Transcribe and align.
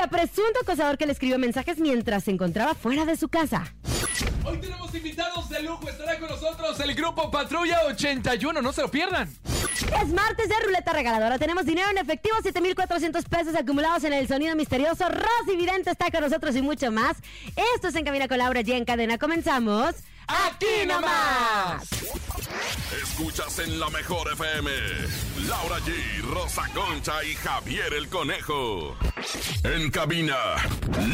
Denuncia 0.00 0.06
presunto 0.08 0.60
acosador 0.62 0.98
que 0.98 1.06
le 1.06 1.12
escribió 1.12 1.38
mensajes 1.38 1.78
mientras 1.78 2.24
se 2.24 2.30
encontraba 2.30 2.74
fuera 2.74 3.04
de 3.04 3.16
su 3.16 3.28
casa. 3.28 3.74
Hoy 4.44 4.58
tenemos 4.58 4.94
invitados 4.94 5.48
de 5.48 5.62
lujo. 5.62 5.88
Estará 5.88 6.18
con 6.18 6.28
nosotros 6.28 6.80
el 6.80 6.94
grupo 6.94 7.30
Patrulla 7.30 7.84
81. 7.86 8.62
No 8.62 8.72
se 8.72 8.82
lo 8.82 8.90
pierdan. 8.90 9.28
Es 10.02 10.08
martes 10.08 10.48
de 10.48 10.54
ruleta 10.64 10.92
regaladora. 10.92 11.38
Tenemos 11.38 11.64
dinero 11.64 11.88
en 11.90 11.98
efectivo, 11.98 12.36
7,400 12.42 13.24
pesos 13.24 13.54
acumulados 13.54 14.04
en 14.04 14.12
el 14.12 14.28
sonido 14.28 14.54
misterioso. 14.56 15.04
Rosy 15.08 15.56
Vidente 15.56 15.90
está 15.90 16.10
con 16.10 16.22
nosotros 16.22 16.56
y 16.56 16.62
mucho 16.62 16.90
más. 16.90 17.16
Esto 17.74 17.88
es 17.88 17.94
En 17.94 18.04
Cabina 18.04 18.28
con 18.28 18.38
Laura 18.38 18.60
G 18.60 18.72
en 18.72 18.84
cadena. 18.84 19.18
Comenzamos. 19.18 19.94
¡Aquí 20.30 20.86
nomás! 20.86 21.82
Escuchas 23.02 23.58
en 23.58 23.80
la 23.80 23.90
mejor 23.90 24.32
FM. 24.32 24.70
Laura 25.48 25.78
G, 25.80 26.22
Rosa 26.22 26.62
Concha 26.72 27.24
y 27.24 27.34
Javier 27.34 27.92
el 27.94 28.08
Conejo. 28.08 28.96
En 29.64 29.90
cabina, 29.90 30.36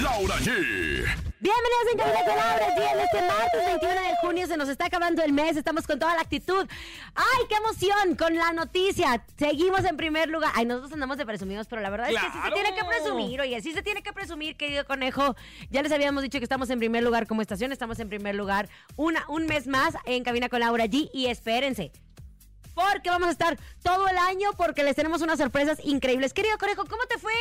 Laura 0.03 0.37
G. 0.37 1.07
Bienvenidos 1.39 1.93
en 1.93 1.99
Cabina 1.99 2.25
con 2.25 2.37
Laura 2.37 2.77
G. 2.77 2.93
En 2.93 3.01
este 3.01 3.23
martes 3.23 3.67
21 3.67 3.95
de 3.95 4.17
junio 4.21 4.47
se 4.47 4.57
nos 4.57 4.69
está 4.69 4.87
acabando 4.87 5.23
el 5.23 5.33
mes. 5.33 5.57
Estamos 5.57 5.87
con 5.87 5.99
toda 5.99 6.15
la 6.15 6.23
actitud. 6.23 6.67
¡Ay, 7.15 7.45
qué 7.49 7.57
emoción! 7.57 8.17
Con 8.17 8.35
la 8.35 8.53
noticia. 8.53 9.23
Seguimos 9.39 9.85
en 9.85 9.97
primer 9.97 10.29
lugar. 10.29 10.51
Ay, 10.55 10.65
nosotros 10.65 10.93
andamos 10.95 11.19
de 11.19 11.27
presumidos, 11.27 11.67
pero 11.69 11.83
la 11.83 11.91
verdad 11.91 12.11
es 12.11 12.17
que 12.19 12.27
sí 12.33 12.39
se 12.43 12.51
tiene 12.51 12.75
que 12.75 12.85
presumir. 12.85 13.41
Oye, 13.41 13.61
sí 13.61 13.73
se 13.73 13.83
tiene 13.83 14.03
que 14.03 14.13
presumir, 14.13 14.57
querido 14.57 14.85
conejo. 14.87 15.37
Ya 15.71 15.83
les 15.83 15.93
habíamos 15.93 16.23
dicho 16.23 16.39
que 16.39 16.45
estamos 16.45 16.71
en 16.71 16.79
primer 16.79 17.05
lugar 17.05 17.27
como 17.27 17.43
estación. 17.43 17.71
Estamos 17.71 18.01
en 18.01 18.09
primer 18.09 18.35
lugar 18.35 18.69
un 19.29 19.47
mes 19.47 19.67
más 19.67 19.95
en 20.05 20.25
Cabina 20.25 20.49
con 20.49 20.61
Laura 20.61 20.87
G. 20.87 21.11
Y 21.13 21.27
espérense. 21.27 21.93
Porque 22.75 23.09
vamos 23.09 23.29
a 23.29 23.33
estar 23.33 23.59
todo 23.83 24.09
el 24.09 24.19
año 24.19 24.51
porque 24.57 24.85
les 24.85 24.97
tenemos 24.97 25.23
unas 25.23 25.39
sorpresas 25.39 25.79
increíbles. 25.85 26.33
Querido 26.33 26.59
conejo, 26.59 26.85
¿cómo 26.85 27.05
te 27.09 27.19
fue? 27.19 27.33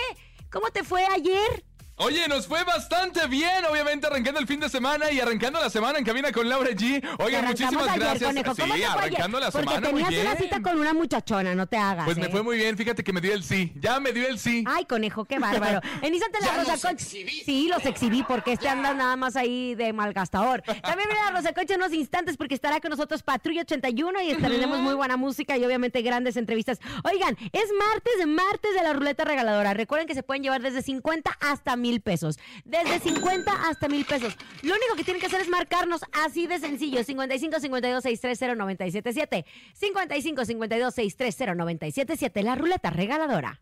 ¿Cómo 0.49 0.69
te 0.69 0.83
fue 0.83 1.05
ayer? 1.05 1.65
Oye, 1.97 2.27
nos 2.27 2.45
fue 2.45 2.61
bastante 2.65 3.25
bien, 3.27 3.63
obviamente 3.71 4.05
arrancando 4.07 4.41
el 4.41 4.47
fin 4.47 4.59
de 4.59 4.67
semana 4.67 5.09
y 5.11 5.19
arrancando 5.21 5.61
la 5.61 5.69
semana 5.69 5.97
en 5.97 6.03
cabina 6.03 6.29
con 6.33 6.49
Laura 6.49 6.71
G. 6.71 7.01
Oigan, 7.19 7.45
muchísimas 7.45 7.87
ayer, 7.87 7.99
gracias. 7.99 8.29
conejo. 8.31 8.43
¿Cómo 8.43 8.55
sí, 8.55 8.61
te 8.61 8.67
fue 8.67 8.75
ayer? 8.75 8.89
arrancando 8.89 9.39
la 9.39 9.51
Porque 9.51 9.67
semana 9.69 9.91
muy 9.91 10.03
tenías 10.03 10.09
bien. 10.09 10.27
una 10.27 10.35
cita 10.35 10.61
con 10.61 10.77
una 10.77 10.93
muchachona, 10.93 11.55
no 11.55 11.67
te 11.67 11.77
hagas. 11.77 12.03
Pues 12.03 12.17
me 12.17 12.25
¿eh? 12.25 12.29
fue 12.29 12.43
muy 12.43 12.57
bien, 12.57 12.75
fíjate 12.75 13.01
que 13.01 13.13
me 13.13 13.21
dio 13.21 13.33
el 13.33 13.45
sí. 13.45 13.71
Ya 13.77 14.01
me 14.01 14.11
dio 14.11 14.27
el 14.27 14.39
sí. 14.39 14.65
Ay, 14.67 14.83
conejo, 14.83 15.23
qué 15.23 15.39
bárbaro. 15.39 15.79
En 16.01 16.13
instante 16.13 16.39
la 16.41 16.55
Rosa 16.63 16.85
Concha. 16.85 17.05
Sí, 17.05 17.69
los 17.69 17.85
exhibí 17.85 18.23
porque 18.23 18.51
este 18.51 18.67
anda 18.67 18.93
nada 18.93 19.15
más 19.15 19.37
ahí 19.37 19.73
de 19.75 19.93
malgastador. 19.93 20.63
También 20.63 21.07
viene 21.07 21.23
la 21.23 21.31
Rosa 21.31 21.53
Concha 21.53 21.75
en 21.75 21.79
unos 21.79 21.93
instantes 21.93 22.35
porque 22.35 22.55
estará 22.55 22.81
con 22.81 22.89
nosotros 22.89 23.23
Patrulla 23.23 23.61
81 23.61 24.21
y 24.21 24.31
estaremos 24.31 24.79
muy 24.79 24.95
buena 24.95 25.15
música 25.15 25.55
y 25.57 25.63
obviamente 25.63 26.01
grandes 26.01 26.35
entrevistas. 26.35 26.79
Oigan, 27.05 27.37
es 27.53 27.69
martes, 27.79 28.27
martes 28.27 28.73
de 28.75 28.83
la 28.83 28.91
ruleta 28.91 29.23
regaladora. 29.23 29.73
Recuerden 29.73 30.07
que 30.07 30.13
se 30.13 30.23
pueden 30.23 30.43
llevar 30.43 30.61
desde 30.61 30.81
50 30.81 31.31
hasta 31.39 31.77
mil 31.85 32.01
pesos. 32.01 32.39
Desde 32.63 32.99
50 32.99 33.51
hasta 33.69 33.87
mil 33.87 34.05
pesos. 34.05 34.35
Lo 34.63 34.73
único 34.73 34.95
que 34.95 35.03
tienen 35.03 35.21
que 35.21 35.27
hacer 35.27 35.41
es 35.41 35.49
marcarnos 35.49 36.01
así 36.25 36.47
de 36.47 36.59
sencillo. 36.59 37.03
55 37.03 37.59
52 37.59 38.03
630 38.03 38.55
977. 38.55 39.45
55 39.73 40.45
52 40.45 40.95
630 40.95 41.55
977. 41.55 42.43
La 42.43 42.55
ruleta 42.55 42.89
regaladora. 42.89 43.61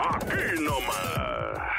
Aquí 0.00 0.62
nomás. 0.62 1.30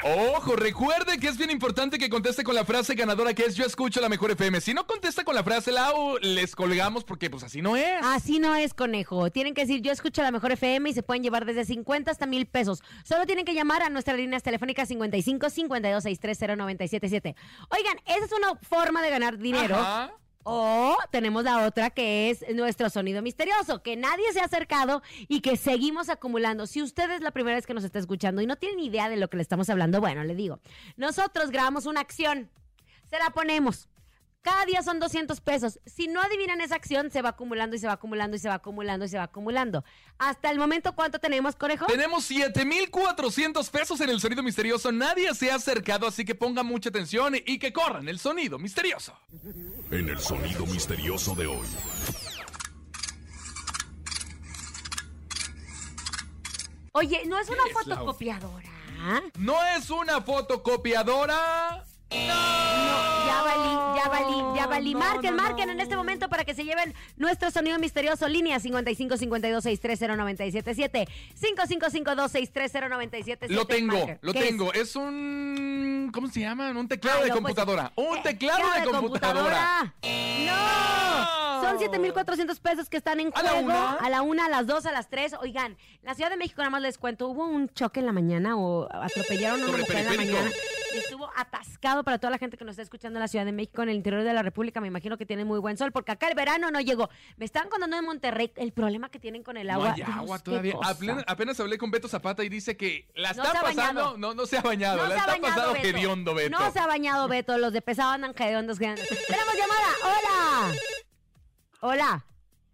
Ojo, 0.04 0.56
recuerde 0.56 1.18
que 1.18 1.28
es 1.28 1.38
bien 1.38 1.50
importante 1.50 1.96
que 1.96 2.08
conteste 2.10 2.42
con 2.42 2.56
la 2.56 2.64
frase 2.64 2.94
ganadora 2.94 3.34
que 3.34 3.44
es 3.44 3.54
yo 3.54 3.64
escucho 3.64 4.00
la 4.00 4.08
mejor 4.08 4.32
FM. 4.32 4.60
Si 4.60 4.74
no 4.74 4.84
contesta 4.84 5.22
con 5.22 5.34
la 5.34 5.44
frase 5.44 5.70
Lau, 5.70 6.18
les 6.20 6.56
colgamos 6.56 7.04
porque 7.04 7.30
pues 7.30 7.44
así 7.44 7.62
no 7.62 7.76
es. 7.76 8.00
Así 8.02 8.40
no 8.40 8.54
es, 8.56 8.74
conejo. 8.74 9.30
Tienen 9.30 9.54
que 9.54 9.60
decir, 9.60 9.80
yo 9.80 9.92
escucho 9.92 10.22
la 10.22 10.32
mejor 10.32 10.50
FM 10.52 10.90
y 10.90 10.92
se 10.92 11.04
pueden 11.04 11.22
llevar 11.22 11.44
desde 11.44 11.64
50 11.64 12.10
hasta 12.10 12.26
mil 12.26 12.46
pesos. 12.46 12.82
Solo 13.04 13.26
tienen 13.26 13.44
que 13.44 13.54
llamar 13.54 13.82
a 13.82 13.90
nuestras 13.90 14.16
líneas 14.16 14.42
telefónicas 14.42 14.88
55 14.88 15.50
52 15.50 16.02
630 16.02 16.56
977. 16.56 17.36
Oigan, 17.70 17.96
esa 18.06 18.24
es 18.24 18.32
una 18.32 18.56
forma 18.56 19.02
de 19.02 19.10
ganar 19.10 19.38
dinero. 19.38 19.76
Ajá. 19.76 20.12
O 20.44 20.96
tenemos 21.10 21.44
la 21.44 21.66
otra 21.66 21.90
que 21.90 22.30
es 22.30 22.44
nuestro 22.54 22.90
sonido 22.90 23.22
misterioso, 23.22 23.82
que 23.82 23.96
nadie 23.96 24.32
se 24.32 24.40
ha 24.40 24.44
acercado 24.44 25.02
y 25.28 25.40
que 25.40 25.56
seguimos 25.56 26.08
acumulando. 26.08 26.66
Si 26.66 26.82
usted 26.82 27.10
es 27.10 27.20
la 27.20 27.30
primera 27.30 27.56
vez 27.56 27.66
que 27.66 27.74
nos 27.74 27.84
está 27.84 27.98
escuchando 27.98 28.42
y 28.42 28.46
no 28.46 28.56
tiene 28.56 28.76
ni 28.76 28.86
idea 28.86 29.08
de 29.08 29.16
lo 29.16 29.28
que 29.30 29.36
le 29.36 29.42
estamos 29.42 29.70
hablando, 29.70 30.00
bueno, 30.00 30.24
le 30.24 30.34
digo, 30.34 30.60
nosotros 30.96 31.50
grabamos 31.50 31.86
una 31.86 32.00
acción, 32.00 32.50
se 33.04 33.18
la 33.18 33.30
ponemos. 33.30 33.88
Cada 34.42 34.64
día 34.66 34.82
son 34.82 34.98
200 34.98 35.40
pesos. 35.40 35.78
Si 35.86 36.08
no 36.08 36.20
adivinan 36.20 36.60
esa 36.60 36.74
acción, 36.74 37.12
se 37.12 37.22
va 37.22 37.28
acumulando 37.30 37.76
y 37.76 37.78
se 37.78 37.86
va 37.86 37.92
acumulando 37.92 38.36
y 38.36 38.40
se 38.40 38.48
va 38.48 38.54
acumulando 38.54 39.04
y 39.04 39.08
se 39.08 39.16
va 39.16 39.22
acumulando. 39.24 39.84
Hasta 40.18 40.50
el 40.50 40.58
momento, 40.58 40.96
¿cuánto 40.96 41.20
tenemos, 41.20 41.54
conejo? 41.54 41.86
Tenemos 41.86 42.24
7400 42.24 43.70
pesos 43.70 44.00
en 44.00 44.10
el 44.10 44.20
sonido 44.20 44.42
misterioso. 44.42 44.90
Nadie 44.90 45.32
se 45.34 45.52
ha 45.52 45.54
acercado, 45.54 46.08
así 46.08 46.24
que 46.24 46.34
ponga 46.34 46.64
mucha 46.64 46.88
atención 46.88 47.36
y 47.36 47.58
que 47.60 47.72
corran 47.72 48.08
el 48.08 48.18
sonido 48.18 48.58
misterioso. 48.58 49.16
En 49.92 50.08
el 50.08 50.18
sonido 50.18 50.66
misterioso 50.66 51.36
de 51.36 51.46
hoy. 51.46 51.66
Oye, 56.92 57.22
¿no 57.26 57.38
es 57.38 57.48
una 57.48 57.58
es 57.68 57.86
la- 57.86 57.96
fotocopiadora? 57.96 58.68
No 59.38 59.56
es 59.76 59.88
una 59.90 60.20
fotocopiadora. 60.20 61.84
No, 62.26 63.26
Ya 63.26 63.42
valí, 63.42 63.96
ya 63.96 64.08
valí, 64.08 64.56
ya 64.56 64.66
valí. 64.66 64.92
no, 64.94 64.98
marquen, 65.00 65.36
no, 65.36 65.42
marquen 65.42 65.66
no. 65.66 65.72
en 65.72 65.80
este 65.80 65.96
momento 65.96 66.28
para 66.28 66.44
que 66.44 66.54
se 66.54 66.64
lleven 66.64 66.94
nuestro 67.16 67.50
sonido 67.50 67.78
misterioso. 67.78 68.28
Línea 68.28 68.58
55 68.60 69.16
52 69.16 69.62
630 69.64 70.16
977 70.16 71.08
5552 71.34 72.30
630 72.32 72.88
977 72.88 73.54
Lo 73.54 73.66
tengo, 73.66 73.96
Marquen. 73.96 74.18
lo 74.22 74.32
tengo. 74.34 74.72
Es? 74.72 74.96
un. 74.96 76.10
¿Cómo 76.12 76.28
se 76.28 76.40
llama? 76.40 76.70
Un 76.70 76.88
teclado 76.88 77.18
Ay, 77.18 77.24
de 77.24 77.30
pues, 77.30 77.40
computadora. 77.42 77.92
un 77.96 78.18
eh, 78.18 78.20
teclado 78.22 78.62
de 78.78 78.84
computadora. 78.90 79.94
¡No! 80.02 81.62
Son 81.62 81.78
7,400 81.78 82.58
pesos 82.60 82.88
que 82.88 82.96
están 82.96 83.20
en 83.20 83.30
¿A 83.34 83.42
la 83.42 83.50
juego. 83.50 83.66
una? 83.66 83.92
A 83.94 84.10
la 84.10 84.22
una, 84.22 84.46
a 84.46 84.48
las 84.48 84.66
dos, 84.66 84.84
a 84.84 84.92
las 84.92 85.08
tres. 85.08 85.32
Oigan, 85.40 85.76
la 86.02 86.14
Ciudad 86.14 86.28
de 86.30 86.36
México, 86.36 86.58
nada 86.58 86.70
más 86.70 86.82
les 86.82 86.98
cuento, 86.98 87.28
hubo 87.28 87.46
un 87.46 87.68
choque 87.72 88.00
en 88.00 88.06
la 88.06 88.12
mañana 88.12 88.56
o 88.56 88.88
atropellaron 88.92 89.60
a 89.62 89.64
una 89.64 89.70
Sobre 89.72 89.82
mujer 89.82 89.98
en 89.98 90.04
la 90.06 90.12
mañana. 90.16 90.50
Y 90.94 90.98
estuvo 90.98 91.30
atascado 91.36 92.04
para 92.04 92.18
toda 92.18 92.30
la 92.30 92.38
gente 92.38 92.56
que 92.56 92.64
nos 92.64 92.72
está 92.72 92.82
escuchando 92.82 93.18
en 93.18 93.20
la 93.22 93.28
Ciudad 93.28 93.44
de 93.44 93.52
México, 93.52 93.82
en 93.82 93.88
el 93.88 93.96
interior 93.96 94.22
de 94.24 94.32
la 94.32 94.42
República. 94.42 94.80
Me 94.80 94.88
imagino 94.88 95.16
que 95.16 95.24
tiene 95.26 95.44
muy 95.44 95.58
buen 95.58 95.76
sol, 95.76 95.92
porque 95.92 96.12
acá 96.12 96.28
el 96.28 96.34
verano 96.34 96.70
no 96.70 96.80
llegó. 96.80 97.08
Me 97.36 97.44
estaban 97.44 97.68
contando 97.70 97.96
en 97.96 98.04
Monterrey 98.04 98.52
el 98.56 98.72
problema 98.72 99.08
que 99.10 99.18
tienen 99.18 99.42
con 99.42 99.56
el 99.56 99.66
No 99.68 99.74
agua. 99.74 99.88
hay 99.90 99.94
Dios, 99.96 100.08
agua 100.10 100.38
todavía. 100.38 100.74
Apenas, 100.82 101.24
apenas 101.26 101.60
hablé 101.60 101.78
con 101.78 101.90
Beto 101.90 102.08
Zapata 102.08 102.44
y 102.44 102.48
dice 102.48 102.76
que 102.76 103.08
la 103.14 103.32
No 103.32 103.42
está 103.44 103.60
pasando. 103.60 104.16
No, 104.18 104.34
no 104.34 104.46
se 104.46 104.58
ha 104.58 104.62
bañado. 104.62 104.98
No 104.98 105.02
la 105.04 105.08
se 105.08 105.14
ha 105.14 105.18
está 105.20 105.32
bañado 105.32 105.54
pasando 105.54 105.72
Beto. 105.82 105.98
hediondo, 105.98 106.34
Beto. 106.34 106.50
No 106.58 106.70
se 106.72 106.78
ha 106.78 106.86
bañado 106.86 107.28
Beto. 107.28 107.58
Los 107.58 107.72
de 107.72 107.82
pesado 107.82 108.10
andan 108.10 108.34
hediondos. 108.36 108.78
Tenemos 108.78 109.54
llamada. 109.56 109.88
Hola. 110.04 110.74
Hola. 111.80 112.24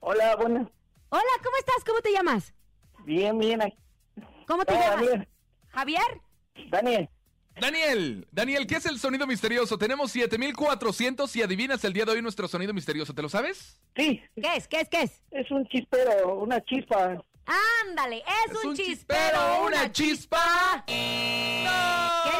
Hola, 0.00 0.36
buenas. 0.36 0.68
Hola, 1.10 1.22
¿cómo 1.42 1.56
estás? 1.58 1.84
¿Cómo 1.86 2.00
te 2.00 2.12
llamas? 2.12 2.52
Bien, 3.04 3.38
bien. 3.38 3.60
¿Cómo 4.46 4.64
te 4.64 4.74
Ah, 4.74 4.80
llamas? 4.90 5.06
Daniel. 5.06 5.28
¿Javier? 5.70 6.20
Daniel, 6.70 7.08
Daniel, 7.60 8.26
Daniel, 8.30 8.66
¿qué 8.66 8.76
es 8.76 8.86
el 8.86 8.98
sonido 8.98 9.26
misterioso? 9.26 9.78
Tenemos 9.78 10.12
7400 10.12 11.34
y 11.36 11.42
adivinas 11.42 11.84
el 11.84 11.92
día 11.92 12.04
de 12.04 12.12
hoy 12.12 12.22
nuestro 12.22 12.48
sonido 12.48 12.72
misterioso. 12.72 13.14
¿Te 13.14 13.22
lo 13.22 13.28
sabes? 13.28 13.80
sí, 13.96 14.22
¿Qué 14.34 14.56
es? 14.56 14.68
¿Qué 14.68 14.80
es? 14.80 14.88
¿Qué 14.88 15.02
es? 15.02 15.22
es 15.30 15.50
un 15.50 15.66
chispero, 15.68 16.40
una 16.40 16.60
chispa. 16.64 17.22
Ándale, 17.86 18.22
es, 18.46 18.64
un, 18.64 18.76
chispero, 18.76 19.64
una 19.66 19.90
chispa. 19.90 20.84
Querido 20.86 21.70
Dani, 21.70 22.24
querido 22.24 22.37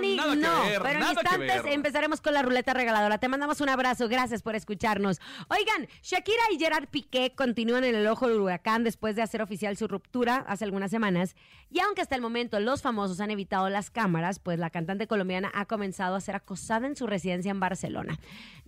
Dani, 0.00 0.16
Nada 0.16 0.34
que 0.34 0.40
no, 0.40 0.62
ver, 0.62 0.82
pero 0.82 0.94
en 0.94 1.00
nada 1.00 1.14
que 1.14 1.20
instantes 1.20 1.62
ver. 1.62 1.72
empezaremos 1.72 2.20
con 2.20 2.34
la 2.34 2.42
ruleta 2.42 2.74
regaladora. 2.74 3.18
Te 3.18 3.28
mandamos 3.28 3.60
un 3.60 3.68
abrazo, 3.68 4.08
gracias 4.08 4.42
por 4.42 4.54
escucharnos. 4.54 5.20
Oigan, 5.48 5.88
Shakira 6.02 6.42
y 6.52 6.58
Gerard 6.58 6.88
Piqué 6.88 7.34
continúan 7.34 7.84
en 7.84 7.94
el 7.94 8.06
ojo 8.06 8.28
del 8.28 8.40
huracán 8.40 8.84
después 8.84 9.16
de 9.16 9.22
hacer 9.22 9.42
oficial 9.42 9.76
su 9.76 9.88
ruptura 9.88 10.44
hace 10.46 10.64
algunas 10.64 10.90
semanas. 10.90 11.34
Y 11.70 11.80
aunque 11.80 12.00
hasta 12.00 12.14
el 12.14 12.22
momento 12.22 12.60
los 12.60 12.82
famosos 12.82 13.20
han 13.20 13.30
evitado 13.30 13.68
las 13.68 13.90
cámaras, 13.90 14.38
pues 14.38 14.58
la 14.58 14.70
cantante 14.70 15.06
colombiana 15.06 15.50
ha 15.54 15.66
comenzado 15.66 16.14
a 16.14 16.20
ser 16.20 16.36
acosada 16.36 16.86
en 16.86 16.96
su 16.96 17.06
residencia 17.06 17.50
en 17.50 17.60
Barcelona. 17.60 18.18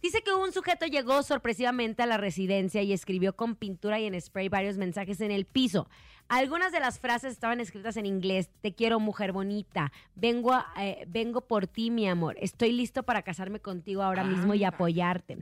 Dice 0.03 0.23
que 0.23 0.33
un 0.33 0.53
sujeto 0.53 0.87
llegó 0.87 1.23
sorpresivamente 1.23 2.03
a 2.03 2.06
la 2.06 2.17
residencia 2.17 2.83
y 2.83 2.93
escribió 2.93 3.35
con 3.35 3.55
pintura 3.55 3.99
y 4.00 4.06
en 4.06 4.21
spray 4.21 4.49
varios 4.49 4.76
mensajes 4.76 5.21
en 5.21 5.31
el 5.31 5.44
piso. 5.44 5.88
Algunas 6.31 6.71
de 6.71 6.79
las 6.79 7.00
frases 7.00 7.32
estaban 7.32 7.59
escritas 7.61 7.97
en 7.97 8.06
inglés. 8.06 8.49
Te 8.61 8.73
quiero, 8.73 9.00
mujer 9.00 9.32
bonita. 9.32 9.91
Vengo, 10.15 10.53
a- 10.55 10.73
eh, 10.79 11.05
vengo 11.09 11.41
por 11.41 11.67
ti, 11.67 11.91
mi 11.91 12.09
amor. 12.09 12.37
Estoy 12.41 12.71
listo 12.73 13.03
para 13.03 13.23
casarme 13.23 13.59
contigo 13.59 14.03
ahora 14.03 14.23
mismo 14.23 14.55
y 14.55 14.62
apoyarte. 14.62 15.38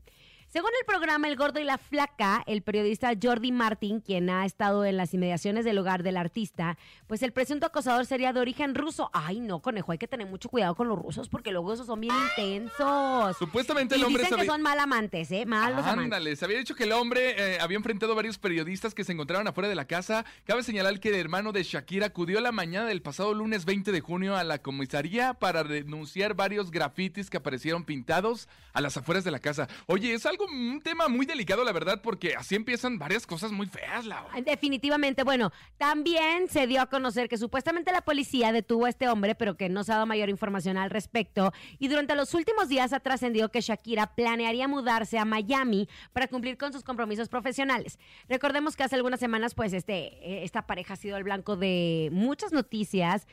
Según 0.51 0.71
el 0.81 0.87
programa 0.87 1.29
El 1.29 1.37
Gordo 1.37 1.61
y 1.61 1.65
la 1.65 1.77
Flaca, 1.77 2.43
el 2.47 2.63
periodista 2.63 3.13
Jordi 3.23 3.53
Martin, 3.53 4.01
quien 4.01 4.31
ha 4.31 4.47
estado 4.47 4.87
en 4.87 4.97
las 4.97 5.13
inmediaciones 5.13 5.67
del 5.67 5.77
hogar 5.77 6.03
del 6.03 6.17
artista, 6.17 6.79
pues 7.07 7.23
el 7.23 7.33
presunto 7.33 7.67
acosador 7.67 8.07
sería 8.07 8.33
de 8.33 8.41
origen 8.41 8.75
ruso. 8.75 9.11
Ay, 9.13 9.41
no, 9.41 9.61
conejo, 9.61 9.93
hay 9.93 9.99
que 9.99 10.09
tener 10.09 10.27
mucho 10.27 10.49
cuidado 10.49 10.75
con 10.75 10.89
los 10.89 10.99
rusos 10.99 11.29
porque 11.29 11.53
luego 11.53 11.75
esos 11.75 11.87
son 11.87 12.01
bien 12.01 12.15
intensos. 12.31 13.37
Supuestamente 13.37 13.97
el 13.97 14.01
Y 14.01 14.05
hombre 14.05 14.23
dicen 14.23 14.39
que 14.39 14.47
son 14.47 14.63
mal 14.63 14.79
amantes, 14.79 15.31
¿eh? 15.33 15.45
Malos 15.45 15.81
amantes. 15.81 16.05
Ándale, 16.05 16.35
se 16.35 16.47
había 16.47 16.57
dicho 16.57 16.75
que 16.75 16.85
el 16.85 16.93
hombre 16.93 17.35
eh, 17.37 17.59
había 17.61 17.77
enfrentado 17.77 18.13
a 18.13 18.17
varios 18.17 18.39
periodistas 18.39 18.95
que 18.95 19.05
se 19.05 19.13
encontraban 19.13 19.47
afuera 19.47 19.69
de 19.69 19.75
la 19.75 19.87
casa. 19.87 20.25
Cabe 20.45 20.63
señalar 20.63 20.99
que 20.99 21.11
el 21.11 21.17
hermano 21.17 21.53
de 21.53 21.63
Shakira 21.63 22.07
acudió 22.07 22.41
la 22.41 22.53
mañana 22.53 22.87
del 22.87 23.03
pasado 23.03 23.35
lunes 23.35 23.67
20 23.67 23.93
de 23.93 24.01
junio 24.01 24.35
a 24.35 24.45
la 24.45 24.63
comisaría 24.63 25.35
para 25.35 25.63
denunciar 25.63 26.33
varios 26.33 26.71
grafitis 26.71 27.29
que 27.29 27.37
aparecieron 27.37 27.85
pintados 27.85 28.49
a 28.73 28.81
las 28.81 28.97
afueras 28.97 29.25
de 29.25 29.31
la 29.31 29.41
casa. 29.41 29.69
Oye, 29.87 30.15
es 30.15 30.25
algo, 30.25 30.38
un 30.45 30.81
tema 30.81 31.09
muy 31.09 31.27
delicado, 31.27 31.65
la 31.65 31.73
verdad, 31.73 32.01
porque 32.03 32.35
así 32.35 32.55
empiezan 32.55 32.99
varias 32.99 33.27
cosas 33.27 33.53
muy 33.53 33.67
feas, 33.67 34.07
Lau. 34.07 34.27
Definitivamente, 34.45 35.25
bueno, 35.25 35.53
también 35.77 36.49
se 36.49 36.67
dio 36.67 36.81
a 36.81 36.87
conocer 36.87 37.29
que 37.29 37.37
supuestamente 37.37 37.93
la 37.93 38.03
policía 38.03 38.53
detuvo 38.53 38.87
a 38.87 38.89
este 38.89 39.09
hombre, 39.09 39.35
pero 39.35 39.57
que 39.57 39.69
no 39.69 39.85
se 39.85 39.93
ha 39.93 39.97
dado 39.97 40.07
mayor 40.07 40.29
información 40.29 40.77
al 40.77 40.91
respecto. 40.91 41.53
Y 41.79 41.89
durante 41.89 42.15
los 42.15 42.35
últimos 42.35 42.69
días 42.69 42.93
ha 42.93 43.01
trascendido 43.01 43.51
que 43.51 43.61
Shakira 43.61 44.15
planearía 44.15 44.69
mudarse 44.69 45.19
a 45.19 45.25
Miami 45.25 45.89
para 46.13 46.29
cumplir 46.29 46.57
con 46.57 46.73
sus 46.73 46.83
compromisos 46.83 47.29
profesionales. 47.29 47.99
Recordemos 48.29 48.77
que 48.77 48.85
hace 48.85 48.97
algunas 48.97 49.21
semanas, 49.21 49.55
pues, 49.55 49.73
este, 49.73 49.95
eh, 50.23 50.45
esta 50.45 50.67
pareja 50.67 50.95
ha 50.95 50.97
sido 50.97 51.17
el 51.17 51.25
blanco 51.25 51.57
de 51.57 52.09
muchas 52.13 52.53
noticias. 52.53 53.27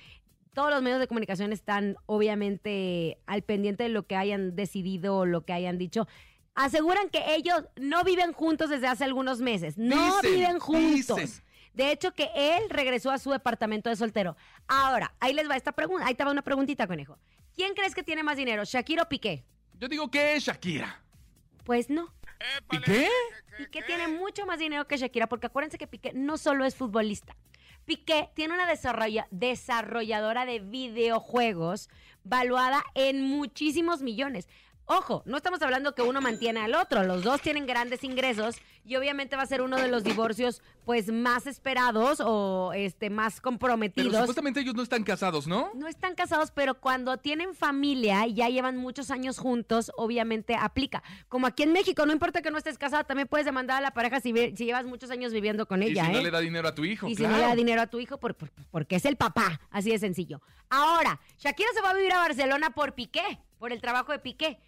Todos 0.54 0.72
los 0.72 0.81
medios 0.81 1.00
de 1.00 1.08
comunicación 1.08 1.51
están 1.51 1.98
obviamente 2.06 3.19
al 3.25 3.42
pendiente 3.42 3.84
de 3.84 3.90
lo 3.90 4.08
que 4.08 4.16
hayan 4.16 4.56
decidido 4.56 5.18
o 5.18 5.25
lo 5.25 5.44
que 5.44 5.54
hayan 5.54 5.78
dicho. 5.78 6.08
Aseguran 6.56 7.10
que 7.10 7.36
ellos 7.36 7.66
no 7.75 8.04
viven 8.04 8.31
juntos 8.34 8.69
desde 8.69 8.88
hace 8.88 9.04
algunos 9.04 9.40
meses. 9.42 9.78
No 9.78 10.22
Dicen, 10.22 10.36
viven 10.36 10.60
juntos. 10.60 11.18
dicen. 11.18 11.44
De 11.74 11.92
hecho, 11.92 12.13
que 12.13 12.30
él 12.34 12.69
regresó 12.69 13.12
a 13.12 13.18
su 13.18 13.30
departamento 13.31 13.90
de 13.90 13.98
soltero. 13.98 14.38
Ahora, 14.68 15.13
ahí 15.19 15.34
les 15.34 15.50
va 15.50 15.57
esta 15.57 15.74
pregunta. 15.74 16.06
Ahí 16.07 16.16
te 16.16 16.24
va 16.24 16.31
una 16.31 16.42
preguntita, 16.42 16.88
conejo. 16.88 17.18
¿Quién 17.54 17.74
crees 17.74 17.94
que 17.94 18.04
tiene 18.04 18.24
más 18.24 18.38
dinero, 18.38 18.63
Shakira 18.63 19.04
o 19.04 19.10
Piqué? 19.10 19.44
Yo 19.78 19.90
digo 19.90 20.10
que 20.10 20.36
es 20.36 20.44
Shakira. 20.46 21.02
Pues 21.66 21.90
no. 21.90 22.13
¿Y 22.72 22.80
qué? 22.80 23.10
Piqué 23.58 23.81
tiene 23.84 24.08
mucho 24.08 24.46
más 24.46 24.60
dinero 24.60 24.88
que 24.88 24.96
Shakira, 24.98 25.28
porque 25.28 25.48
acuérdense 25.48 25.78
que 25.78 25.88
Piqué 25.88 26.13
no 26.13 26.38
solo 26.38 26.63
es 26.63 26.75
futbolista. 26.75 27.36
Piqué 27.86 28.30
tiene 28.36 28.54
una 28.54 28.66
desarrolla- 28.72 29.28
desarrolladora 29.31 30.46
de 30.46 30.60
videojuegos 30.60 31.90
valuada 32.24 32.84
en 32.96 33.22
muchísimos 33.22 34.01
millones. 34.01 34.48
Ojo, 34.88 35.24
no 35.26 35.38
estamos 35.38 35.60
hablando 35.64 35.96
que 35.96 36.04
uno 36.04 36.22
mantiene 36.22 36.60
al 36.62 36.76
otro, 36.76 37.04
los 37.04 37.24
dos 37.24 37.42
tienen 37.42 37.66
grandes 37.66 38.04
ingresos 38.04 38.56
y 38.84 38.96
obviamente 38.98 39.36
va 39.36 39.42
a 39.42 39.46
ser 39.48 39.64
uno 39.64 39.78
de 39.78 39.88
los 39.88 40.04
divorcios 40.04 40.62
pues 40.86 41.12
más 41.12 41.48
esperados 41.48 42.22
o 42.24 42.72
este 42.76 43.10
más 43.10 43.36
Pero 43.36 43.44
comprometidos. 43.44 44.16
supuestamente 44.16 44.60
ellos 44.60 44.76
no 44.76 44.84
están 44.84 45.04
casados, 45.04 45.48
¿no? 45.48 45.72
No 45.74 45.88
están 45.88 46.14
casados, 46.14 46.52
pero 46.52 46.80
cuando 46.80 47.18
tienen 47.18 47.56
familia 47.56 48.28
y 48.28 48.36
ya 48.36 48.48
llevan 48.50 48.78
muchos 48.78 49.10
años 49.10 49.40
juntos, 49.40 49.92
obviamente 49.98 50.56
aplica. 50.56 51.02
Como 51.30 51.48
aquí 51.48 51.64
en 51.64 51.72
México, 51.74 52.06
no 52.06 52.14
importa 52.14 52.44
que 52.44 52.52
no 52.52 52.60
estés 52.60 52.78
casada, 52.78 53.04
también 53.06 53.28
puedes 53.28 53.46
demandar 53.48 53.78
a 53.80 53.82
la 53.82 53.90
pareja 53.92 54.20
si, 54.20 54.32
llevas 54.34 54.86
muchos 54.86 55.10
años 55.10 55.34
viviendo 55.34 55.68
con 55.68 55.82
y 55.82 55.88
ella, 55.88 56.06
si 56.06 56.12
no 56.12 56.20
¿eh? 56.20 56.24
le 56.24 56.30
da 56.30 56.39
dinero 56.42 56.68
a 56.68 56.75
tu 56.75 56.86
hijo, 56.86 57.08
y 57.08 57.15
si 57.15 57.24
no 57.24 57.32
le 57.36 57.42
da 57.42 57.56
dinero 57.56 57.82
a 57.82 57.88
tu 57.88 58.00
hijo 58.00 58.20
por- 58.20 58.36
por- 58.36 58.51
porque 58.70 58.98
es 58.98 59.06
el 59.06 59.15
papá, 59.18 59.62
así 59.72 59.89
de 59.89 59.98
sencillo. 59.98 60.44
Ahora, 60.70 61.20
Shakira 61.39 61.70
se 61.74 61.82
va 61.82 61.89
a 61.89 61.94
vivir 61.96 62.13
a 62.13 62.20
Barcelona 62.20 62.70
por 62.70 62.94
Piqué, 62.94 63.39
por 63.58 63.72
el 63.74 63.82
trabajo 63.82 64.12
de 64.12 64.20
Piqué. 64.20 64.60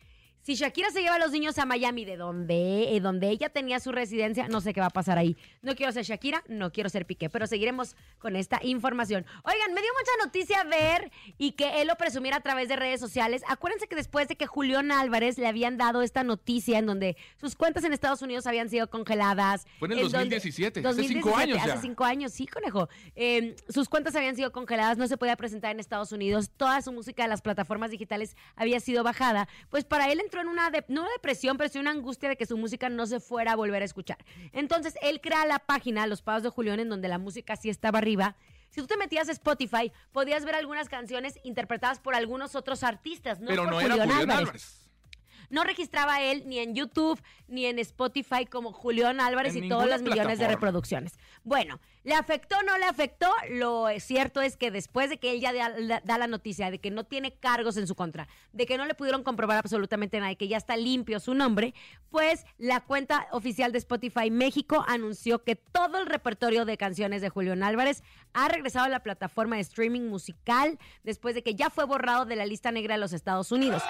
Si 0.48 0.56
Shakira 0.56 0.90
se 0.92 1.02
lleva 1.02 1.16
a 1.16 1.20
los 1.20 1.34
niños 1.34 1.58
a 1.58 1.66
Miami, 1.66 2.06
de 2.06 2.16
donde, 2.16 2.96
eh, 2.96 3.02
donde 3.02 3.28
ella 3.28 3.50
tenía 3.50 3.82
su 3.82 3.92
residencia, 3.92 4.48
no 4.48 4.62
sé 4.62 4.74
qué 4.74 4.80
va 4.80 4.86
a 4.86 4.92
pasar 4.92 5.18
ahí. 5.18 5.36
No 5.62 5.76
quiero 5.76 5.92
ser 5.92 6.06
Shakira, 6.06 6.42
no 6.48 6.72
quiero 6.72 6.90
ser 6.90 7.06
Piqué, 7.06 7.30
pero 7.30 7.48
seguiremos 7.48 7.98
con 8.18 8.38
esta 8.38 8.62
información. 8.64 9.26
Oigan, 9.44 9.74
me 9.74 9.82
dio 9.82 9.90
mucha 10.00 10.26
noticia 10.26 10.64
ver 10.64 11.12
y 11.38 11.52
que 11.52 11.82
él 11.82 11.88
lo 11.90 11.98
presumiera 11.98 12.38
a 12.38 12.40
través 12.40 12.70
de 12.70 12.78
redes 12.78 13.02
sociales. 13.02 13.42
Acuérdense 13.50 13.90
que 13.90 13.98
después 13.98 14.30
de 14.30 14.38
que 14.38 14.48
Julián 14.48 14.90
Álvarez 14.94 15.38
le 15.38 15.48
habían 15.48 15.76
dado 15.76 16.02
esta 16.02 16.24
noticia 16.24 16.80
en 16.80 16.86
donde 16.86 17.18
sus 17.42 17.58
cuentas 17.58 17.84
en 17.84 17.92
Estados 17.92 18.22
Unidos 18.22 18.48
habían 18.48 18.70
sido 18.70 18.90
congeladas. 18.90 19.68
Fue 19.80 19.90
en 19.90 19.98
el 19.98 20.04
donde- 20.04 20.18
2017, 20.38 20.80
hace 20.88 21.04
cinco 21.10 21.36
años 21.36 21.58
ya. 21.58 21.74
Hace 21.74 21.82
cinco 21.82 22.06
años, 22.06 22.32
sí, 22.32 22.48
conejo. 22.48 22.88
Eh, 23.18 23.58
sus 23.68 23.90
cuentas 23.90 24.16
habían 24.16 24.38
sido 24.38 24.54
congeladas, 24.54 24.98
no 24.98 25.08
se 25.10 25.18
podía 25.18 25.36
presentar 25.36 25.72
en 25.72 25.82
Estados 25.82 26.14
Unidos, 26.14 26.52
toda 26.56 26.82
su 26.82 26.94
música 26.94 27.24
de 27.24 27.28
las 27.28 27.42
plataformas 27.42 27.92
digitales 27.92 28.38
había 28.56 28.80
sido 28.80 29.04
bajada. 29.04 29.50
Pues 29.70 29.84
para 29.84 30.10
él 30.10 30.22
entró 30.22 30.37
en 30.42 30.48
una, 30.48 30.70
de- 30.72 30.86
no 30.88 31.06
depresión, 31.16 31.58
pero 31.58 31.70
sí 31.70 31.80
una 31.80 31.92
angustia 31.92 32.30
de 32.30 32.38
que 32.38 32.46
su 32.46 32.58
música 32.58 32.90
no 32.90 33.06
se 33.06 33.20
fuera 33.20 33.54
a 33.54 33.56
volver 33.56 33.82
a 33.82 33.86
escuchar. 33.86 34.18
Entonces 34.54 34.96
él 35.02 35.22
crea 35.22 35.46
la 35.46 35.60
página, 35.60 36.08
Los 36.08 36.22
Pagos 36.22 36.44
de 36.44 36.50
Julián, 36.50 36.80
en 36.80 36.90
donde 36.90 37.08
la 37.08 37.18
música 37.18 37.56
sí 37.56 37.70
estaba 37.70 38.00
arriba. 38.00 38.36
Si 38.70 38.82
tú 38.82 38.88
te 38.88 38.98
metías 38.98 39.30
a 39.30 39.32
Spotify, 39.32 39.92
podías 40.12 40.44
ver 40.46 40.56
algunas 40.56 40.90
canciones 40.90 41.40
interpretadas 41.44 42.00
por 42.00 42.16
algunos 42.16 42.56
otros 42.56 42.84
artistas, 42.84 43.40
no 43.40 43.48
Pero 43.48 43.64
por 43.64 43.72
no 43.72 43.80
era 43.82 43.90
Julián 43.92 44.10
Julián 44.10 44.22
Álvarez. 44.32 44.40
Álvarez. 44.48 44.87
No 45.50 45.64
registraba 45.64 46.22
él 46.22 46.44
ni 46.46 46.60
en 46.60 46.76
YouTube 46.76 47.22
ni 47.48 47.66
en 47.66 47.80
Spotify 47.80 48.46
como 48.46 48.74
Julián 48.74 49.20
Álvarez 49.22 49.56
En 49.56 49.66
y 49.66 49.70
todos 49.70 49.88
los 49.88 50.02
millones 50.02 50.40
de 50.40 50.48
reproducciones. 50.48 51.18
Bueno, 51.44 51.80
¿le 52.04 52.14
afectó 52.16 52.58
o 52.58 52.64
no 52.64 52.78
le 52.78 52.86
afectó? 52.86 53.28
Lo 53.52 53.88
cierto 54.00 54.42
es 54.42 54.58
que 54.58 54.72
después 54.72 55.10
de 55.10 55.18
que 55.18 55.32
él 55.32 55.40
ya 55.40 55.54
da, 55.54 55.70
la- 55.70 56.02
da 56.02 56.18
la 56.18 56.28
noticia 56.28 56.70
de 56.72 56.80
que 56.80 56.92
no 56.92 57.06
tiene 57.06 57.34
cargos 57.34 57.78
en 57.78 57.88
su 57.88 57.96
contra, 57.96 58.28
de 58.52 58.66
que 58.66 58.78
no 58.78 58.86
le 58.86 58.94
pudieron 58.96 59.24
comprobar 59.24 59.58
absolutamente 59.58 60.20
nada 60.20 60.32
y 60.32 60.36
que 60.36 60.48
ya 60.50 60.58
está 60.58 60.76
limpio 60.76 61.20
su 61.20 61.34
nombre, 61.34 61.74
pues 62.10 62.46
la 62.58 62.82
cuenta 62.82 63.28
oficial 63.32 63.72
de 63.72 63.78
Spotify 63.78 64.30
México 64.30 64.84
anunció 64.88 65.44
que 65.44 65.56
todo 65.56 66.00
el 66.00 66.06
repertorio 66.08 66.66
de 66.66 66.78
canciones 66.78 67.22
de 67.22 67.30
Julián 67.30 67.64
Álvarez 67.64 68.04
ha 68.34 68.48
regresado 68.50 68.86
a 68.86 68.90
la 68.90 69.00
plataforma 69.02 69.56
de 69.56 69.62
streaming 69.62 70.02
musical 70.10 70.78
después 71.04 71.36
de 71.36 71.44
que 71.44 71.56
ya 71.56 71.70
fue 71.70 71.86
borrado 71.86 72.26
de 72.26 72.36
la 72.36 72.46
lista 72.46 72.72
negra 72.72 72.96
de 72.96 73.00
los 73.02 73.14
Estados 73.14 73.52
Unidos. 73.52 73.82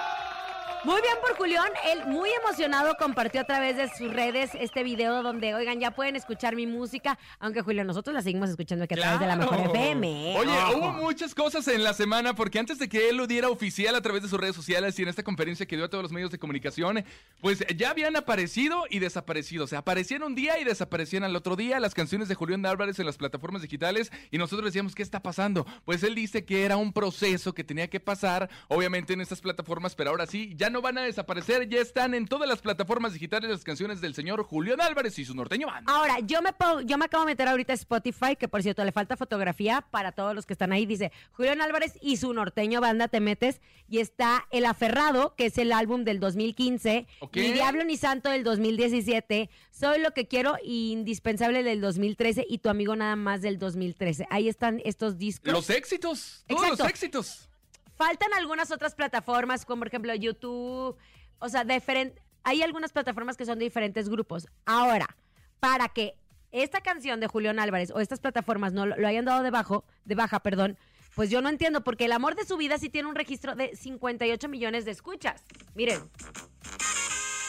Muy 0.83 1.01
bien 1.01 1.15
por 1.21 1.35
Julián, 1.35 1.67
él 1.91 2.05
muy 2.05 2.29
emocionado 2.41 2.95
compartió 2.97 3.41
a 3.41 3.43
través 3.43 3.77
de 3.77 3.89
sus 3.89 4.13
redes 4.13 4.51
este 4.53 4.83
video 4.83 5.23
donde, 5.23 5.53
oigan, 5.55 5.79
ya 5.79 5.91
pueden 5.91 6.15
escuchar 6.15 6.55
mi 6.55 6.67
música, 6.67 7.17
aunque 7.39 7.61
Julián, 7.61 7.87
nosotros 7.87 8.13
la 8.13 8.21
seguimos 8.21 8.49
escuchando 8.49 8.85
aquí 8.85 8.93
a 8.93 8.97
través 8.97 9.19
de 9.19 9.27
la 9.27 9.35
mejor. 9.35 9.59
FM. 9.59 10.31
¿eh? 10.31 10.37
Oye, 10.37 10.51
Ojo. 10.51 10.77
hubo 10.77 10.91
muchas 10.93 11.33
cosas 11.33 11.67
en 11.67 11.83
la 11.83 11.93
semana 11.93 12.35
porque 12.35 12.59
antes 12.59 12.77
de 12.77 12.87
que 12.87 13.09
él 13.09 13.17
lo 13.17 13.27
diera 13.27 13.49
oficial 13.49 13.95
a 13.95 14.01
través 14.01 14.21
de 14.21 14.29
sus 14.29 14.39
redes 14.39 14.55
sociales 14.55 14.97
y 14.99 15.03
en 15.03 15.09
esta 15.09 15.23
conferencia 15.23 15.65
que 15.65 15.75
dio 15.75 15.85
a 15.85 15.89
todos 15.89 16.03
los 16.03 16.11
medios 16.11 16.31
de 16.31 16.37
comunicación, 16.37 17.03
pues 17.41 17.65
ya 17.75 17.89
habían 17.89 18.15
aparecido 18.15 18.83
y 18.89 18.99
desaparecido. 18.99 19.65
O 19.65 19.67
sea, 19.67 19.79
aparecían 19.79 20.23
un 20.23 20.35
día 20.35 20.59
y 20.59 20.63
desaparecían 20.63 21.23
al 21.23 21.35
otro 21.35 21.55
día 21.55 21.79
las 21.79 21.95
canciones 21.95 22.27
de 22.27 22.35
Julián 22.35 22.65
Álvarez 22.65 22.99
en 22.99 23.07
las 23.07 23.17
plataformas 23.17 23.61
digitales 23.61 24.11
y 24.31 24.37
nosotros 24.37 24.65
decíamos, 24.65 24.95
¿qué 24.95 25.03
está 25.03 25.21
pasando? 25.21 25.65
Pues 25.85 26.03
él 26.03 26.15
dice 26.15 26.45
que 26.45 26.63
era 26.65 26.77
un 26.77 26.93
proceso 26.93 27.53
que 27.53 27.63
tenía 27.63 27.89
que 27.89 27.99
pasar, 27.99 28.49
obviamente 28.67 29.13
en 29.13 29.21
estas 29.21 29.41
plataformas, 29.41 29.95
pero 29.95 30.11
ahora 30.11 30.27
sí, 30.27 30.53
ya 30.55 30.66
no 30.69 30.81
van 30.81 30.97
a 30.97 31.03
desaparecer, 31.03 31.67
ya 31.69 31.79
están 31.79 32.13
en 32.13 32.27
todas 32.27 32.47
las 32.47 32.61
plataformas 32.61 33.13
digitales 33.13 33.49
las 33.49 33.63
canciones 33.63 34.01
del 34.01 34.13
señor 34.13 34.43
Julián 34.43 34.81
Álvarez 34.81 35.17
y 35.19 35.25
su 35.25 35.33
norteño 35.35 35.67
banda. 35.67 35.91
Ahora, 35.93 36.19
yo 36.19 36.41
me, 36.41 36.49
yo 36.85 36.97
me 36.97 37.05
acabo 37.05 37.23
de 37.23 37.31
meter 37.31 37.47
ahorita 37.47 37.73
a 37.73 37.75
Spotify, 37.75 38.35
que 38.35 38.47
por 38.47 38.63
cierto 38.63 38.83
le 38.83 38.91
falta 38.91 39.17
fotografía 39.17 39.85
para 39.91 40.11
todos 40.11 40.33
los 40.35 40.45
que 40.45 40.53
están 40.53 40.71
ahí. 40.71 40.85
Dice 40.85 41.11
Julián 41.31 41.61
Álvarez 41.61 41.97
y 42.01 42.17
su 42.17 42.33
norteño 42.33 42.81
banda, 42.81 43.07
te 43.07 43.19
metes 43.19 43.61
y 43.89 43.99
está 43.99 44.45
El 44.51 44.65
Aferrado, 44.65 45.33
que 45.35 45.45
es 45.47 45.57
el 45.57 45.71
álbum 45.71 46.03
del 46.03 46.19
2015, 46.19 47.07
Ok. 47.19 47.35
Ni 47.37 47.51
Diablo 47.53 47.83
ni 47.83 47.97
Santo 47.97 48.29
del 48.29 48.43
2017, 48.43 49.49
Soy 49.71 49.99
lo 50.01 50.11
que 50.11 50.27
quiero, 50.27 50.57
Indispensable 50.63 51.63
del 51.63 51.81
2013 51.81 52.45
y 52.49 52.57
Tu 52.59 52.69
amigo 52.69 52.95
nada 52.95 53.15
más 53.15 53.41
del 53.41 53.59
2013. 53.59 54.27
Ahí 54.29 54.49
están 54.49 54.81
estos 54.85 55.17
discos. 55.17 55.51
Los 55.51 55.69
éxitos, 55.69 56.43
todos 56.47 56.61
Exacto. 56.63 56.83
los 56.83 56.89
éxitos. 56.91 57.49
Faltan 57.97 58.33
algunas 58.33 58.71
otras 58.71 58.95
plataformas, 58.95 59.65
como 59.65 59.79
por 59.79 59.87
ejemplo 59.87 60.13
YouTube, 60.13 60.95
o 61.39 61.49
sea, 61.49 61.63
diferen- 61.65 62.13
hay 62.43 62.61
algunas 62.61 62.91
plataformas 62.91 63.37
que 63.37 63.45
son 63.45 63.59
de 63.59 63.65
diferentes 63.65 64.07
grupos. 64.07 64.47
Ahora, 64.65 65.07
para 65.59 65.89
que 65.89 66.15
esta 66.51 66.81
canción 66.81 67.19
de 67.19 67.27
Julián 67.27 67.59
Álvarez 67.59 67.91
o 67.91 67.99
estas 67.99 68.19
plataformas 68.19 68.71
no 68.71 68.85
lo, 68.85 69.07
hayan 69.07 69.25
dado 69.25 69.43
de, 69.43 69.49
bajo, 69.49 69.83
de 70.05 70.15
baja, 70.15 70.39
perdón, 70.39 70.77
pues 71.15 71.29
yo 71.29 71.41
no 71.41 71.49
entiendo, 71.49 71.83
porque 71.83 72.05
el 72.05 72.11
amor 72.11 72.35
de 72.35 72.45
su 72.45 72.55
vida 72.57 72.77
sí 72.77 72.89
tiene 72.89 73.09
un 73.09 73.15
registro 73.15 73.55
de 73.55 73.75
58 73.75 74.47
millones 74.47 74.85
de 74.85 74.91
escuchas. 74.91 75.43
Miren. 75.73 75.99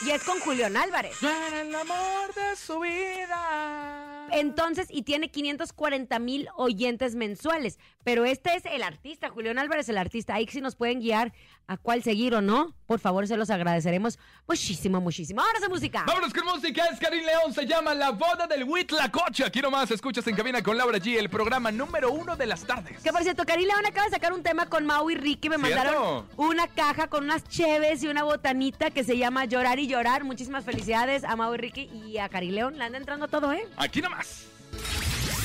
Y 0.06 0.10
es 0.10 0.22
con 0.22 0.38
Julián 0.40 0.76
Álvarez. 0.76 1.20
Era 1.22 1.60
el 1.60 1.74
amor 1.74 2.32
de 2.34 2.56
su 2.56 2.78
vida. 2.78 4.28
Entonces, 4.30 4.86
y 4.90 5.02
tiene 5.02 5.30
540 5.30 6.18
mil 6.20 6.48
oyentes 6.56 7.16
mensuales. 7.16 7.78
Pero 8.04 8.24
este 8.24 8.54
es 8.54 8.64
el 8.66 8.82
artista, 8.82 9.28
Julián 9.28 9.58
Álvarez, 9.58 9.88
el 9.88 9.98
artista. 9.98 10.34
Ahí 10.34 10.46
sí 10.48 10.60
nos 10.60 10.76
pueden 10.76 11.00
guiar 11.00 11.32
a 11.68 11.76
cuál 11.76 12.02
seguir 12.02 12.34
o 12.34 12.40
no. 12.40 12.74
Por 12.86 12.98
favor, 12.98 13.28
se 13.28 13.36
los 13.36 13.50
agradeceremos 13.50 14.18
muchísimo, 14.48 15.00
muchísimo. 15.00 15.42
Ahora 15.42 15.60
de 15.60 15.68
música. 15.68 16.04
Vámonos 16.06 16.32
con 16.32 16.46
música, 16.46 16.86
es 16.86 16.98
Karim 16.98 17.24
León, 17.24 17.52
se 17.52 17.66
llama 17.66 17.94
La 17.94 18.10
Boda 18.10 18.46
del 18.46 18.64
Huitlacoche. 18.64 19.44
Aquí 19.44 19.60
nomás 19.60 19.90
escuchas 19.90 20.26
en 20.26 20.34
cabina 20.34 20.62
con 20.62 20.78
Laura 20.78 20.98
G, 20.98 21.18
el 21.18 21.28
programa 21.28 21.70
número 21.70 22.10
uno 22.10 22.34
de 22.36 22.46
las 22.46 22.64
tardes. 22.64 23.02
Que 23.02 23.12
por 23.12 23.22
cierto, 23.22 23.44
Karim 23.44 23.68
León 23.68 23.84
acaba 23.86 24.06
de 24.06 24.10
sacar 24.12 24.32
un 24.32 24.42
tema 24.42 24.66
con 24.66 24.86
Mau 24.86 25.10
y 25.10 25.14
Ricky. 25.14 25.50
Me 25.50 25.56
¿Cierto? 25.58 25.74
mandaron 25.74 26.24
una 26.38 26.66
caja 26.68 27.08
con 27.08 27.24
unas 27.24 27.44
cheves 27.44 28.02
y 28.02 28.08
una 28.08 28.22
botanita 28.24 28.90
que 28.90 29.04
se 29.04 29.18
llama 29.18 29.44
Llorar 29.44 29.78
y 29.78 29.86
Llorar. 29.86 30.24
Muchísimas 30.24 30.64
felicidades 30.64 31.22
a 31.22 31.36
Mau 31.36 31.54
y 31.54 31.58
Ricky 31.58 31.82
y 32.06 32.16
a 32.16 32.30
Karim 32.30 32.54
León. 32.54 32.78
Le 32.78 32.84
anda 32.84 32.96
entrando 32.96 33.28
todo, 33.28 33.52
¿eh? 33.52 33.68
Aquí 33.76 34.00
nomás. 34.00 34.46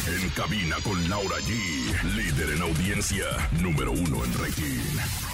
En 0.08 0.30
cabina 0.30 0.78
con 0.84 1.10
Laura 1.10 1.38
G, 1.40 2.16
líder 2.16 2.56
en 2.56 2.62
audiencia, 2.62 3.26
número 3.62 3.92
uno 3.92 4.24
en 4.24 4.34
rating. 4.34 5.33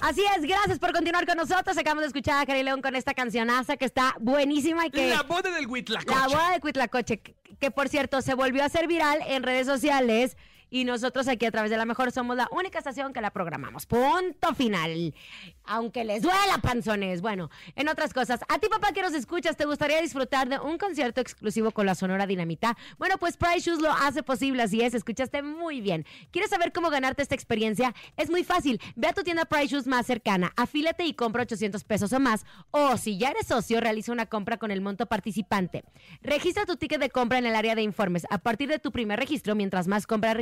Así 0.00 0.22
es, 0.36 0.42
gracias 0.42 0.78
por 0.78 0.92
continuar 0.92 1.26
con 1.26 1.36
nosotros. 1.36 1.78
Acabamos 1.78 2.02
de 2.02 2.08
escuchar 2.08 2.50
a 2.50 2.54
León 2.54 2.82
con 2.82 2.94
esta 2.94 3.14
cancionaza 3.14 3.76
que 3.76 3.86
está 3.86 4.14
buenísima 4.20 4.86
y 4.86 4.90
que... 4.90 5.08
La 5.08 5.22
Boda 5.22 5.50
del 5.50 5.66
Huitlacoche. 5.66 6.18
La 6.18 6.26
boda 6.26 6.50
de 6.50 6.60
Cuitlacoche, 6.60 7.20
que, 7.20 7.34
que, 7.58 7.70
por 7.70 7.88
cierto 7.88 8.20
se 8.20 8.34
volvió 8.34 8.62
a 8.62 8.66
hacer 8.66 8.86
viral 8.86 9.18
en 9.26 9.42
redes 9.42 9.66
sociales 9.66 10.36
y 10.74 10.84
nosotros 10.84 11.28
aquí 11.28 11.46
a 11.46 11.52
través 11.52 11.70
de 11.70 11.76
la 11.76 11.84
mejor 11.84 12.10
somos 12.10 12.36
la 12.36 12.48
única 12.50 12.78
estación 12.78 13.12
que 13.12 13.20
la 13.20 13.30
programamos. 13.30 13.86
Punto 13.86 14.56
final. 14.56 15.14
Aunque 15.66 16.02
les 16.02 16.22
duela, 16.22 16.58
panzones. 16.60 17.20
Bueno, 17.20 17.48
en 17.76 17.88
otras 17.88 18.12
cosas, 18.12 18.40
a 18.48 18.58
ti 18.58 18.66
papá 18.68 18.90
que 18.92 19.00
nos 19.00 19.14
escuchas, 19.14 19.56
¿te 19.56 19.66
gustaría 19.66 20.02
disfrutar 20.02 20.48
de 20.48 20.58
un 20.58 20.76
concierto 20.76 21.20
exclusivo 21.20 21.70
con 21.70 21.86
la 21.86 21.94
Sonora 21.94 22.26
Dinamita? 22.26 22.76
Bueno, 22.98 23.18
pues 23.18 23.36
Price 23.36 23.60
Shoes 23.60 23.80
lo 23.80 23.92
hace 23.92 24.24
posible, 24.24 24.64
así 24.64 24.80
es, 24.80 24.94
escuchaste 24.94 25.42
muy 25.42 25.80
bien. 25.80 26.04
¿Quieres 26.32 26.50
saber 26.50 26.72
cómo 26.72 26.90
ganarte 26.90 27.22
esta 27.22 27.36
experiencia? 27.36 27.94
Es 28.16 28.28
muy 28.28 28.42
fácil. 28.42 28.80
Ve 28.96 29.06
a 29.06 29.12
tu 29.12 29.22
tienda 29.22 29.44
Price 29.44 29.68
Shoes 29.68 29.86
más 29.86 30.06
cercana, 30.06 30.52
afílate 30.56 31.04
y 31.04 31.14
compra 31.14 31.44
800 31.44 31.84
pesos 31.84 32.12
o 32.12 32.18
más. 32.18 32.44
O 32.72 32.96
si 32.96 33.16
ya 33.16 33.30
eres 33.30 33.46
socio, 33.46 33.80
realiza 33.80 34.10
una 34.10 34.26
compra 34.26 34.56
con 34.56 34.72
el 34.72 34.80
monto 34.80 35.06
participante. 35.06 35.84
Registra 36.20 36.66
tu 36.66 36.74
ticket 36.74 37.00
de 37.00 37.10
compra 37.10 37.38
en 37.38 37.46
el 37.46 37.54
área 37.54 37.76
de 37.76 37.82
informes. 37.82 38.26
A 38.28 38.38
partir 38.38 38.68
de 38.68 38.80
tu 38.80 38.90
primer 38.90 39.20
registro, 39.20 39.54
mientras 39.54 39.86
más 39.86 40.08
compras 40.08 40.36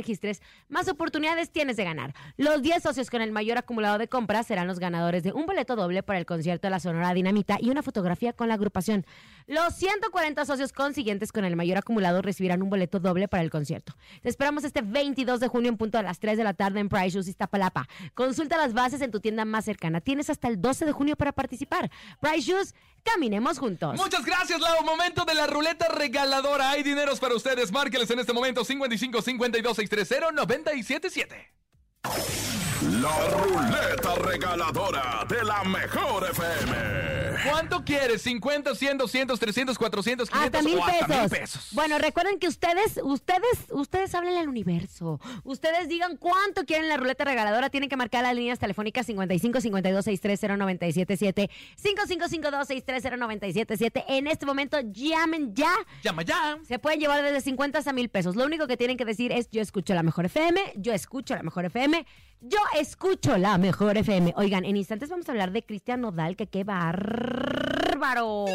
más 0.69 0.87
oportunidades 0.87 1.51
tienes 1.51 1.77
de 1.77 1.83
ganar. 1.83 2.13
Los 2.37 2.61
10 2.61 2.83
socios 2.83 3.09
con 3.09 3.21
el 3.21 3.31
mayor 3.31 3.57
acumulado 3.57 3.97
de 3.97 4.07
compras 4.07 4.47
serán 4.47 4.67
los 4.67 4.79
ganadores 4.79 5.23
de 5.23 5.31
un 5.31 5.45
boleto 5.45 5.75
doble 5.75 6.03
para 6.03 6.19
el 6.19 6.25
concierto 6.25 6.67
de 6.67 6.71
la 6.71 6.79
Sonora 6.79 7.13
Dinamita 7.13 7.57
y 7.59 7.69
una 7.69 7.83
fotografía 7.83 8.33
con 8.33 8.47
la 8.47 8.55
agrupación. 8.55 9.05
Los 9.47 9.75
140 9.75 10.45
socios 10.45 10.71
consiguientes 10.71 11.31
con 11.31 11.45
el 11.45 11.55
mayor 11.55 11.77
acumulado 11.77 12.21
recibirán 12.21 12.61
un 12.61 12.69
boleto 12.69 12.99
doble 12.99 13.27
para 13.27 13.43
el 13.43 13.49
concierto. 13.49 13.93
Te 14.21 14.29
esperamos 14.29 14.63
este 14.63 14.81
22 14.81 15.39
de 15.39 15.47
junio 15.47 15.69
en 15.69 15.77
punto 15.77 15.97
a 15.97 16.03
las 16.03 16.19
3 16.19 16.37
de 16.37 16.43
la 16.43 16.53
tarde 16.53 16.79
en 16.79 16.89
Price 16.89 17.09
Shoes 17.09 17.27
Iztapalapa. 17.27 17.87
Consulta 18.13 18.57
las 18.57 18.73
bases 18.73 19.01
en 19.01 19.11
tu 19.11 19.19
tienda 19.19 19.45
más 19.45 19.65
cercana. 19.65 20.01
Tienes 20.01 20.29
hasta 20.29 20.47
el 20.47 20.61
12 20.61 20.85
de 20.85 20.91
junio 20.91 21.15
para 21.15 21.33
participar. 21.33 21.91
Price 22.19 22.41
Shoes, 22.41 22.73
caminemos 23.03 23.59
juntos. 23.59 23.95
Muchas 23.95 24.25
gracias, 24.25 24.59
Lau. 24.59 24.83
Momento 24.83 25.25
de 25.25 25.35
la 25.35 25.47
ruleta 25.47 25.87
regaladora. 25.89 26.71
Hay 26.71 26.83
dineros 26.83 27.19
para 27.19 27.35
ustedes. 27.35 27.71
Márqueles 27.71 28.09
en 28.09 28.19
este 28.19 28.33
momento 28.33 28.63
55 28.63 29.21
52 29.21 29.75
630 29.75 30.31
977. 30.31 32.52
La 32.91 33.27
ruleta 33.29 34.15
regaladora 34.15 35.25
de 35.29 35.43
la 35.43 35.63
mejor 35.63 36.29
FM. 36.29 37.03
¿Cuánto 37.49 37.83
quieres? 37.83 38.25
¿50, 38.25 38.75
100, 38.75 38.97
200, 38.97 39.39
300, 39.39 39.77
400, 39.77 40.29
500 40.29 40.45
Hasta 40.45 40.61
mil 40.69 40.77
o 40.79 40.83
hasta 40.85 41.07
pesos. 41.07 41.21
mil 41.31 41.39
pesos? 41.39 41.67
Bueno, 41.73 41.97
recuerden 41.97 42.39
que 42.39 42.47
ustedes, 42.47 42.99
ustedes, 43.03 43.67
ustedes 43.71 44.13
hablen 44.15 44.37
al 44.37 44.47
universo. 44.47 45.19
Ustedes 45.43 45.87
digan 45.89 46.15
cuánto 46.17 46.65
quieren 46.65 46.87
la 46.87 46.97
ruleta 46.97 47.25
regaladora. 47.25 47.69
Tienen 47.69 47.89
que 47.89 47.97
marcar 47.97 48.23
las 48.23 48.35
líneas 48.35 48.59
telefónicas 48.59 49.05
55 49.05 49.61
52 49.61 50.05
630 50.05 50.57
977 50.57 51.49
5552 51.75 52.67
630 52.67 53.17
977 53.17 54.05
En 54.07 54.27
este 54.27 54.45
momento, 54.45 54.79
llamen 54.81 55.53
ya. 55.53 55.73
Llama 56.03 56.23
ya. 56.23 56.57
Se 56.67 56.79
pueden 56.79 56.99
llevar 56.99 57.21
desde 57.23 57.41
50 57.41 57.79
hasta 57.79 57.93
mil 57.93 58.09
pesos. 58.09 58.35
Lo 58.35 58.45
único 58.45 58.67
que 58.67 58.77
tienen 58.77 58.97
que 58.97 59.05
decir 59.05 59.31
es 59.31 59.49
yo 59.51 59.61
escucho 59.61 59.93
la 59.93 60.03
mejor 60.03 60.25
FM, 60.25 60.59
yo 60.75 60.93
escucho 60.93 61.35
la 61.35 61.43
mejor 61.43 61.65
FM, 61.65 62.05
yo 62.43 62.57
escucho 62.79 63.37
la 63.37 63.57
mejor 63.57 63.97
FM. 63.97 64.33
Oigan, 64.37 64.65
en 64.65 64.77
instantes 64.77 65.09
vamos 65.09 65.27
a 65.27 65.31
hablar 65.31 65.51
de 65.51 65.63
Cristian 65.63 66.01
Nodal, 66.01 66.35
que 66.35 66.47
qué 66.47 66.63
bárbaro. 66.63 68.45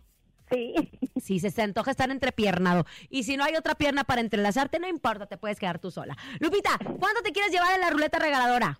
Sí. 0.50 0.74
Sí, 1.20 1.40
se, 1.40 1.50
se 1.50 1.62
antoja 1.62 1.90
estar 1.90 2.10
entrepiernado. 2.10 2.84
Y 3.10 3.24
si 3.24 3.36
no 3.36 3.42
hay 3.44 3.56
otra 3.56 3.74
pierna 3.74 4.04
para 4.04 4.20
entrelazarte, 4.20 4.78
no 4.78 4.86
importa, 4.86 5.26
te 5.26 5.36
puedes 5.36 5.58
quedar 5.58 5.78
tú 5.80 5.90
sola. 5.90 6.16
Lupita, 6.38 6.78
¿cuánto 7.00 7.22
te 7.22 7.32
quieres 7.32 7.50
llevar 7.52 7.74
en 7.74 7.80
la 7.80 7.90
ruleta 7.90 8.18
regaladora? 8.18 8.78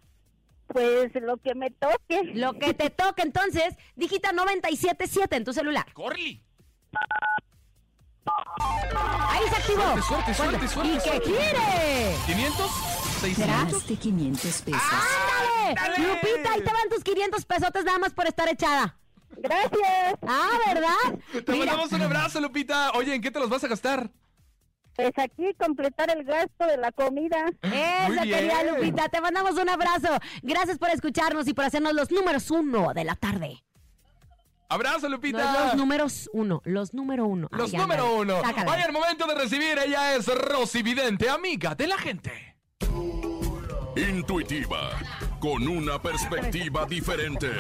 Pues 0.67 1.15
lo 1.15 1.37
que 1.39 1.55
me 1.55 1.71
toque. 1.71 2.23
Lo 2.35 2.55
que 2.59 2.75
te 2.75 2.91
toque, 2.91 3.23
entonces, 3.23 3.75
digita 3.95 4.33
977 4.33 5.37
en 5.37 5.45
tu 5.45 5.53
celular. 5.53 5.87
Corley. 5.93 6.43
Ahí 9.29 9.49
se 9.49 9.57
activó. 9.57 9.83
Suerte, 10.03 10.35
suerte, 10.35 10.35
suerte, 10.35 10.69
suerte, 10.69 10.93
¿Y 10.93 10.97
qué 10.97 11.01
suerte. 11.01 11.23
quiere? 11.31 12.17
¿500? 12.27 12.71
¿600? 13.23 13.47
Más 13.73 13.87
de 13.89 13.97
500 13.97 14.63
pesos. 14.63 14.83
¡Ándale! 15.67 15.99
Lupita, 15.99 16.53
ahí 16.53 16.61
te 16.61 16.73
van 16.73 16.89
tus 16.91 17.05
500 17.05 17.45
pesotes 17.45 17.85
nada 17.85 17.99
más 17.99 18.13
por 18.13 18.27
estar 18.27 18.49
echada. 18.49 18.97
Gracias. 19.37 20.15
Ah, 20.27 20.59
¿verdad? 20.67 21.19
Te 21.45 21.53
Mira, 21.53 21.67
mandamos 21.67 21.93
un 21.93 22.03
abrazo, 22.03 22.41
Lupita. 22.41 22.93
Oye, 22.93 23.15
¿en 23.15 23.23
qué 23.23 23.31
te 23.31 23.39
los 23.39 23.49
vas 23.49 23.63
a 23.65 23.69
gastar? 23.69 24.11
Pues 24.97 25.13
aquí 25.19 25.55
completar 25.59 26.11
el 26.11 26.25
gasto 26.25 26.67
de 26.67 26.79
la 26.79 26.91
comida. 26.93 27.37
Eso, 27.63 28.13
Muy 28.13 28.29
querida. 28.29 28.63
Lupita, 28.65 29.09
te 29.09 29.21
mandamos 29.21 29.53
un 29.59 29.69
abrazo. 29.69 30.09
Gracias 30.43 30.79
por 30.79 30.89
escucharnos 30.91 31.47
y 31.49 31.55
por 31.55 31.65
hacernos 31.67 31.93
los 31.93 32.11
números 32.11 32.51
uno 32.51 32.93
de 32.95 33.05
la 33.05 33.15
tarde. 33.15 33.63
Abrazo, 34.69 35.09
Lupita. 35.09 35.67
los 35.67 35.77
números 35.77 36.29
uno, 36.33 36.61
los 36.65 36.93
número 36.93 37.27
uno. 37.27 37.49
Los 37.53 37.73
Ay, 37.73 37.79
número 37.79 38.17
uno. 38.17 38.43
Vaya 38.43 38.87
el 38.87 38.93
momento 38.93 39.27
de 39.27 39.35
recibir. 39.35 39.79
Ella 39.79 40.15
es 40.17 40.27
Rosy 40.27 40.83
Vidente, 40.83 41.29
amiga 41.29 41.75
de 41.75 41.87
la 41.87 41.99
gente. 41.99 42.57
Intuitiva, 43.97 44.91
con 45.41 45.67
una 45.67 46.01
perspectiva 46.01 46.85
diferente. 46.85 47.51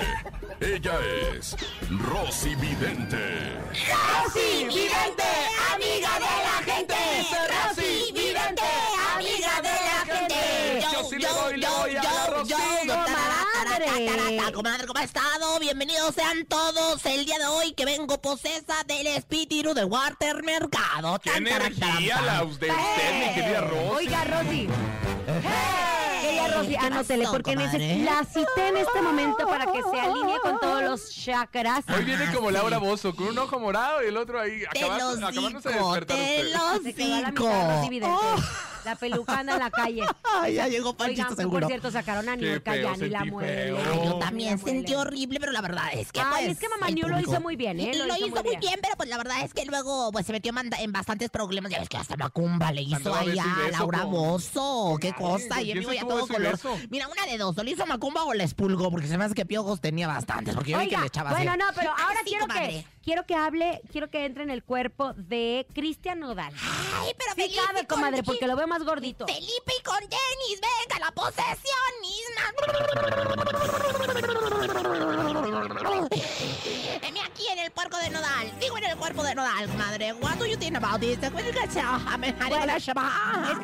Ella 0.61 0.99
es 1.35 1.57
Rosy 1.89 2.55
Vidente. 2.57 3.55
Rosy 3.65 4.65
Vidente, 4.67 5.25
amiga 5.73 6.11
de 6.19 6.27
la 6.45 6.63
gente. 6.63 6.95
Rosy 7.49 8.13
Vidente, 8.13 8.63
amiga 9.15 9.63
de 9.63 9.71
la 9.71 10.15
gente. 10.15 10.87
Yo 10.93 11.05
sí 11.09 11.17
le 11.17 11.27
doy, 11.27 11.57
le 11.57 11.67
doy 11.67 11.97
a 11.97 12.03
la 12.03 12.27
Rosy. 12.27 12.55
Comadre. 12.85 14.53
Comadre, 14.53 14.87
¿cómo 14.87 15.01
ha 15.01 15.05
estado? 15.05 15.59
Bienvenidos 15.59 16.15
sean 16.15 16.45
todos 16.45 17.05
el 17.07 17.25
día 17.25 17.39
de 17.39 17.47
hoy 17.47 17.73
que 17.73 17.87
vengo 17.87 18.21
posesa 18.21 18.85
del 18.87 19.07
espíritu 19.07 19.73
de 19.73 19.85
Walter 19.85 20.43
Mercado. 20.43 21.19
¡Qué 21.19 21.31
energía 21.35 22.21
la 22.21 22.41
de 22.41 22.45
usted, 22.45 22.69
mi 22.69 23.35
querida 23.35 23.61
Rosy! 23.63 23.89
Oiga, 23.97 24.25
Rosy. 24.25 24.69
Ella, 25.29 25.96
Rosy, 26.55 26.69
¿Qué 26.69 26.77
anótele, 26.79 27.25
pasó, 27.25 27.33
porque 27.37 27.55
comadre? 27.55 27.79
neces- 27.79 28.05
la 28.05 28.25
cité 28.25 28.69
en 28.69 28.77
este 28.79 29.03
momento 29.03 29.47
para 29.49 29.67
que 29.67 29.81
se 29.91 30.01
alinee 30.01 30.39
con 30.43 30.59
todos 30.61 30.83
los 30.83 31.11
chakras. 31.15 31.85
Hoy 31.95 32.05
viene 32.05 32.25
Ah, 32.29 32.33
como. 32.35 32.51
Laura 32.51 32.79
Bozo, 32.79 33.15
con 33.15 33.29
un 33.29 33.39
ojo 33.39 33.59
morado 33.61 34.03
y 34.03 34.07
el 34.09 34.17
otro 34.17 34.41
ahí 34.41 34.63
Te 34.73 34.79
acabando, 34.85 35.15
los 35.17 35.23
acabándose 35.31 35.69
de 35.69 35.75
despertar 35.75 36.17
te 36.17 36.45
los 36.45 36.85
digo. 37.91 38.07
La 38.87 38.95
peluca 38.95 39.41
anda 39.41 39.55
en 39.55 39.59
la 39.59 39.71
calle. 39.71 40.03
Ay, 40.41 40.55
ya 40.55 40.69
llegó 40.69 40.91
Oigan, 40.91 40.97
Panchito 40.97 41.29
que 41.31 41.35
por 41.35 41.43
seguro. 41.43 41.67
cierto, 41.67 41.91
sacaron 41.91 42.29
a 42.29 42.37
Niurka 42.37 42.77
ya 42.77 42.97
ni 42.97 43.09
la. 43.09 43.21
Ay, 43.21 43.31
Yo 43.69 44.05
yo 44.05 44.19
también 44.19 44.53
la 44.53 44.59
sentí 44.59 44.95
horrible, 44.95 45.41
pero 45.41 45.51
la 45.51 45.61
verdad 45.61 45.89
es 45.93 46.13
que 46.13 46.21
Ay, 46.21 46.27
pues, 46.47 46.49
es 46.53 46.59
que 46.61 46.69
Mamá 46.69 46.91
Niu 46.91 47.09
lo 47.09 47.19
hizo 47.19 47.41
muy 47.41 47.57
bien, 47.57 47.81
¿eh? 47.81 47.91
Y 47.93 47.99
Lo 47.99 48.07
Lo, 48.07 48.15
hizo 48.17 48.27
hizo 48.29 48.37
muy 48.37 48.51
bien. 48.51 48.61
bien. 48.61 48.79
pero 48.81 48.95
pues 48.97 49.09
la 49.09 49.17
verdad 49.17 49.43
es 49.45 49.53
que 49.53 49.65
luego 49.65 50.13
pues 50.13 50.25
se 50.25 50.33
metió 50.33 50.53
en 50.79 50.93
bastantes 50.93 51.31
problemas. 51.31 51.73
Ya 51.73 51.81
ves 51.81 51.89
que 51.89 51.97
hasta 51.97 52.17
Macumba 52.17 52.71
le 52.71 52.83
hizo 52.83 53.13
ahí 53.13 53.37
a 53.39 53.71
Laura 53.73 54.05
Bozo. 54.05 54.97
Qué 55.01 55.13
cosa. 55.13 55.57
¿con 55.57 55.65
Y 55.67 55.85
se 55.85 55.95
ya 55.97 56.07
todo 56.07 56.27
color. 56.29 56.59
Mira, 56.89 57.09
una 57.09 57.27
de 57.27 57.39
dos. 57.39 57.59
¿O 57.59 57.63
le 57.65 57.73
hizo 57.73 57.87
Macumba 57.87 58.23
o 58.25 58.35
le 58.35 58.45
expulgó? 58.45 58.91
Porque 58.91 59.09
se 59.09 59.19
me 59.19 59.25
hace 59.25 59.35
que 59.35 59.47
piojos 59.47 59.81
tenía 59.81 60.07
bastantes. 60.07 60.55
Porque 60.55 60.71
yo 60.73 60.79
vi 60.79 60.89
que 60.89 60.97
le 60.97 61.07
echaba 61.07 61.31
bueno, 61.33 61.57
no, 61.57 61.65
pero 61.75 61.91
ahora 61.91 62.21
Sí, 62.25 62.31
quiero 62.31 62.47
que. 62.47 62.87
Quiero 63.07 63.25
que 63.25 63.35
hable, 63.37 63.81
quiero 63.93 64.11
que 64.11 64.25
entre 64.27 64.43
en 64.43 64.51
el 64.51 64.65
cuerpo 64.65 65.15
de 65.15 65.65
Cristian 65.73 66.19
Nodal. 66.19 66.53
Ay, 67.01 67.13
pero 67.17 67.31
Sí 67.37 67.43
Felipe 67.43 67.61
cabe, 67.65 67.87
con- 67.87 67.99
comadre, 67.99 68.23
porque 68.25 68.47
lo 68.49 68.57
veo 68.57 68.67
más 68.67 68.83
gordito. 68.83 69.27
Felipe 69.27 69.73
y 69.79 69.83
con 69.85 70.01
Denis, 70.01 70.61
venga, 70.61 70.99
la 71.07 71.13
posesión 71.13 71.93
misma. 72.03 72.53
En 77.53 77.59
el 77.61 77.71
puerco 77.71 77.97
de 77.99 78.11
Nodal. 78.11 78.51
Digo 78.61 78.77
en 78.79 78.85
el 78.85 78.97
cuerpo 78.97 79.23
de 79.23 79.35
Nodal, 79.35 79.69
madre. 79.77 80.13
What 80.15 80.37
do 80.37 80.47
you 80.47 80.57
think 80.57 80.75
about 80.75 81.01
this? 81.01 81.19
Es 81.23 81.31
que 81.31 81.43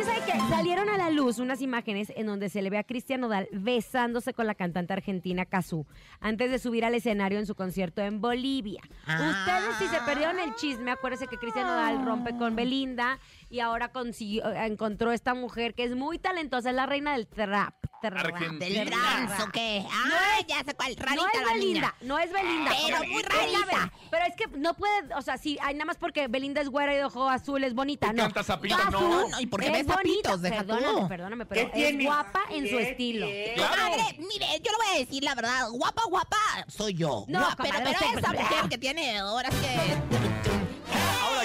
sabe 0.05 0.21
que 0.25 0.33
salieron 0.49 0.89
a 0.89 0.97
la 0.97 1.11
luz 1.11 1.39
unas 1.39 1.61
imágenes 1.61 2.13
en 2.15 2.27
donde 2.27 2.49
se 2.49 2.63
le 2.63 2.71
ve 2.71 2.79
a 2.79 2.85
Cristian 2.85 3.21
Nodal 3.21 3.49
besándose 3.53 4.35
con 4.35 4.47
la 4.47 4.55
cantante 4.55 4.93
argentina 4.93 5.47
Cazú 5.47 5.87
antes 6.21 6.51
de 6.51 6.59
subir 6.59 6.85
al 6.85 6.95
escenario 6.95 7.39
en 7.39 7.47
su 7.47 7.55
concierto 7.55 8.03
en 8.03 8.21
Bolivia. 8.21 8.83
Ah. 9.07 9.31
Ustedes 9.31 9.77
si 9.79 9.89
se 9.89 10.01
perdieron 10.03 10.39
el 10.39 10.55
chisme, 10.55 10.91
acuérdense 10.93 11.27
que 11.27 11.39
Cristian 11.39 11.67
Nodal 11.67 12.05
rompe 12.05 12.37
con 12.37 12.55
Belinda 12.55 13.19
y 13.51 13.61
ahora 13.61 13.89
consiguió, 13.89 14.51
encontró 14.53 15.13
esta 15.13 15.33
mujer 15.35 15.75
que 15.75 15.85
es 15.85 15.97
muy 15.97 16.19
talentosa, 16.19 16.71
es 16.71 16.77
la 16.77 16.87
reina 16.87 17.13
del 17.13 17.27
trap. 17.27 17.75
Trap, 18.11 18.27
Argentina. 18.27 18.67
¿Del 18.81 18.89
trap. 18.91 19.01
trans 19.01 19.43
o 19.43 19.51
qué? 19.53 19.85
Ah, 19.91 20.41
ya 20.47 20.65
sé 20.65 20.75
cuál. 20.75 20.97
Rarita 20.97 21.15
no 21.23 21.29
es 21.29 21.41
la 21.47 21.53
Belinda, 21.53 21.81
niña. 21.81 21.95
no 22.03 22.19
es 22.19 22.33
Belinda. 22.33 22.71
Pero 22.87 23.05
muy 23.05 23.23
rarita. 23.23 23.93
Pero 24.11 24.25
es 24.27 24.37
que 24.37 24.47
no 24.59 24.75
puede, 24.75 25.15
o 25.15 25.23
sea, 25.23 25.39
sí, 25.39 25.59
ay, 25.63 25.75
nada 25.75 25.87
más 25.87 25.97
porque 25.97 26.29
Belinda 26.29 26.61
es 26.61 26.69
güera 26.69 26.93
y 26.95 26.97
de 26.99 27.05
ojo 27.05 27.29
azul 27.29 27.65
es 27.65 27.75
bonita, 27.75 28.09
Y 28.09 28.15
no. 28.15 28.25
canta 28.25 28.43
sapito, 28.43 28.77
Cazzu 28.77 28.91
no. 29.01 29.29
No, 29.29 29.41
¿y 29.41 29.47
por 29.47 29.61
qué 29.61 29.67
es 29.69 29.73
ves 29.73 29.87
zapitos? 29.87 30.43
Deja 30.43 30.63
tú. 30.63 30.69
Perdóname, 30.69 31.09
perdóname, 31.09 31.47
pero 31.47 31.71
es 31.75 32.05
guapa 32.05 32.41
en 32.51 32.69
su 32.69 32.79
estilo. 32.79 33.27
Claro. 33.55 33.73
Comadre, 33.75 34.17
mire, 34.19 34.47
yo 34.63 34.71
le 34.73 34.77
voy 34.77 34.97
a 34.97 34.99
decir 34.99 35.25
la 35.25 35.35
verdad. 35.35 35.69
Guapa, 35.71 36.03
guapa, 36.09 36.37
soy 36.69 36.95
yo. 36.95 37.25
No, 37.29 37.39
Guapa, 37.41 37.63
pero, 37.65 37.75
comadre, 37.79 37.97
pero 38.01 38.19
esa 38.19 38.33
mujer 38.33 38.69
que 38.69 38.79
tiene 38.79 39.19
ahora 39.19 39.49
es 39.49 39.55
que... 39.57 40.52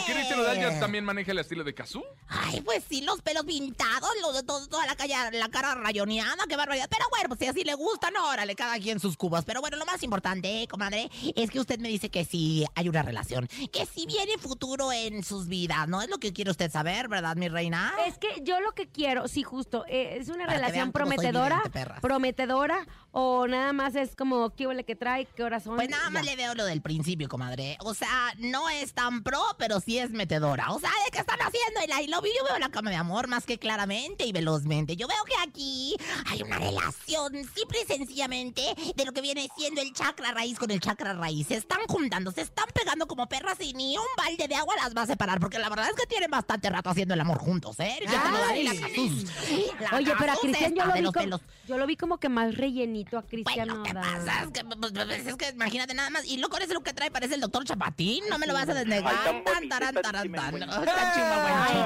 Cristian 0.05 0.39
Nodal 0.39 0.59
ya 0.59 0.79
también 0.79 1.03
maneja 1.03 1.31
el 1.31 1.39
estilo 1.39 1.63
de 1.63 1.73
Kazú. 1.73 2.03
Ay, 2.27 2.61
pues 2.61 2.83
sí, 2.89 3.01
los 3.01 3.21
pelos 3.21 3.45
pintados, 3.45 4.09
los 4.21 4.35
de 4.35 4.43
todo, 4.43 4.67
toda 4.67 4.85
la, 4.85 4.95
calle, 4.95 5.15
la 5.33 5.49
cara 5.49 5.75
rayoneada, 5.75 6.45
qué 6.47 6.55
barbaridad. 6.55 6.87
Pero 6.89 7.05
bueno, 7.09 7.29
pues 7.29 7.39
si 7.39 7.47
así 7.47 7.63
le 7.63 7.73
gustan, 7.73 8.15
órale, 8.17 8.55
cada 8.55 8.77
quien 8.79 8.99
sus 8.99 9.17
cubas. 9.17 9.45
Pero 9.45 9.61
bueno, 9.61 9.77
lo 9.77 9.85
más 9.85 10.03
importante, 10.03 10.63
eh, 10.63 10.67
comadre, 10.67 11.09
es 11.35 11.49
que 11.49 11.59
usted 11.59 11.79
me 11.79 11.89
dice 11.89 12.09
que 12.09 12.25
sí 12.25 12.65
hay 12.75 12.89
una 12.89 13.01
relación, 13.01 13.47
que 13.47 13.85
sí 13.85 14.05
viene 14.05 14.37
futuro 14.37 14.91
en 14.91 15.23
sus 15.23 15.47
vidas, 15.47 15.87
¿no? 15.87 16.01
Es 16.01 16.09
lo 16.09 16.17
que 16.17 16.33
quiere 16.33 16.51
usted 16.51 16.71
saber, 16.71 17.07
¿verdad, 17.07 17.35
mi 17.35 17.47
reina? 17.47 17.93
Es 18.05 18.17
que 18.17 18.41
yo 18.43 18.59
lo 18.59 18.73
que 18.73 18.87
quiero, 18.87 19.27
sí, 19.27 19.43
justo, 19.43 19.85
eh, 19.87 20.17
es 20.19 20.29
una 20.29 20.45
Para 20.45 20.57
relación 20.59 20.91
prometedora, 20.91 21.61
vidente, 21.65 21.99
prometedora, 22.01 22.87
o 23.11 23.47
nada 23.47 23.73
más 23.73 23.95
es 23.95 24.15
como 24.15 24.51
qué 24.51 24.67
huele 24.67 24.83
que 24.83 24.95
trae, 24.95 25.25
qué 25.25 25.43
horas 25.43 25.63
son. 25.63 25.75
Pues 25.75 25.89
nada 25.89 26.09
más 26.09 26.23
ya. 26.23 26.31
le 26.31 26.37
veo 26.37 26.55
lo 26.55 26.65
del 26.65 26.81
principio, 26.81 27.27
comadre. 27.27 27.77
O 27.81 27.93
sea, 27.93 28.33
no 28.37 28.69
es 28.69 28.93
tan 28.93 29.23
pro, 29.23 29.41
pero 29.57 29.79
sí 29.87 29.97
es 29.97 30.11
metedora. 30.11 30.71
O 30.71 30.79
sea, 30.81 30.89
¿de 31.05 31.11
qué 31.11 31.19
están 31.19 31.39
haciendo 31.39 31.79
el 31.81 32.03
I 32.03 32.07
love 32.07 32.25
you? 32.25 32.31
Yo 32.37 32.43
veo 32.43 32.59
la 32.59 32.69
cama 32.69 32.89
de 32.89 32.97
amor 32.97 33.29
más 33.29 33.45
que 33.45 33.57
claramente 33.57 34.25
y 34.25 34.33
velozmente. 34.33 34.97
Yo 34.97 35.07
veo 35.07 35.23
que 35.23 35.33
aquí 35.47 35.95
hay 36.25 36.43
una 36.43 36.59
relación 36.59 37.31
simple 37.55 37.79
y 37.83 37.85
sencillamente 37.85 38.61
de 38.93 39.05
lo 39.05 39.13
que 39.13 39.21
viene 39.21 39.47
siendo 39.55 39.79
el 39.79 39.93
chakra 39.93 40.33
raíz 40.33 40.59
con 40.59 40.71
el 40.71 40.81
chakra 40.81 41.13
raíz. 41.13 41.47
Se 41.47 41.55
están 41.55 41.79
juntando, 41.87 42.31
se 42.31 42.41
están 42.41 42.65
pegando 42.73 43.07
como 43.07 43.29
perras 43.29 43.57
y 43.61 43.73
ni 43.73 43.97
un 43.97 44.05
balde 44.17 44.49
de 44.49 44.55
agua 44.55 44.75
las 44.75 44.93
va 44.93 45.03
a 45.03 45.07
separar. 45.07 45.39
Porque 45.39 45.57
la 45.57 45.69
verdad 45.69 45.87
es 45.89 45.95
que 45.95 46.05
tienen 46.05 46.29
bastante 46.29 46.69
rato 46.69 46.89
haciendo 46.89 47.13
el 47.13 47.21
amor 47.21 47.37
juntos, 47.37 47.79
¿eh? 47.79 47.97
Ya 48.05 48.23
te 48.23 48.31
lo 48.31 48.37
daré 48.39 48.63
la 48.65 48.71
Ay. 48.71 49.71
La 49.79 49.97
Oye, 49.97 50.13
pero 50.19 50.33
a 50.33 50.35
Cristian 50.35 50.75
yo 50.75 50.85
lo, 50.85 50.93
vi 50.93 51.03
como, 51.03 51.41
yo 51.65 51.77
lo 51.77 51.87
vi 51.87 51.95
como 51.95 52.17
que 52.17 52.27
más 52.27 52.55
rellenito 52.55 53.17
a 53.17 53.23
Cristian 53.23 53.69
Bueno, 53.69 53.83
¿qué 53.83 53.93
pasa? 53.93 54.43
Es 54.43 54.51
que, 54.51 54.65
pues, 54.65 54.91
pues, 54.91 55.27
es 55.27 55.35
que 55.35 55.49
imagínate 55.49 55.93
nada 55.93 56.09
más. 56.09 56.25
Y 56.25 56.37
lo 56.37 56.49
con 56.49 56.61
ese 56.61 56.73
lo 56.73 56.83
que 56.83 56.91
trae 56.91 57.09
parece 57.09 57.35
el 57.35 57.41
doctor 57.41 57.63
Chapatín. 57.63 58.25
No 58.29 58.37
me 58.37 58.47
lo 58.47 58.53
vas 58.53 58.67
a 58.67 58.73
desnegar. 58.73 59.15
Ay, 59.55 59.67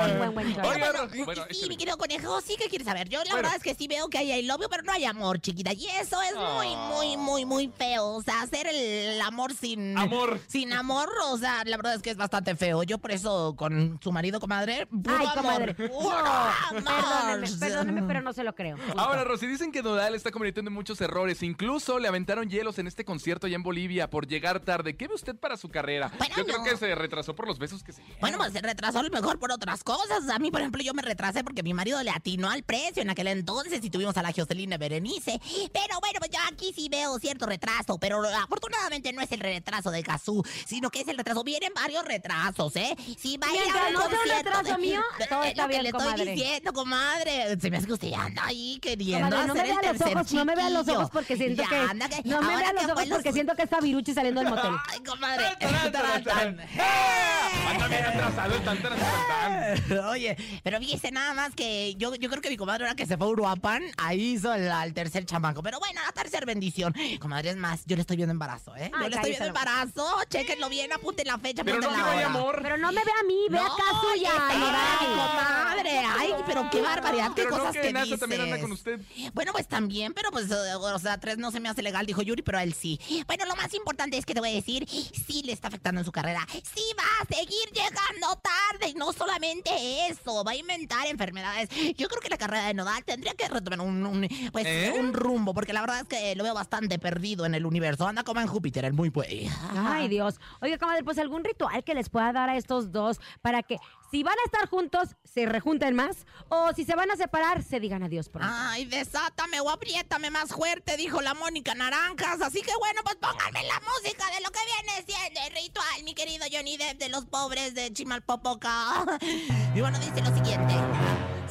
qué 0.08 0.18
buen, 0.18 0.34
buen 0.34 0.48
show. 0.54 0.62
Pero 0.62 0.70
Oiga, 0.70 0.92
bueno, 0.92 1.08
Ro- 1.16 1.26
bueno, 1.26 1.44
sí, 1.52 1.68
mi 1.70 1.78
querido 1.78 1.98
conejo, 1.98 2.42
sí 2.42 2.56
que 2.58 2.68
quieres 2.70 2.88
saber. 2.88 3.10
Yo 3.10 3.24
la 3.24 3.36
verdad 3.36 3.56
es 3.56 3.64
que 3.64 3.76
sí 3.76 3.88
veo 3.88 4.10
que 4.10 4.18
hay 4.20 4.44
love 4.44 4.62
you, 4.62 4.68
pero 4.70 4.84
no 4.84 4.92
hay 4.92 5.06
amor, 5.06 5.40
chiquita. 5.40 5.74
Y 5.74 5.88
eso 5.88 6.22
es 6.22 6.34
muy, 6.36 6.68
Ah. 6.76 6.90
muy, 6.94 7.18
muy, 7.18 7.46
muy 7.46 7.68
feo. 7.70 8.08
O 8.08 8.22
sea, 8.22 8.42
hacer 8.42 8.68
el 8.68 9.22
amor 9.22 9.54
sin... 9.54 9.98
Amor. 9.98 10.40
Sin 10.48 10.74
amor, 10.74 11.10
o 11.26 11.38
sea, 11.38 11.64
la 11.66 11.78
verdad 11.78 11.96
es 11.96 12.02
que 12.02 12.10
es 12.12 12.18
bastante 12.18 12.56
feo. 12.56 12.84
Yo 12.84 12.98
por 12.98 13.12
eso 13.12 13.56
con 13.58 14.00
su 14.02 14.12
marido, 14.12 14.40
comadre, 14.40 14.88
puro 14.88 15.16
Ay, 15.18 15.28
amor. 15.36 15.76
Perdóneme, 15.76 17.48
perdóneme, 17.60 18.04
pero 18.04 18.22
no 18.22 18.34
se 18.34 18.44
lo 18.44 18.54
creo. 18.56 18.78
Ahora, 18.98 19.24
Rosy, 19.24 19.48
dicen 19.48 19.72
que 19.72 19.82
Nodal 19.84 20.16
está 20.16 20.32
cometiendo 20.32 20.72
muchos 20.72 21.00
errores. 21.02 21.44
Incluso 21.44 22.00
le 22.00 22.08
aventaron 22.08 22.50
hielos 22.50 22.80
en 22.80 22.88
este 22.88 23.06
concierto 23.06 23.48
allá 23.48 23.56
en 23.56 23.64
Bolivia 23.64 24.10
por 24.10 24.28
llegar 24.28 24.60
tarde. 24.60 24.96
¿Qué 24.96 25.08
ve 25.08 25.16
usted 25.16 25.36
para 25.36 25.58
su 25.58 25.70
carrera? 25.70 26.12
Bueno, 26.18 26.36
Yo 26.38 26.46
creo 26.46 26.64
que 26.64 26.78
se 26.78 26.94
retrasó 26.96 27.36
por 27.36 27.48
los 27.48 27.60
besos 27.60 27.81
que 27.84 27.94
se 27.94 28.02
dieron. 28.02 28.20
Bueno, 28.22 28.38
pues 28.38 28.54
se 28.54 28.62
retrasó 28.62 29.00
a 29.00 29.04
lo 29.04 29.10
mejor 29.10 29.40
por 29.40 29.52
otras 29.52 29.84
cosas. 29.84 30.30
A 30.30 30.40
mí, 30.40 30.52
por 30.52 30.62
ejemplo, 30.62 30.82
yo 30.84 30.94
me 30.94 31.02
retrasé 31.02 31.44
porque 31.44 31.64
mi 31.64 31.74
marido 31.74 32.02
le 32.04 32.12
atinó 32.12 32.50
al 32.50 32.64
precio 32.64 33.02
en 33.02 33.10
aquel 33.10 33.28
entonces 33.28 33.84
y 33.84 33.90
tuvimos 33.90 34.16
a 34.18 34.22
la 34.22 34.32
Jocelyn 34.34 34.70
Berenice. 34.80 35.40
Pero 35.74 36.00
bueno, 36.00 36.20
pues 36.20 36.32
yo 36.32 36.40
aquí 36.52 36.72
sí 36.76 36.88
veo 36.90 37.18
cierto 37.20 37.46
retraso. 37.46 37.98
Pero 38.00 38.22
afortunadamente 38.28 39.12
no 39.14 39.22
es 39.22 39.32
el 39.32 39.40
retraso 39.40 39.92
de 39.92 40.04
Kazú, 40.04 40.44
sino 40.66 40.90
que 40.90 41.02
es 41.02 41.08
el 41.08 41.18
retraso. 41.18 41.44
Vienen 41.44 41.72
varios 41.74 42.04
retrasos, 42.06 42.76
¿eh? 42.76 42.96
Si 43.18 43.38
va 43.38 43.48
a 43.48 43.54
ir 43.56 43.62
a 43.62 43.88
un 43.88 43.94
no 43.94 44.00
concierto 44.02 44.34
retraso 44.36 44.64
de- 44.64 44.78
mío, 44.78 45.02
de- 45.20 45.26
todo 45.28 45.44
es 45.44 45.50
está 45.50 45.64
lo 45.64 45.68
que 45.70 45.74
bien, 45.74 45.84
le 45.84 45.92
comadre. 45.92 46.12
estoy 46.24 46.36
diciendo, 46.36 46.74
comadre. 46.74 47.58
Se 47.60 47.70
me 47.70 47.78
hace 47.78 47.88
que 47.88 47.94
usted 47.94 48.14
anda 48.14 48.46
ahí 48.46 48.80
queriendo 48.82 49.30
Comadre, 49.30 49.48
no 49.48 49.54
me 49.54 49.62
hacer 49.62 49.76
vea 49.82 49.94
los 49.94 50.02
ojos, 50.02 50.34
no 50.34 50.46
me 50.46 50.56
vea 50.56 50.70
los 50.70 50.88
ojos 50.88 51.10
porque 51.12 51.38
siento 51.38 51.64
Ya 51.64 51.70
que 51.70 51.76
anda 51.76 52.08
no 52.26 52.42
me 52.42 52.56
vea 52.58 52.74
los 52.74 52.86
que 52.86 52.92
ojos 52.92 53.06
porque 53.10 53.34
siento 53.34 53.56
que 53.56 53.64
está 53.64 53.80
Viruchi 53.80 54.14
saliendo 54.14 54.42
del 54.42 54.50
motel. 54.50 54.72
Ay, 54.90 55.00
comadre. 55.04 55.46
Tarán, 55.60 55.92
tarán, 55.92 56.24
tarán. 56.24 56.60
¡Eh! 56.60 57.71
Anda 57.72 57.88
bien 57.88 58.06
atrasado 58.06 58.56
el 58.56 58.64
tan, 58.64 58.82
tan, 58.82 58.98
tan, 59.00 59.88
tan. 59.88 60.00
Oye, 60.10 60.36
pero 60.64 60.80
fíjese 60.80 61.12
nada 61.12 61.34
más 61.34 61.54
que 61.56 61.96
yo, 61.96 62.14
yo 62.16 62.30
creo 62.30 62.42
que 62.42 62.50
mi 62.50 62.58
comadre 62.58 62.86
ahora 62.86 62.96
que 62.96 63.06
se 63.06 63.18
fue 63.18 63.28
a 63.28 63.30
Uruapan, 63.30 63.84
ahí 63.98 64.34
hizo 64.34 64.54
el, 64.54 64.70
al 64.70 64.94
tercer 64.94 65.26
chamaco. 65.26 65.64
Pero 65.64 65.80
bueno, 65.80 66.02
la 66.06 66.12
tercera 66.12 66.46
bendición. 66.46 66.94
Comadre, 67.20 67.52
es 67.52 67.58
más, 67.58 67.82
yo 67.86 67.96
le 67.96 68.02
estoy 68.02 68.18
viendo 68.18 68.32
embarazo, 68.32 68.76
¿eh? 68.76 68.92
Ay, 68.94 69.04
yo 69.04 69.10
le 69.10 69.16
estoy 69.16 69.30
viendo 69.32 69.48
embarazo. 69.48 70.06
Chéquenlo 70.30 70.70
bien, 70.70 70.92
apunten 70.94 71.28
la 71.28 71.38
fecha, 71.38 71.64
Pero 71.64 71.78
apunten 71.78 71.98
no 72.00 72.06
la 72.06 72.12
hora. 72.16 72.26
amor. 72.28 72.60
Pero 72.62 72.78
no 72.78 72.92
me 72.92 73.04
ve 73.04 73.12
a 73.20 73.24
mí, 73.24 73.40
ve 73.50 73.58
No, 73.58 73.66
acá 73.66 73.84
suya, 74.02 74.32
comadre. 74.50 76.00
Ay, 76.20 76.34
pero 76.46 76.70
qué 76.72 76.82
barbaridad, 76.82 77.28
qué 77.34 77.44
Pero 77.44 77.52
no 77.52 77.58
cosas 77.58 77.74
que 77.74 77.82
que 77.82 77.94
NASA 77.94 78.06
dices. 78.06 78.20
también 78.20 78.42
anda 78.42 78.60
con 78.60 78.72
usted. 78.72 79.00
Bueno, 79.34 79.52
pues 79.54 79.68
también, 79.68 80.14
pero 80.14 80.32
pues, 80.32 80.52
o 80.52 81.00
sea, 81.00 81.18
tres 81.20 81.38
no 81.38 81.52
se 81.52 81.60
me 81.60 81.70
hace 81.70 81.82
legal, 81.82 82.06
dijo 82.06 82.22
Yuri, 82.22 82.42
pero 82.42 82.58
a 82.58 82.64
él 82.64 82.74
sí. 82.74 83.00
Bueno, 83.28 83.46
lo 83.46 83.56
más 83.56 83.74
importante 83.74 84.18
es 84.18 84.26
que 84.26 84.34
te 84.34 84.40
voy 84.40 84.50
a 84.50 84.54
decir, 84.54 84.88
sí 84.88 85.42
le 85.44 85.54
está 85.54 85.68
afectando 85.70 86.02
en 86.02 86.06
su 86.06 86.12
carrera. 86.12 86.46
Sí 86.52 86.84
va 86.98 87.04
a 87.22 87.26
seguir 87.36 87.61
llegando 87.74 88.42
tarde. 88.42 88.90
Y 88.90 88.94
no 88.94 89.12
solamente 89.14 89.70
eso, 90.08 90.44
va 90.44 90.52
a 90.52 90.56
inventar 90.56 91.08
enfermedades. 91.08 91.70
Yo 91.98 92.08
creo 92.08 92.22
que 92.22 92.30
la 92.30 92.38
carrera 92.38 92.68
de 92.68 92.74
Nodal 92.74 93.04
tendría 93.04 93.34
que 93.34 93.48
retomar 93.48 93.82
un, 93.82 94.06
un, 94.06 94.28
pues, 94.52 94.66
¿Eh? 94.66 94.94
un 94.98 95.14
rumbo, 95.14 95.54
porque 95.54 95.74
la 95.74 95.82
verdad 95.82 96.02
es 96.02 96.08
que 96.08 96.36
lo 96.36 96.44
veo 96.44 96.54
bastante 96.54 97.00
perdido 97.00 97.46
en 97.46 97.56
el 97.56 97.66
universo. 97.66 98.08
Anda 98.08 98.24
como 98.24 98.42
en 98.42 98.48
Júpiter, 98.48 98.86
el 98.86 98.94
muy 98.94 99.10
pues. 99.10 99.28
Ay, 99.76 100.08
Dios. 100.08 100.40
Oiga, 100.62 100.78
comadre, 100.78 101.04
pues 101.04 101.18
algún 101.18 101.44
ritual 101.44 101.84
que 101.84 101.94
les 101.94 102.10
pueda 102.10 102.32
dar 102.34 102.50
a 102.50 102.58
estos 102.58 102.92
dos 102.92 103.20
para 103.42 103.64
que 103.64 103.78
si 104.12 104.24
van 104.24 104.36
a 104.38 104.46
estar 104.46 104.70
juntos, 104.70 105.16
se 105.24 105.46
rejunten 105.46 105.96
más 105.96 106.26
o 106.50 106.74
si 106.76 106.84
se 106.84 106.96
van 106.96 107.10
a 107.12 107.16
separar, 107.16 107.64
se 107.64 107.80
digan 107.80 108.04
adiós 108.04 108.28
pronto. 108.28 108.54
Ay, 108.54 108.86
desátame 108.86 109.62
o 109.62 109.70
apriétame 109.70 110.30
más 110.30 110.50
fuerte, 110.50 110.98
dijo 110.98 111.22
la 111.22 111.34
Mónica 111.34 111.74
Naranjas. 111.74 112.42
Así 112.42 112.62
que 112.62 112.76
bueno, 112.78 113.02
pues 113.04 113.16
pónganme 113.16 113.64
la 113.64 113.80
música 113.80 114.26
de 114.36 114.42
lo 114.42 114.52
que 114.52 114.60
viene 114.66 115.06
siendo 115.06 115.40
el 115.48 115.64
ritual, 115.64 116.04
mi 116.04 116.14
querido 116.14 116.46
Johnny 116.52 116.76
Depp 116.76 117.00
de 117.00 117.10
los 117.10 117.26
pobres 117.26 117.74
de 117.74 117.92
Chimalpopoca. 117.94 119.06
Y 119.74 119.80
bueno, 119.80 119.98
dice 120.00 120.22
lo 120.22 120.36
siguiente. 120.36 120.74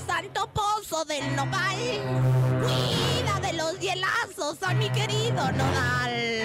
Santo 0.07 0.53
Pozo 0.53 1.07
del 1.07 1.35
Nopal, 1.35 1.79
cuida 2.61 3.41
de 3.41 3.55
los 3.55 3.79
hielazos 3.81 4.63
a 4.63 4.75
mi 4.75 4.91
querido 4.91 5.51
Nodal. 5.53 6.43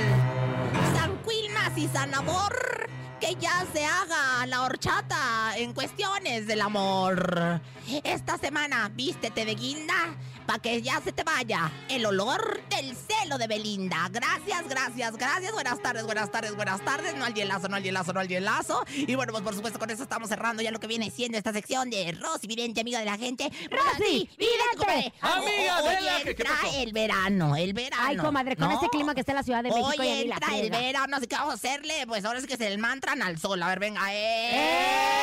San 0.95 1.17
Quilmas 1.23 1.77
y 1.77 1.87
San 1.89 2.13
Amor, 2.15 2.84
que 3.25 3.35
ya 3.39 3.65
se 3.73 3.83
haga 3.83 4.45
la 4.45 4.63
horchata 4.63 5.57
en 5.57 5.73
cuestiones 5.73 6.45
del 6.45 6.61
amor. 6.61 7.59
Esta 8.03 8.37
semana 8.37 8.91
vístete 8.93 9.45
de 9.45 9.55
guinda 9.55 10.15
para 10.45 10.59
que 10.59 10.81
ya 10.81 11.01
se 11.01 11.11
te 11.11 11.23
vaya 11.23 11.71
el 11.89 12.05
olor 12.05 12.61
del 12.69 12.95
celo 12.95 13.37
de 13.37 13.47
Belinda. 13.47 14.09
Gracias, 14.11 14.67
gracias, 14.67 15.17
gracias. 15.17 15.51
Buenas 15.53 15.81
tardes, 15.81 16.03
buenas 16.05 16.31
tardes, 16.31 16.55
buenas 16.55 16.83
tardes. 16.83 17.15
No 17.15 17.25
al 17.25 17.33
hielazo, 17.33 17.67
no 17.67 17.75
al 17.75 17.83
hielazo, 17.83 18.13
no 18.13 18.19
al 18.19 18.27
hielazo. 18.27 18.85
Y 18.89 19.15
bueno, 19.15 19.31
pues 19.31 19.43
por 19.43 19.55
supuesto 19.55 19.79
con 19.79 19.89
eso 19.89 20.03
estamos 20.03 20.29
cerrando 20.29 20.61
ya 20.61 20.71
lo 20.71 20.79
que 20.79 20.87
viene 20.87 21.09
siendo 21.09 21.37
esta 21.37 21.53
sección 21.53 21.89
de 21.89 22.11
Rosy 22.11 22.47
Vidente, 22.47 22.81
amiga 22.81 22.99
de 22.99 23.05
la 23.05 23.17
gente. 23.17 23.51
Rosy 23.69 24.29
Vidente. 24.37 25.13
Amiga 25.21 25.81
de 25.81 26.01
la 26.01 26.11
gente, 26.17 26.35
¿qué 26.35 26.43
entra 26.43 26.81
el 26.81 26.93
verano, 26.93 27.55
el 27.55 27.73
verano. 27.73 28.03
Ay, 28.05 28.17
comadre, 28.17 28.55
con 28.55 28.67
¿no? 28.67 28.75
este 28.75 28.89
clima 28.89 29.13
que 29.13 29.21
está 29.21 29.31
en 29.31 29.37
la 29.37 29.43
Ciudad 29.43 29.63
de 29.63 29.69
México 29.69 29.87
Oye, 29.87 29.97
ya 29.97 30.15
ni 30.15 30.27
la 30.27 30.35
entra 30.35 30.57
el 30.57 30.69
verano, 30.69 31.17
así 31.17 31.27
que 31.27 31.35
vamos 31.35 31.51
a 31.51 31.55
hacerle, 31.55 32.05
pues 32.07 32.25
ahora 32.25 32.41
sí 32.41 32.47
que 32.47 32.55
es 32.55 32.61
el 32.61 32.77
mantra 32.77 33.13
al 33.13 33.37
sol. 33.39 33.61
A 33.63 33.67
ver, 33.67 33.79
venga. 33.79 34.01
¡Eh! 34.11 35.15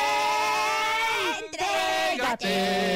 ¡Entrégate! 1.39 2.93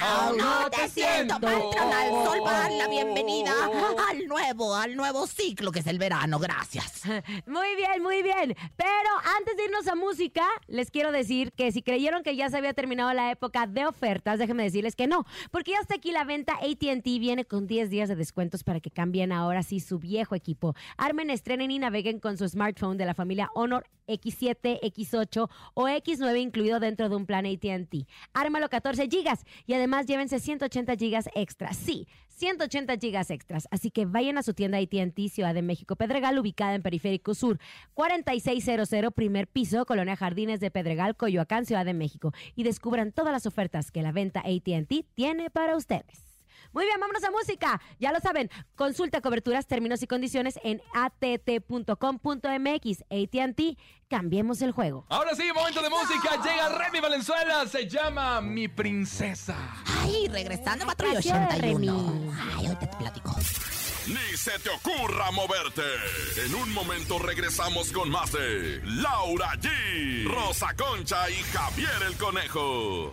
Aún 0.00 0.38
no 0.38 0.70
te 0.70 0.88
siento. 0.88 1.34
Sol 1.34 2.40
para 2.44 2.60
dar 2.60 2.72
la 2.72 2.88
bienvenida 2.88 3.52
al 4.08 4.26
nuevo, 4.26 4.74
al 4.74 4.96
nuevo 4.96 5.26
ciclo 5.26 5.72
que 5.72 5.80
es 5.80 5.86
el 5.86 5.98
verano. 5.98 6.38
Gracias. 6.38 7.02
Muy 7.46 7.76
bien, 7.76 8.02
muy 8.02 8.22
bien. 8.22 8.56
Pero 8.76 9.10
antes 9.38 9.56
de 9.56 9.64
irnos 9.64 9.86
a 9.88 9.94
música, 9.94 10.44
les 10.68 10.90
quiero 10.90 11.12
decir 11.12 11.52
que 11.52 11.72
si 11.72 11.82
creyeron 11.82 12.22
que 12.22 12.36
ya 12.36 12.48
se 12.48 12.56
había 12.56 12.72
terminado 12.72 13.12
la 13.12 13.30
época 13.30 13.66
de 13.66 13.86
ofertas, 13.86 14.38
déjenme 14.38 14.62
decirles 14.62 14.96
que 14.96 15.06
no, 15.06 15.24
porque 15.50 15.72
ya 15.72 15.78
está 15.80 15.96
aquí 15.96 16.12
la 16.12 16.24
venta 16.24 16.54
ATT 16.54 17.04
viene 17.04 17.44
con 17.44 17.66
10 17.66 17.90
días 17.90 18.08
de 18.08 18.16
descuentos 18.16 18.64
para 18.64 18.80
que 18.80 18.90
cambien 18.90 19.32
ahora 19.32 19.62
sí 19.62 19.80
su 19.80 19.98
viejo 19.98 20.34
equipo. 20.34 20.74
Armen, 20.96 21.30
estrenen 21.30 21.70
y 21.70 21.78
naveguen 21.78 22.20
con 22.20 22.38
su 22.38 22.48
smartphone 22.48 22.96
de 22.96 23.06
la 23.06 23.14
familia 23.14 23.50
Honor 23.54 23.86
X7, 24.10 24.80
X8 24.80 25.48
o 25.74 25.88
X9 25.88 26.40
incluido 26.40 26.80
dentro 26.90 27.08
de 27.08 27.16
un 27.16 27.24
plan 27.24 27.46
ATT. 27.46 28.06
Ármalo 28.34 28.68
14 28.68 29.08
gigas 29.08 29.44
y 29.66 29.74
además 29.74 30.06
llévense 30.06 30.40
180 30.40 30.96
gigas 30.96 31.30
extras. 31.34 31.76
Sí, 31.76 32.08
180 32.28 32.96
gigas 32.98 33.30
extras. 33.30 33.68
Así 33.70 33.90
que 33.90 34.06
vayan 34.06 34.38
a 34.38 34.42
su 34.42 34.54
tienda 34.54 34.78
AT&T 34.78 35.28
Ciudad 35.28 35.54
de 35.54 35.62
México 35.62 35.96
Pedregal 35.96 36.38
ubicada 36.38 36.74
en 36.74 36.82
Periférico 36.82 37.34
Sur, 37.34 37.60
4600 37.94 39.12
primer 39.14 39.46
piso, 39.46 39.86
Colonia 39.86 40.16
Jardines 40.16 40.60
de 40.60 40.70
Pedregal, 40.70 41.16
Coyoacán, 41.16 41.64
Ciudad 41.64 41.84
de 41.84 41.94
México 41.94 42.32
y 42.56 42.64
descubran 42.64 43.12
todas 43.12 43.32
las 43.32 43.46
ofertas 43.46 43.90
que 43.90 44.02
la 44.02 44.12
venta 44.12 44.40
AT&T 44.40 45.06
tiene 45.14 45.50
para 45.50 45.76
ustedes. 45.76 46.29
Muy 46.72 46.84
bien, 46.84 47.00
vámonos 47.00 47.24
a 47.24 47.30
música. 47.30 47.80
Ya 47.98 48.12
lo 48.12 48.20
saben, 48.20 48.50
consulta 48.76 49.20
coberturas, 49.20 49.66
términos 49.66 50.02
y 50.02 50.06
condiciones 50.06 50.58
en 50.62 50.80
att.com.mx. 50.94 52.00
AT&T, 53.10 53.76
cambiemos 54.08 54.62
el 54.62 54.72
juego. 54.72 55.06
Ahora 55.08 55.34
sí, 55.34 55.44
momento 55.54 55.82
de 55.82 55.90
música. 55.90 56.36
Llega 56.42 56.68
Remy 56.68 57.00
Valenzuela. 57.00 57.66
Se 57.66 57.88
llama 57.88 58.40
Mi 58.40 58.68
Princesa. 58.68 59.56
Ay, 60.02 60.28
regresando 60.28 60.84
de 60.84 61.18
81. 61.18 61.58
Remy. 61.58 61.88
Ay, 61.88 62.66
ahorita 62.66 62.90
te 62.90 62.96
platico. 62.96 63.36
Ni 64.06 64.36
se 64.36 64.58
te 64.58 64.70
ocurra 64.70 65.30
moverte. 65.30 65.82
En 66.44 66.54
un 66.54 66.72
momento 66.72 67.18
regresamos 67.18 67.92
con 67.92 68.10
más 68.10 68.32
de 68.32 68.80
Laura 68.84 69.52
G, 69.56 70.24
Rosa 70.26 70.74
Concha 70.74 71.30
y 71.30 71.34
Javier 71.52 72.02
el 72.08 72.16
Conejo. 72.16 73.12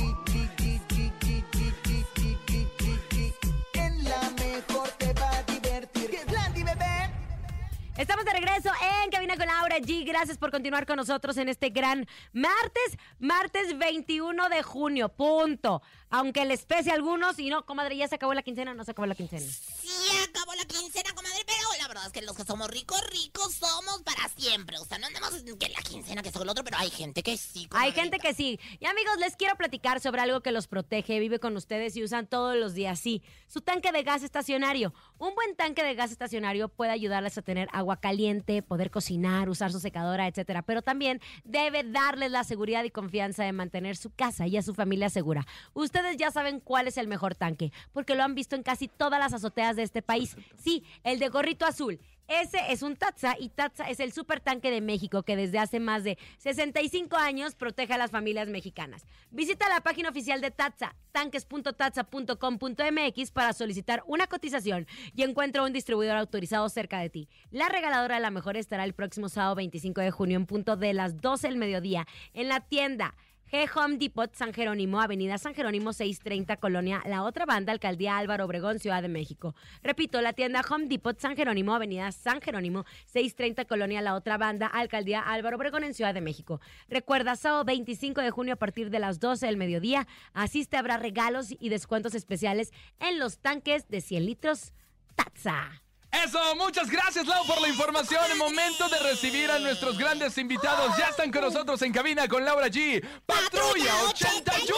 Estamos 8.01 8.25
de 8.25 8.33
regreso 8.33 8.71
en 9.03 9.11
Cabina 9.11 9.37
con 9.37 9.45
Laura 9.45 9.77
G. 9.77 10.03
Gracias 10.03 10.35
por 10.35 10.49
continuar 10.49 10.87
con 10.87 10.95
nosotros 10.95 11.37
en 11.37 11.49
este 11.49 11.69
gran 11.69 12.07
martes, 12.33 12.97
martes 13.19 13.77
21 13.77 14.49
de 14.49 14.63
junio, 14.63 15.09
punto. 15.09 15.83
Aunque 16.09 16.43
les 16.45 16.65
pese 16.65 16.89
a 16.89 16.95
algunos 16.95 17.37
y 17.37 17.51
no, 17.51 17.63
comadre, 17.63 17.95
ya 17.95 18.07
se 18.07 18.15
acabó 18.15 18.33
la 18.33 18.41
quincena, 18.41 18.73
no 18.73 18.83
se 18.83 18.89
acabó 18.89 19.05
la 19.05 19.13
quincena. 19.13 19.45
Sí, 19.45 19.87
acabó 20.27 20.55
la 20.55 20.65
quincena, 20.65 21.13
comadre, 21.13 21.43
pero 21.45 21.60
verdad 21.91 22.07
es 22.07 22.13
que 22.13 22.21
los 22.21 22.37
que 22.37 22.45
somos 22.45 22.69
ricos, 22.69 23.01
ricos 23.11 23.53
somos 23.53 24.01
para 24.03 24.29
siempre. 24.29 24.77
O 24.77 24.85
sea, 24.85 24.97
no 24.97 25.07
andamos 25.07 25.33
en 25.45 25.57
que 25.57 25.67
la 25.67 25.81
quincena, 25.81 26.23
que 26.23 26.31
que 26.31 26.39
el 26.39 26.47
otro, 26.47 26.63
pero 26.63 26.77
hay 26.77 26.89
gente 26.89 27.21
que 27.21 27.35
sí. 27.35 27.67
Hay 27.71 27.91
gente 27.91 28.17
que 28.17 28.33
sí. 28.33 28.59
Y 28.79 28.85
amigos, 28.85 29.17
les 29.19 29.35
quiero 29.35 29.57
platicar 29.57 29.99
sobre 29.99 30.21
algo 30.21 30.39
que 30.39 30.53
los 30.53 30.67
protege, 30.67 31.19
vive 31.19 31.39
con 31.39 31.57
ustedes 31.57 31.97
y 31.97 32.03
usan 32.03 32.27
todos 32.27 32.55
los 32.55 32.73
días. 32.73 32.97
Sí, 32.97 33.21
su 33.47 33.59
tanque 33.59 33.91
de 33.91 34.03
gas 34.03 34.23
estacionario. 34.23 34.93
Un 35.17 35.35
buen 35.35 35.57
tanque 35.57 35.83
de 35.83 35.93
gas 35.93 36.11
estacionario 36.11 36.69
puede 36.69 36.91
ayudarles 36.91 37.37
a 37.37 37.41
tener 37.41 37.67
agua 37.73 37.97
caliente, 37.97 38.61
poder 38.61 38.89
cocinar, 38.89 39.49
usar 39.49 39.73
su 39.73 39.81
secadora, 39.81 40.27
etcétera. 40.27 40.61
Pero 40.61 40.81
también 40.81 41.19
debe 41.43 41.83
darles 41.83 42.31
la 42.31 42.45
seguridad 42.45 42.85
y 42.85 42.91
confianza 42.91 43.43
de 43.43 43.51
mantener 43.51 43.97
su 43.97 44.11
casa 44.11 44.47
y 44.47 44.55
a 44.55 44.61
su 44.61 44.73
familia 44.73 45.09
segura. 45.09 45.45
Ustedes 45.73 46.15
ya 46.15 46.31
saben 46.31 46.61
cuál 46.61 46.87
es 46.87 46.95
el 46.97 47.09
mejor 47.09 47.35
tanque, 47.35 47.73
porque 47.91 48.15
lo 48.15 48.23
han 48.23 48.33
visto 48.33 48.55
en 48.55 48.63
casi 48.63 48.87
todas 48.87 49.19
las 49.19 49.33
azoteas 49.33 49.75
de 49.75 49.83
este 49.83 50.01
país. 50.01 50.37
Sí, 50.55 50.85
el 51.03 51.19
de 51.19 51.27
gorrito 51.27 51.65
azul. 51.65 51.80
Ese 52.27 52.59
es 52.69 52.81
un 52.81 52.95
Tatsa 52.95 53.35
y 53.37 53.49
Tatsa 53.49 53.89
es 53.89 53.99
el 53.99 54.13
super 54.13 54.39
tanque 54.39 54.71
de 54.71 54.79
México 54.79 55.23
que 55.23 55.35
desde 55.35 55.59
hace 55.59 55.81
más 55.81 56.05
de 56.05 56.17
65 56.37 57.17
años 57.17 57.55
protege 57.55 57.93
a 57.93 57.97
las 57.97 58.11
familias 58.11 58.47
mexicanas. 58.47 59.05
Visita 59.31 59.67
la 59.67 59.81
página 59.81 60.07
oficial 60.09 60.39
de 60.39 60.49
Tatsa, 60.49 60.95
tanques.tatsa.com.mx 61.11 63.31
para 63.31 63.51
solicitar 63.51 64.01
una 64.07 64.27
cotización 64.27 64.87
y 65.13 65.23
encuentra 65.23 65.63
un 65.63 65.73
distribuidor 65.73 66.15
autorizado 66.15 66.69
cerca 66.69 66.99
de 66.99 67.09
ti. 67.09 67.27
La 67.49 67.67
regaladora 67.67 68.15
de 68.15 68.21
la 68.21 68.31
mejor 68.31 68.55
estará 68.55 68.85
el 68.85 68.93
próximo 68.93 69.27
sábado 69.27 69.55
25 69.55 69.99
de 69.99 70.11
junio 70.11 70.37
en 70.37 70.45
punto 70.45 70.77
de 70.77 70.93
las 70.93 71.19
12 71.19 71.49
del 71.49 71.57
mediodía 71.57 72.07
en 72.33 72.47
la 72.47 72.61
tienda 72.61 73.13
G 73.51 73.67
Home 73.75 73.97
Depot 73.97 74.33
San 74.33 74.53
Jerónimo, 74.53 75.01
Avenida 75.01 75.37
San 75.37 75.53
Jerónimo 75.53 75.91
630, 75.91 76.55
Colonia 76.55 77.03
La 77.05 77.23
Otra 77.23 77.45
Banda, 77.45 77.73
Alcaldía 77.73 78.17
Álvaro 78.17 78.45
Obregón, 78.45 78.79
Ciudad 78.79 79.01
de 79.01 79.09
México. 79.09 79.55
Repito, 79.83 80.21
la 80.21 80.31
tienda 80.31 80.61
Home 80.69 80.85
Depot 80.87 81.19
San 81.19 81.35
Jerónimo, 81.35 81.75
Avenida 81.75 82.13
San 82.13 82.39
Jerónimo 82.39 82.85
630, 83.07 83.65
Colonia 83.65 84.01
La 84.01 84.15
Otra 84.15 84.37
Banda, 84.37 84.67
Alcaldía 84.67 85.19
Álvaro 85.19 85.57
Obregón 85.57 85.83
en 85.83 85.93
Ciudad 85.93 86.13
de 86.13 86.21
México. 86.21 86.61
Recuerda, 86.87 87.35
sábado 87.35 87.65
25 87.65 88.21
de 88.21 88.31
junio 88.31 88.53
a 88.53 88.57
partir 88.57 88.89
de 88.89 88.99
las 88.99 89.19
12 89.19 89.47
del 89.47 89.57
mediodía, 89.57 90.07
asiste, 90.31 90.77
habrá 90.77 90.95
regalos 90.95 91.47
y 91.59 91.67
descuentos 91.67 92.15
especiales 92.15 92.71
en 93.01 93.19
los 93.19 93.39
tanques 93.39 93.89
de 93.89 93.99
100 93.99 94.27
litros 94.27 94.71
Tatsa. 95.15 95.83
Eso, 96.11 96.55
muchas 96.55 96.89
gracias 96.89 97.25
Lau 97.25 97.45
por 97.45 97.61
la 97.61 97.69
información. 97.69 98.37
Momento 98.37 98.87
de 98.89 98.99
recibir 98.99 99.49
a 99.49 99.59
nuestros 99.59 99.97
grandes 99.97 100.37
invitados. 100.37 100.95
Ya 100.97 101.07
están 101.07 101.31
con 101.31 101.41
nosotros 101.41 101.81
en 101.83 101.93
cabina 101.93 102.27
con 102.27 102.43
Laura 102.43 102.67
G. 102.67 103.01
Patrulla 103.25 103.93
81. 104.09 104.75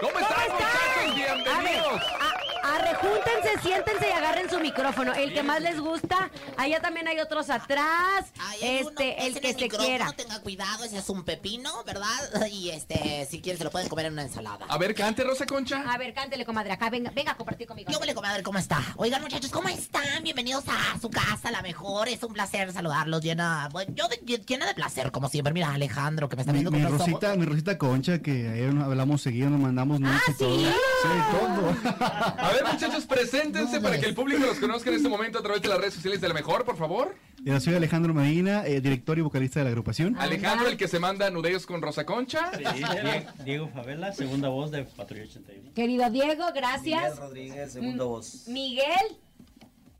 ¿Cómo 0.00 0.18
están, 0.18 0.52
muchachos? 0.52 1.14
Bienvenidos. 1.14 1.52
A 1.52 1.60
ver, 1.62 2.22
a- 2.22 2.49
arrejúntense, 2.74 3.60
siéntense 3.62 4.08
y 4.08 4.12
agarren 4.12 4.48
su 4.50 4.58
micrófono. 4.60 5.14
El 5.14 5.32
que 5.32 5.42
más 5.42 5.60
les 5.60 5.80
gusta. 5.80 6.30
Allá 6.56 6.80
también 6.80 7.08
hay 7.08 7.18
otros 7.20 7.50
atrás. 7.50 8.26
Hay 8.40 8.80
uno, 8.82 8.90
este, 8.90 9.26
el 9.26 9.40
que 9.40 9.50
es 9.50 9.56
se 9.56 9.62
micrófono, 9.62 9.88
quiera. 9.88 10.12
tenga 10.12 10.40
cuidado, 10.40 10.84
ese 10.84 10.98
es 10.98 11.08
un 11.08 11.24
pepino, 11.24 11.84
¿verdad? 11.84 12.08
Y 12.50 12.70
este, 12.70 13.26
si 13.30 13.40
quieren 13.40 13.58
se 13.58 13.64
lo 13.64 13.70
pueden 13.70 13.88
comer 13.88 14.06
en 14.06 14.14
una 14.14 14.22
ensalada. 14.22 14.66
A 14.68 14.76
ver, 14.78 14.94
cante, 14.94 15.22
Rosa 15.24 15.46
Concha. 15.46 15.84
A 15.88 15.96
ver, 15.98 16.12
cántele, 16.14 16.44
comadre. 16.44 16.72
Acá, 16.72 16.90
venga, 16.90 17.10
venga 17.14 17.32
a 17.32 17.36
compartir 17.36 17.66
conmigo. 17.66 17.90
Yo 17.90 18.00
me 18.00 18.06
le 18.06 18.14
comadre, 18.14 18.42
¿cómo 18.42 18.58
está? 18.58 18.80
Oigan, 18.96 19.22
muchachos, 19.22 19.50
¿cómo 19.50 19.68
están? 19.68 20.22
Bienvenidos 20.22 20.64
a 20.68 20.98
su 21.00 21.10
casa, 21.10 21.50
la 21.50 21.62
mejor. 21.62 22.08
Es 22.08 22.22
un 22.22 22.32
placer 22.32 22.72
saludarlos, 22.72 23.22
llena, 23.22 23.68
bueno, 23.72 23.92
yo 23.94 24.08
de, 24.08 24.16
llena 24.46 24.66
de 24.66 24.74
placer, 24.74 25.10
como 25.12 25.28
siempre. 25.28 25.52
Mira, 25.54 25.72
Alejandro, 25.72 26.28
que 26.28 26.36
me 26.36 26.42
está 26.42 26.52
Mi, 26.52 26.58
viendo 26.58 26.70
mi 26.70 26.82
con 26.82 26.92
los 26.92 27.00
ojos. 27.00 27.12
Rosita, 27.12 27.36
mi 27.36 27.44
Rosita 27.46 27.78
Concha, 27.78 28.18
que 28.20 28.48
ayer 28.48 28.74
nos 28.74 28.84
hablamos 28.84 29.22
seguido, 29.22 29.48
nos 29.50 29.60
mandamos 29.60 30.00
y 30.00 30.32
todo. 30.34 30.58
¿sí? 30.58 30.66
Sí, 31.02 31.08
todo. 31.30 31.76
A 32.38 32.50
ver, 32.52 32.59
muchachos, 32.64 33.06
preséntense 33.06 33.80
para 33.80 33.98
que 33.98 34.06
el 34.06 34.14
público 34.14 34.44
los 34.46 34.58
conozca 34.58 34.90
en 34.90 34.96
este 34.96 35.08
momento 35.08 35.38
a 35.38 35.42
través 35.42 35.62
de 35.62 35.68
las 35.68 35.78
redes 35.78 35.94
sociales 35.94 36.20
de 36.20 36.28
la 36.28 36.34
mejor, 36.34 36.64
por 36.64 36.76
favor. 36.76 37.14
Yo 37.42 37.58
soy 37.60 37.74
Alejandro 37.74 38.12
Medina, 38.12 38.66
eh, 38.66 38.80
director 38.80 39.18
y 39.18 39.22
vocalista 39.22 39.60
de 39.60 39.64
la 39.64 39.70
agrupación. 39.70 40.16
Alejandro, 40.18 40.68
el 40.68 40.76
que 40.76 40.88
se 40.88 40.98
manda 40.98 41.30
nudeos 41.30 41.66
con 41.66 41.80
Rosa 41.80 42.04
Concha. 42.04 42.50
Sí, 42.56 42.82
Diego 43.44 43.68
Favela, 43.68 44.12
segunda 44.12 44.48
voz 44.48 44.70
de 44.70 44.84
Patrulla 44.84 45.24
81. 45.24 45.72
Querido 45.74 46.10
Diego, 46.10 46.44
gracias. 46.54 47.18
Rodríguez, 47.18 47.72
segunda 47.72 48.04
voz. 48.04 48.46
Miguel, 48.48 49.18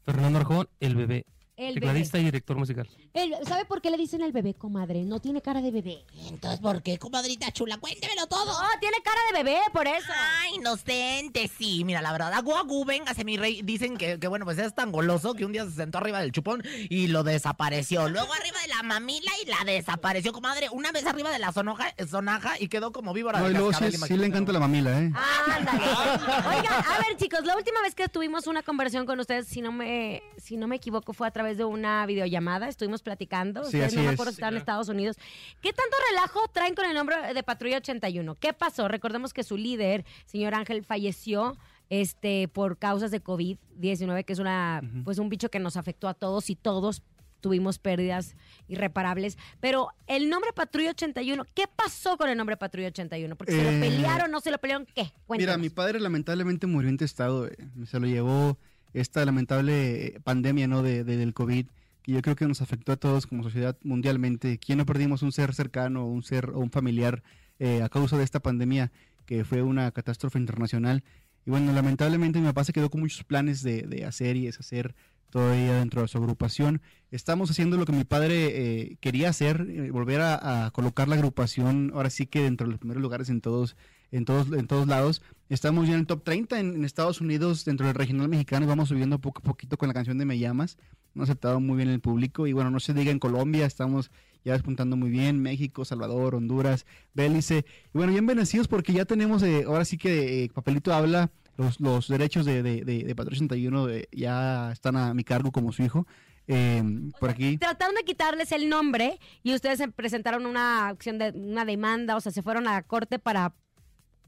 Fernando 0.05 0.38
Arjón, 0.38 0.68
el 0.81 0.94
bebé. 0.96 1.25
El 1.68 1.75
tecladista 1.75 2.18
y 2.18 2.25
director 2.25 2.57
musical. 2.57 2.88
bebé. 3.14 3.37
El- 3.38 3.46
¿Sabe 3.46 3.64
por 3.64 3.81
qué 3.83 3.90
le 3.90 3.96
dicen 3.96 4.23
el 4.23 4.33
bebé, 4.33 4.55
comadre? 4.55 5.03
No 5.05 5.20
tiene 5.20 5.42
cara 5.42 5.61
de 5.61 5.70
bebé. 5.70 6.05
Entonces, 6.29 6.61
¿por 6.61 6.83
qué, 6.83 6.99
comadrita 6.99 7.51
chula? 7.53 7.79
Cuéntemelo 7.79 8.27
todo. 8.27 8.46
No, 8.46 8.68
tiene 8.81 8.96
cara 9.05 9.20
de 9.33 9.42
bebé, 9.42 9.61
por 9.73 9.87
eso. 9.87 10.12
Ay, 10.42 10.57
inocente, 10.57 11.49
sí. 11.57 11.85
Mira, 11.85 12.03
la 12.03 12.12
verdad, 12.12 12.33
agu, 12.35 12.55
agu, 12.57 12.85
véngase, 12.85 13.25
mi 13.25 13.37
rey. 13.37 13.62
Dicen 13.62 13.96
que, 13.96 14.18
que, 14.18 14.29
bueno, 14.29 14.44
pues 14.44 14.59
es 14.59 14.75
tan 14.75 14.92
goloso 14.92 15.35
que 15.35 15.44
un 15.44 15.53
día 15.53 15.64
se 15.64 15.73
sentó 15.73 15.99
arriba 15.99 16.20
del 16.20 16.33
chupón 16.33 16.62
y 16.88 17.09
lo 17.09 17.23
desapareció. 17.25 18.09
Luego 18.09 18.33
arriba 18.33 18.59
de 18.62 18.68
la 18.68 18.83
mamila 18.83 19.31
y 19.42 19.46
la 19.49 19.64
desapareció, 19.64 20.33
comadre. 20.33 20.68
Una 20.73 20.92
vez 20.92 21.07
arriba 21.07 21.31
de 21.31 21.38
la 21.38 21.53
sonoja, 21.53 21.94
sonaja 22.09 22.55
y 22.61 22.68
quedó 22.68 22.92
como 22.92 23.12
víbora 23.12 23.38
No, 23.40 23.46
de 23.46 23.51
y 23.53 23.55
luego 23.55 23.73
sí, 23.73 24.16
le 24.16 24.27
encanta 24.27 24.53
la 24.53 24.61
mamila, 24.61 25.01
¿eh? 25.01 25.12
Ándale. 25.55 25.81
Oiga, 26.59 26.79
a 26.79 26.99
ver, 27.07 27.16
chicos, 27.16 27.44
la 27.44 27.57
última 27.57 27.81
vez 27.83 27.94
que 27.94 28.09
tuvimos 28.09 28.46
una 28.46 28.62
conversación 28.62 29.07
con 29.07 29.18
ustedes, 29.20 29.46
si 29.46 29.61
no 29.61 29.73
me, 29.73 30.23
si 30.38 30.57
no 30.57 30.66
me 30.66 30.77
equivoco, 30.77 31.12
fue 31.12 31.27
a 31.27 31.31
través 31.31 31.50
de 31.57 31.65
una 31.65 32.05
videollamada. 32.07 32.69
Estuvimos 32.69 33.03
platicando. 33.03 33.61
Sí, 33.65 33.77
Ustedes 33.77 33.95
no 33.95 34.03
me 34.03 34.09
es. 34.09 34.13
acuerdo 34.15 34.31
si 34.33 34.37
Sí, 34.37 34.41
estaban 34.41 34.55
en 34.55 34.59
Estados 34.59 34.89
Unidos. 34.89 35.17
¿Qué 35.61 35.73
tanto 35.73 35.97
relajo 36.11 36.41
traen 36.53 36.75
con 36.75 36.85
el 36.87 36.95
nombre 36.95 37.17
de 37.35 37.43
Patrulla 37.43 37.79
81? 37.79 38.35
¿Qué 38.37 38.53
pasó? 38.53 38.89
Recordemos 38.89 39.33
que 39.33 39.43
su 39.43 39.57
líder, 39.57 40.05
señor 40.27 40.55
Ángel, 40.55 40.85
falleció 40.85 41.57
este 41.89 42.47
por 42.49 42.79
causas 42.79 43.11
de 43.11 43.23
COVID-19, 43.23 44.25
que 44.25 44.33
es 44.33 44.39
una, 44.39 44.81
pues 45.05 45.19
un 45.19 45.29
bicho 45.29 45.49
que 45.51 45.59
nos 45.59 45.77
afectó 45.77 46.09
a 46.09 46.15
todos 46.15 46.49
y 46.51 46.57
todos 46.57 47.03
tuvimos 47.41 47.79
pérdidas 47.79 48.37
irreparables. 48.69 49.39
Pero 49.61 49.89
el 50.07 50.29
nombre 50.29 50.53
Patrulla 50.53 50.91
81, 50.91 51.47
¿qué 51.55 51.65
pasó 51.75 52.17
con 52.17 52.29
el 52.29 52.37
nombre 52.37 52.57
Patrulla 52.57 52.89
81? 52.89 53.35
Porque 53.35 53.53
se 53.53 53.63
lo 53.63 53.71
Eh, 53.71 53.81
pelearon, 53.81 54.31
no 54.31 54.41
se 54.41 54.51
lo 54.51 54.59
pelearon, 54.59 54.87
¿qué? 54.95 55.03
Mira, 55.05 55.15
Cuéntanos. 55.27 55.59
mi 55.61 55.71
padre 55.71 56.01
lamentablemente 56.01 56.67
murió 56.67 56.91
intestado. 56.91 57.47
eh. 57.49 57.57
Se 57.87 57.99
lo 57.99 58.07
llevó 58.07 58.59
esta 58.92 59.24
lamentable 59.24 60.07
eh, 60.07 60.20
pandemia, 60.22 60.66
¿no? 60.68 60.83
De, 60.83 61.05
de- 61.05 61.16
del 61.16 61.35
COVID, 61.35 61.66
que 62.03 62.12
yo 62.12 62.22
creo 62.22 62.37
que 62.37 62.46
nos 62.46 62.62
afectó 62.62 62.92
a 62.92 62.96
todos 62.96 63.26
como 63.26 63.42
sociedad 63.42 63.76
mundialmente. 63.83 64.59
¿Quién 64.59 64.79
no 64.79 64.87
perdimos 64.87 65.22
un 65.22 65.33
ser 65.33 65.55
cercano, 65.55 66.07
un 66.07 66.22
ser 66.22 66.50
o 66.50 66.59
un 66.61 66.70
familiar 66.70 67.22
eh, 67.59 67.83
a 67.83 67.88
causa 67.88 68.16
de 68.16 68.24
esta 68.24 68.40
pandemia 68.40 68.90
que 69.26 69.44
fue 69.44 69.62
una 69.62 69.90
catástrofe 69.90 70.38
internacional? 70.38 71.05
Y 71.46 71.50
bueno, 71.50 71.72
lamentablemente 71.72 72.38
mi 72.38 72.46
papá 72.46 72.64
se 72.64 72.72
quedó 72.72 72.90
con 72.90 73.00
muchos 73.00 73.24
planes 73.24 73.62
de, 73.62 73.83
de 73.83 74.05
hacer 74.05 74.37
y 74.37 74.46
deshacer 74.46 74.94
todavía 75.31 75.74
dentro 75.79 76.03
de 76.03 76.09
su 76.09 76.18
agrupación. 76.18 76.83
Estamos 77.11 77.50
haciendo 77.50 77.76
lo 77.76 77.87
que 77.87 77.92
mi 77.92 78.05
padre 78.05 78.48
eh, 78.83 78.96
quería 79.00 79.29
hacer, 79.31 79.90
volver 79.92 80.20
a, 80.20 80.66
a 80.66 80.70
colocar 80.72 81.07
la 81.09 81.14
agrupación, 81.14 81.92
ahora 81.94 82.11
sí 82.11 82.26
que 82.26 82.42
dentro 82.42 82.66
de 82.66 82.72
los 82.72 82.81
primeros 82.81 83.00
lugares 83.03 83.29
en 83.31 83.40
todos, 83.40 83.76
en 84.11 84.24
todos, 84.24 84.53
en 84.53 84.66
todos 84.66 84.87
lados. 84.88 85.22
Estamos 85.51 85.89
ya 85.89 85.95
en 85.95 86.01
el 86.01 86.07
top 86.07 86.23
30 86.23 86.61
en, 86.61 86.75
en 86.77 86.85
Estados 86.85 87.21
Unidos, 87.21 87.65
dentro 87.65 87.85
del 87.85 87.97
regional 87.97 88.29
mexicano, 88.29 88.69
vamos 88.69 88.89
subiendo 88.89 89.19
poco 89.19 89.41
a 89.41 89.43
poquito 89.43 89.77
con 89.77 89.89
la 89.89 89.95
canción 89.95 90.17
de 90.17 90.25
Me 90.25 90.39
Llamas. 90.39 90.79
Nos 91.13 91.29
ha 91.29 91.33
aceptado 91.33 91.59
muy 91.59 91.77
bien 91.77 91.89
el 91.89 91.99
público, 91.99 92.47
y 92.47 92.53
bueno, 92.53 92.71
no 92.71 92.79
se 92.79 92.95
diga 92.95 93.11
en 93.11 93.19
Colombia, 93.19 93.67
estamos 93.67 94.13
ya 94.45 94.53
despuntando 94.53 94.97
muy 94.97 95.11
bien, 95.11 95.43
México, 95.43 95.85
Salvador, 95.85 96.37
Honduras, 96.37 96.87
Bélice, 97.15 97.65
y 97.93 97.99
bueno, 97.99 98.13
bien 98.13 98.27
bendecidos 98.27 98.69
porque 98.69 98.93
ya 98.93 99.05
tenemos, 99.07 99.43
eh, 99.43 99.65
ahora 99.67 99.85
sí 99.85 99.99
que 99.99 100.45
eh, 100.45 100.51
Papelito 100.55 100.95
habla, 100.95 101.33
los, 101.57 101.81
los 101.81 102.07
derechos 102.07 102.47
de, 102.47 102.63
de, 102.63 102.85
de, 102.85 103.03
de 103.03 103.15
Patrulla 103.17 103.39
81 103.39 103.89
eh, 103.89 104.09
ya 104.13 104.71
están 104.71 104.97
a 104.97 105.15
mi 105.15 105.25
cargo 105.25 105.51
como 105.51 105.73
su 105.73 105.83
hijo. 105.83 106.07
Eh, 106.47 106.83
por 107.21 107.31
aquí. 107.31 107.59
Trataron 107.59 107.95
de 107.95 108.03
quitarles 108.03 108.51
el 108.51 108.69
nombre 108.69 109.21
y 109.43 109.55
ustedes 109.55 109.79
se 109.79 109.89
presentaron 109.89 110.47
una 110.47 110.89
acción 110.89 111.19
de 111.19 111.31
una 111.31 111.65
demanda, 111.65 112.17
o 112.17 112.21
sea, 112.21 112.33
se 112.33 112.43
fueron 112.43 112.67
a 112.67 112.73
la 112.73 112.83
corte 112.83 113.19
para 113.19 113.55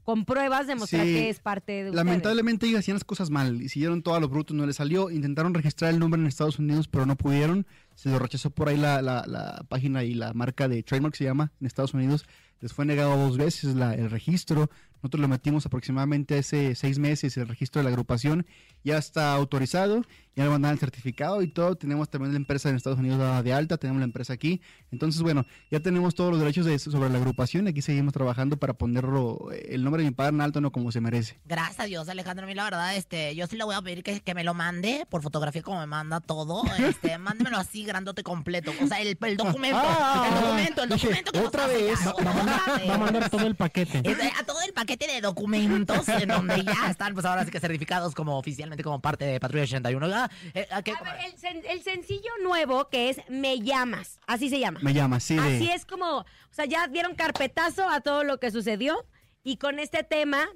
con 0.03 0.25
pruebas 0.25 0.67
demostrar 0.67 1.05
Sí. 1.05 1.13
que 1.13 1.29
es 1.29 1.39
parte 1.39 1.85
de. 1.85 1.91
Lamentablemente 1.91 2.65
ellos 2.67 2.79
hacían 2.79 2.95
las 2.95 3.03
cosas 3.03 3.29
mal, 3.29 3.61
hicieron 3.61 4.03
todo 4.03 4.15
a 4.15 4.19
lo 4.19 4.27
bruto, 4.29 4.53
no 4.53 4.65
les 4.65 4.75
salió, 4.75 5.09
intentaron 5.09 5.53
registrar 5.53 5.93
el 5.93 5.99
nombre 5.99 6.19
en 6.21 6.27
Estados 6.27 6.59
Unidos, 6.59 6.87
pero 6.87 7.05
no 7.05 7.15
pudieron, 7.15 7.65
se 7.95 8.09
lo 8.09 8.19
rechazó 8.19 8.49
por 8.49 8.69
ahí 8.69 8.77
la, 8.77 9.01
la- 9.01 9.25
la 9.27 9.65
página 9.69 10.03
y 10.03 10.13
la 10.13 10.33
marca 10.33 10.67
de 10.67 10.83
trademark 10.83 11.15
se 11.15 11.23
llama 11.23 11.51
en 11.61 11.67
Estados 11.67 11.93
Unidos, 11.93 12.25
les 12.59 12.73
fue 12.73 12.85
negado 12.85 13.17
dos 13.17 13.37
veces 13.37 13.75
la- 13.75 13.93
el 13.95 14.09
registro, 14.09 14.69
nosotros 14.95 15.21
lo 15.21 15.27
metimos 15.27 15.65
aproximadamente 15.65 16.37
hace 16.37 16.75
seis 16.75 16.97
meses, 16.99 17.35
el 17.37 17.47
registro 17.47 17.79
de 17.79 17.83
la 17.83 17.89
agrupación 17.89 18.45
ya 18.83 18.97
está 18.97 19.33
autorizado, 19.33 20.01
ya 20.35 20.43
le 20.45 20.49
mandaron 20.49 20.73
el 20.73 20.79
certificado 20.79 21.41
y 21.43 21.47
todo, 21.47 21.75
tenemos 21.75 22.09
también 22.09 22.31
la 22.33 22.37
empresa 22.37 22.67
en 22.69 22.75
Estados 22.75 22.97
Unidos 22.99 23.19
dada 23.19 23.43
de 23.43 23.53
alta, 23.53 23.77
tenemos 23.77 23.99
la 23.99 24.05
empresa 24.05 24.33
aquí, 24.33 24.61
entonces 24.91 25.21
bueno, 25.21 25.45
ya 25.69 25.79
tenemos 25.79 26.15
todos 26.15 26.31
los 26.31 26.39
derechos 26.39 26.65
de- 26.65 26.79
sobre 26.79 27.09
la 27.11 27.17
agrupación, 27.19 27.67
aquí 27.67 27.81
seguimos 27.83 28.13
trabajando 28.13 28.57
para 28.57 28.73
ponerlo, 28.73 29.51
eh, 29.51 29.67
el 29.71 29.83
nombre 29.83 30.01
de 30.03 30.09
mi 30.09 30.15
padre 30.15 30.33
en 30.35 30.41
alto, 30.41 30.59
no 30.59 30.71
como 30.71 30.91
se 30.91 31.01
merece. 31.01 31.39
Gracias 31.45 31.79
a 31.79 31.83
Dios, 31.83 32.09
Alejandro. 32.09 32.45
A 32.45 32.47
mí, 32.47 32.55
la 32.55 32.63
verdad, 32.63 32.95
este, 32.95 33.35
yo 33.35 33.45
sí 33.45 33.57
le 33.57 33.63
voy 33.63 33.75
a 33.75 33.81
pedir 33.83 34.03
que, 34.03 34.21
que 34.21 34.33
me 34.33 34.43
lo 34.43 34.53
mande 34.55 35.05
por 35.09 35.21
fotografía 35.21 35.61
como 35.61 35.79
me 35.79 35.85
manda 35.87 36.19
todo. 36.19 36.63
Este, 36.83 37.17
mándemelo 37.17 37.57
así, 37.57 37.83
grandote 37.85 38.23
completo. 38.23 38.71
O 38.81 38.87
sea, 38.87 38.99
el, 39.01 39.17
el 39.21 39.37
documento. 39.37 39.79
Ah, 39.81 40.27
el 40.27 40.41
documento, 40.41 40.83
el 40.83 40.89
documento 40.89 41.31
que 41.31 41.39
otra 41.39 41.63
nos 41.67 41.73
vez. 41.75 41.99
Va- 42.07 42.13
va 42.13 42.31
a 42.31 42.33
mandar- 42.33 42.59
otra 42.61 42.77
vez. 42.77 42.89
Va 42.89 42.95
a 42.95 42.97
mandar 42.97 43.29
todo 43.29 43.47
el 43.47 43.55
paquete. 43.55 44.01
Este, 44.03 44.31
a 44.39 44.43
todo 44.45 44.61
el 44.65 44.73
paquete 44.73 45.07
de 45.07 45.21
documentos 45.21 46.07
en 46.09 46.27
donde 46.29 46.63
ya 46.63 46.89
están, 46.89 47.13
pues 47.13 47.25
ahora 47.25 47.45
sí 47.45 47.51
que 47.51 47.59
certificados 47.59 48.15
como 48.15 48.37
oficialmente 48.37 48.72
como 48.81 49.01
parte 49.01 49.25
de 49.25 49.39
Patrulla 49.39 49.63
81. 49.65 50.07
Ah, 50.13 50.31
eh, 50.53 50.67
¿a 50.71 50.81
qué, 50.81 50.91
A 50.93 51.03
ver, 51.03 51.25
el, 51.25 51.35
sen- 51.37 51.63
el 51.69 51.83
sencillo 51.83 52.31
nuevo 52.41 52.89
que 52.89 53.09
es 53.09 53.17
Me 53.29 53.59
llamas, 53.59 54.19
así 54.25 54.49
se 54.49 54.59
llama. 54.59 54.79
Me 54.81 54.93
llama, 54.93 55.19
sí, 55.19 55.35
de- 55.35 55.41
Así 55.57 55.69
es 55.69 55.85
como, 55.85 56.19
o 56.19 56.25
sea, 56.49 56.65
ya 56.65 56.87
dieron 56.87 57.13
carpetazo 57.15 57.87
a 57.89 58.01
todo 58.01 58.23
lo 58.23 58.39
que 58.39 58.49
sucedió 58.49 59.05
y 59.43 59.57
con 59.57 59.77
este 59.79 60.03
tema, 60.03 60.47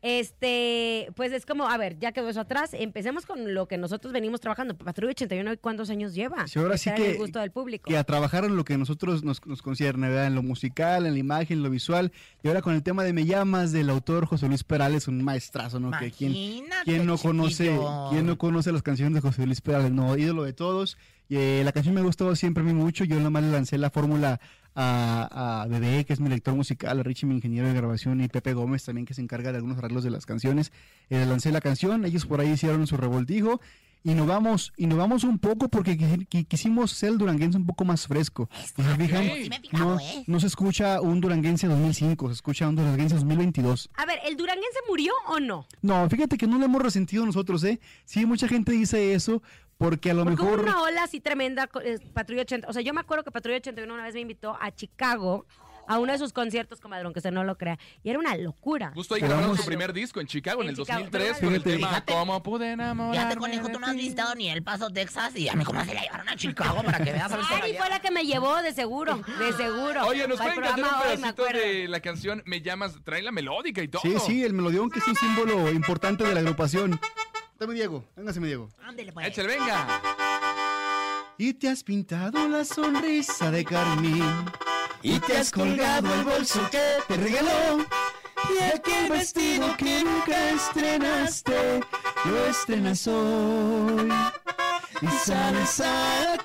este, 0.00 1.10
pues 1.16 1.32
es 1.32 1.44
como, 1.44 1.68
a 1.68 1.76
ver, 1.76 1.98
ya 1.98 2.12
quedó 2.12 2.28
eso 2.28 2.40
atrás, 2.40 2.70
empecemos 2.72 3.26
con 3.26 3.52
lo 3.54 3.66
que 3.66 3.78
nosotros 3.78 4.12
venimos 4.12 4.40
trabajando. 4.40 4.76
Patrulla 4.76 5.10
81, 5.10 5.58
¿cuántos 5.60 5.90
años 5.90 6.14
lleva? 6.14 6.46
Sí, 6.46 6.58
ahora 6.58 6.78
sí 6.78 6.90
que, 6.94 7.12
el 7.12 7.18
gusto 7.18 7.40
del 7.40 7.50
público. 7.50 7.88
que 7.88 7.96
a 7.96 8.04
trabajar 8.04 8.44
en 8.44 8.56
lo 8.56 8.64
que 8.64 8.74
a 8.74 8.78
nosotros 8.78 9.24
nos, 9.24 9.44
nos 9.44 9.60
concierne, 9.60 10.08
¿verdad? 10.08 10.26
En 10.26 10.36
lo 10.36 10.42
musical, 10.42 11.06
en 11.06 11.14
la 11.14 11.18
imagen, 11.18 11.58
en 11.58 11.62
lo 11.64 11.70
visual. 11.70 12.12
Y 12.44 12.48
ahora 12.48 12.62
con 12.62 12.74
el 12.74 12.82
tema 12.84 13.02
de 13.02 13.12
Me 13.12 13.24
Llamas, 13.24 13.72
del 13.72 13.90
autor 13.90 14.26
José 14.26 14.46
Luis 14.46 14.62
Perales, 14.62 15.08
un 15.08 15.24
maestrazo, 15.24 15.80
¿no? 15.80 15.90
Que 15.98 16.12
quien, 16.12 16.34
Imagínate, 16.34 16.84
¿quién 16.84 17.06
no 17.06 17.18
conoce, 17.18 17.76
quién 18.10 18.26
no 18.26 18.38
conoce 18.38 18.70
las 18.70 18.82
canciones 18.82 19.14
de 19.14 19.20
José 19.20 19.46
Luis 19.46 19.60
Perales? 19.60 19.90
No, 19.90 20.16
ídolo 20.16 20.44
de 20.44 20.52
todos. 20.52 20.96
Y, 21.28 21.36
eh, 21.36 21.62
la 21.64 21.72
canción 21.72 21.94
me 21.94 22.02
gustó 22.02 22.34
siempre 22.36 22.62
a 22.62 22.66
mí 22.66 22.72
mucho. 22.72 23.04
Yo 23.04 23.18
nomás 23.20 23.42
le 23.42 23.50
lancé 23.50 23.78
la 23.78 23.90
fórmula 23.90 24.40
a, 24.74 25.62
a 25.62 25.66
Bebé, 25.66 26.04
que 26.04 26.12
es 26.12 26.20
mi 26.20 26.28
lector 26.28 26.54
musical, 26.54 27.00
a 27.00 27.02
Richie, 27.02 27.26
mi 27.26 27.34
ingeniero 27.34 27.66
de 27.68 27.74
grabación, 27.74 28.20
y 28.20 28.28
Pepe 28.28 28.54
Gómez 28.54 28.84
también, 28.84 29.06
que 29.06 29.14
se 29.14 29.20
encarga 29.22 29.50
de 29.50 29.56
algunos 29.58 29.78
arreglos 29.78 30.04
de 30.04 30.10
las 30.10 30.26
canciones. 30.26 30.72
Eh, 31.10 31.24
lancé 31.26 31.50
la 31.52 31.60
canción, 31.60 32.04
ellos 32.04 32.26
por 32.26 32.40
ahí 32.40 32.50
hicieron 32.50 32.86
su 32.86 32.96
revoltijo. 32.96 33.60
Innovamos, 34.04 34.72
innovamos 34.76 35.24
un 35.24 35.40
poco 35.40 35.68
porque 35.68 35.98
qui- 35.98 36.28
qui- 36.28 36.46
quisimos 36.46 36.92
hacer 36.92 37.08
el 37.10 37.18
duranguense 37.18 37.58
un 37.58 37.66
poco 37.66 37.84
más 37.84 38.06
fresco. 38.06 38.48
Si 38.76 38.80
fijan, 38.82 39.26
no, 39.72 39.98
¿eh? 39.98 40.22
no 40.28 40.38
se 40.38 40.46
escucha 40.46 41.00
un 41.00 41.20
duranguense 41.20 41.66
2005, 41.66 42.28
se 42.28 42.34
escucha 42.34 42.68
un 42.68 42.76
duranguense 42.76 43.16
2022. 43.16 43.90
A 43.96 44.06
ver, 44.06 44.20
¿el 44.24 44.36
duranguense 44.36 44.78
murió 44.88 45.12
o 45.28 45.40
no? 45.40 45.66
No, 45.82 46.08
fíjate 46.08 46.38
que 46.38 46.46
no 46.46 46.58
lo 46.58 46.66
hemos 46.66 46.80
resentido 46.80 47.26
nosotros, 47.26 47.64
¿eh? 47.64 47.80
Sí, 48.04 48.24
mucha 48.24 48.46
gente 48.46 48.70
dice 48.70 49.14
eso 49.14 49.42
porque 49.78 50.10
a 50.10 50.14
lo 50.14 50.24
Porque 50.24 50.42
hubo 50.42 50.50
mejor... 50.50 50.64
una 50.64 50.82
ola 50.82 51.04
así 51.04 51.20
tremenda, 51.20 51.70
eh, 51.84 51.98
Patrulla 52.12 52.42
80. 52.42 52.68
O 52.68 52.72
sea, 52.72 52.82
yo 52.82 52.92
me 52.92 53.00
acuerdo 53.00 53.24
que 53.24 53.30
Patrulla 53.30 53.58
81 53.58 53.92
una 53.94 54.02
vez 54.02 54.14
me 54.14 54.20
invitó 54.20 54.58
a 54.60 54.72
Chicago 54.72 55.46
a 55.86 55.98
uno 55.98 56.12
de 56.12 56.18
sus 56.18 56.34
conciertos, 56.34 56.80
comadre, 56.80 57.04
aunque 57.04 57.20
usted 57.20 57.30
no 57.30 57.44
lo 57.44 57.56
crea. 57.56 57.78
Y 58.02 58.10
era 58.10 58.18
una 58.18 58.36
locura. 58.36 58.90
Justo 58.94 59.14
ahí 59.14 59.22
grabaron 59.22 59.56
su 59.56 59.64
primer 59.64 59.94
disco 59.94 60.20
en 60.20 60.26
Chicago 60.26 60.60
en, 60.60 60.68
En 60.68 60.74
el 60.74 60.76
Chicago, 60.76 61.00
2003 61.04 61.32
pero 61.38 61.46
con 61.46 61.54
el 61.54 61.62
tema 61.62 61.88
fíjate. 61.88 62.12
¿Cómo 62.12 62.42
pude 62.42 62.72
enamorarme 62.72 63.16
Fíjate, 63.16 63.36
conejo, 63.38 63.68
tú 63.70 63.80
no 63.80 63.86
has 63.86 63.94
visitado 63.94 64.34
ni 64.34 64.50
El 64.50 64.62
Paso, 64.62 64.90
Texas. 64.90 65.34
Y 65.36 65.48
a 65.48 65.54
mi 65.54 65.64
comadre 65.64 65.94
la 65.94 66.02
llevaron 66.02 66.28
a 66.28 66.36
Chicago 66.36 66.82
para 66.82 66.98
que 67.02 67.12
veas 67.12 67.32
a 67.32 67.36
Ari 67.56 67.74
fue 67.74 67.88
la 67.88 68.00
que 68.00 68.10
me 68.10 68.24
llevó, 68.24 68.60
de 68.60 68.74
seguro, 68.74 69.16
de 69.38 69.52
seguro. 69.54 70.06
Oye, 70.06 70.28
nos 70.28 70.38
pueden 70.38 70.60
cantar 70.60 70.78
un 70.78 70.84
hoy, 70.84 71.02
pedacito 71.04 71.28
acuerdo. 71.28 71.60
de 71.60 71.88
la 71.88 72.00
canción 72.00 72.42
Me 72.44 72.60
llamas, 72.60 72.98
trae 73.02 73.22
la 73.22 73.32
melódica 73.32 73.80
y 73.82 73.88
todo. 73.88 74.02
Sí, 74.02 74.14
sí, 74.26 74.44
el 74.44 74.52
melodión 74.52 74.90
que 74.90 74.98
es 74.98 75.08
un 75.08 75.14
símbolo 75.16 75.70
importante 75.70 76.24
de 76.24 76.34
la 76.34 76.40
agrupación. 76.40 77.00
Dame 77.58 77.74
Diego, 77.74 78.04
véngase 78.14 78.38
Diego. 78.38 78.68
Ándele, 78.80 79.12
pues. 79.12 79.26
Échale, 79.26 79.48
venga. 79.48 80.00
Y 81.38 81.54
te 81.54 81.68
has 81.68 81.82
pintado 81.82 82.48
la 82.48 82.64
sonrisa 82.64 83.50
de 83.50 83.64
carmín. 83.64 84.22
Y 85.02 85.18
te 85.18 85.38
has 85.38 85.50
colgado 85.50 86.14
el 86.14 86.22
bolso 86.24 86.60
que 86.70 86.98
te 87.08 87.16
regaló. 87.16 87.84
Y 88.48 88.62
aquel 88.62 89.10
vestido 89.10 89.76
que 89.76 90.04
nunca 90.04 90.50
estrenaste, 90.50 91.80
lo 92.24 92.46
estrenas 92.46 93.06
hoy. 93.08 94.08
Y 95.02 95.06
sales 95.08 95.80
a 95.80 96.36
la 96.36 96.44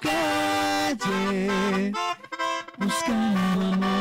calle 0.98 1.94
buscando 2.78 3.66
amor. 3.66 3.93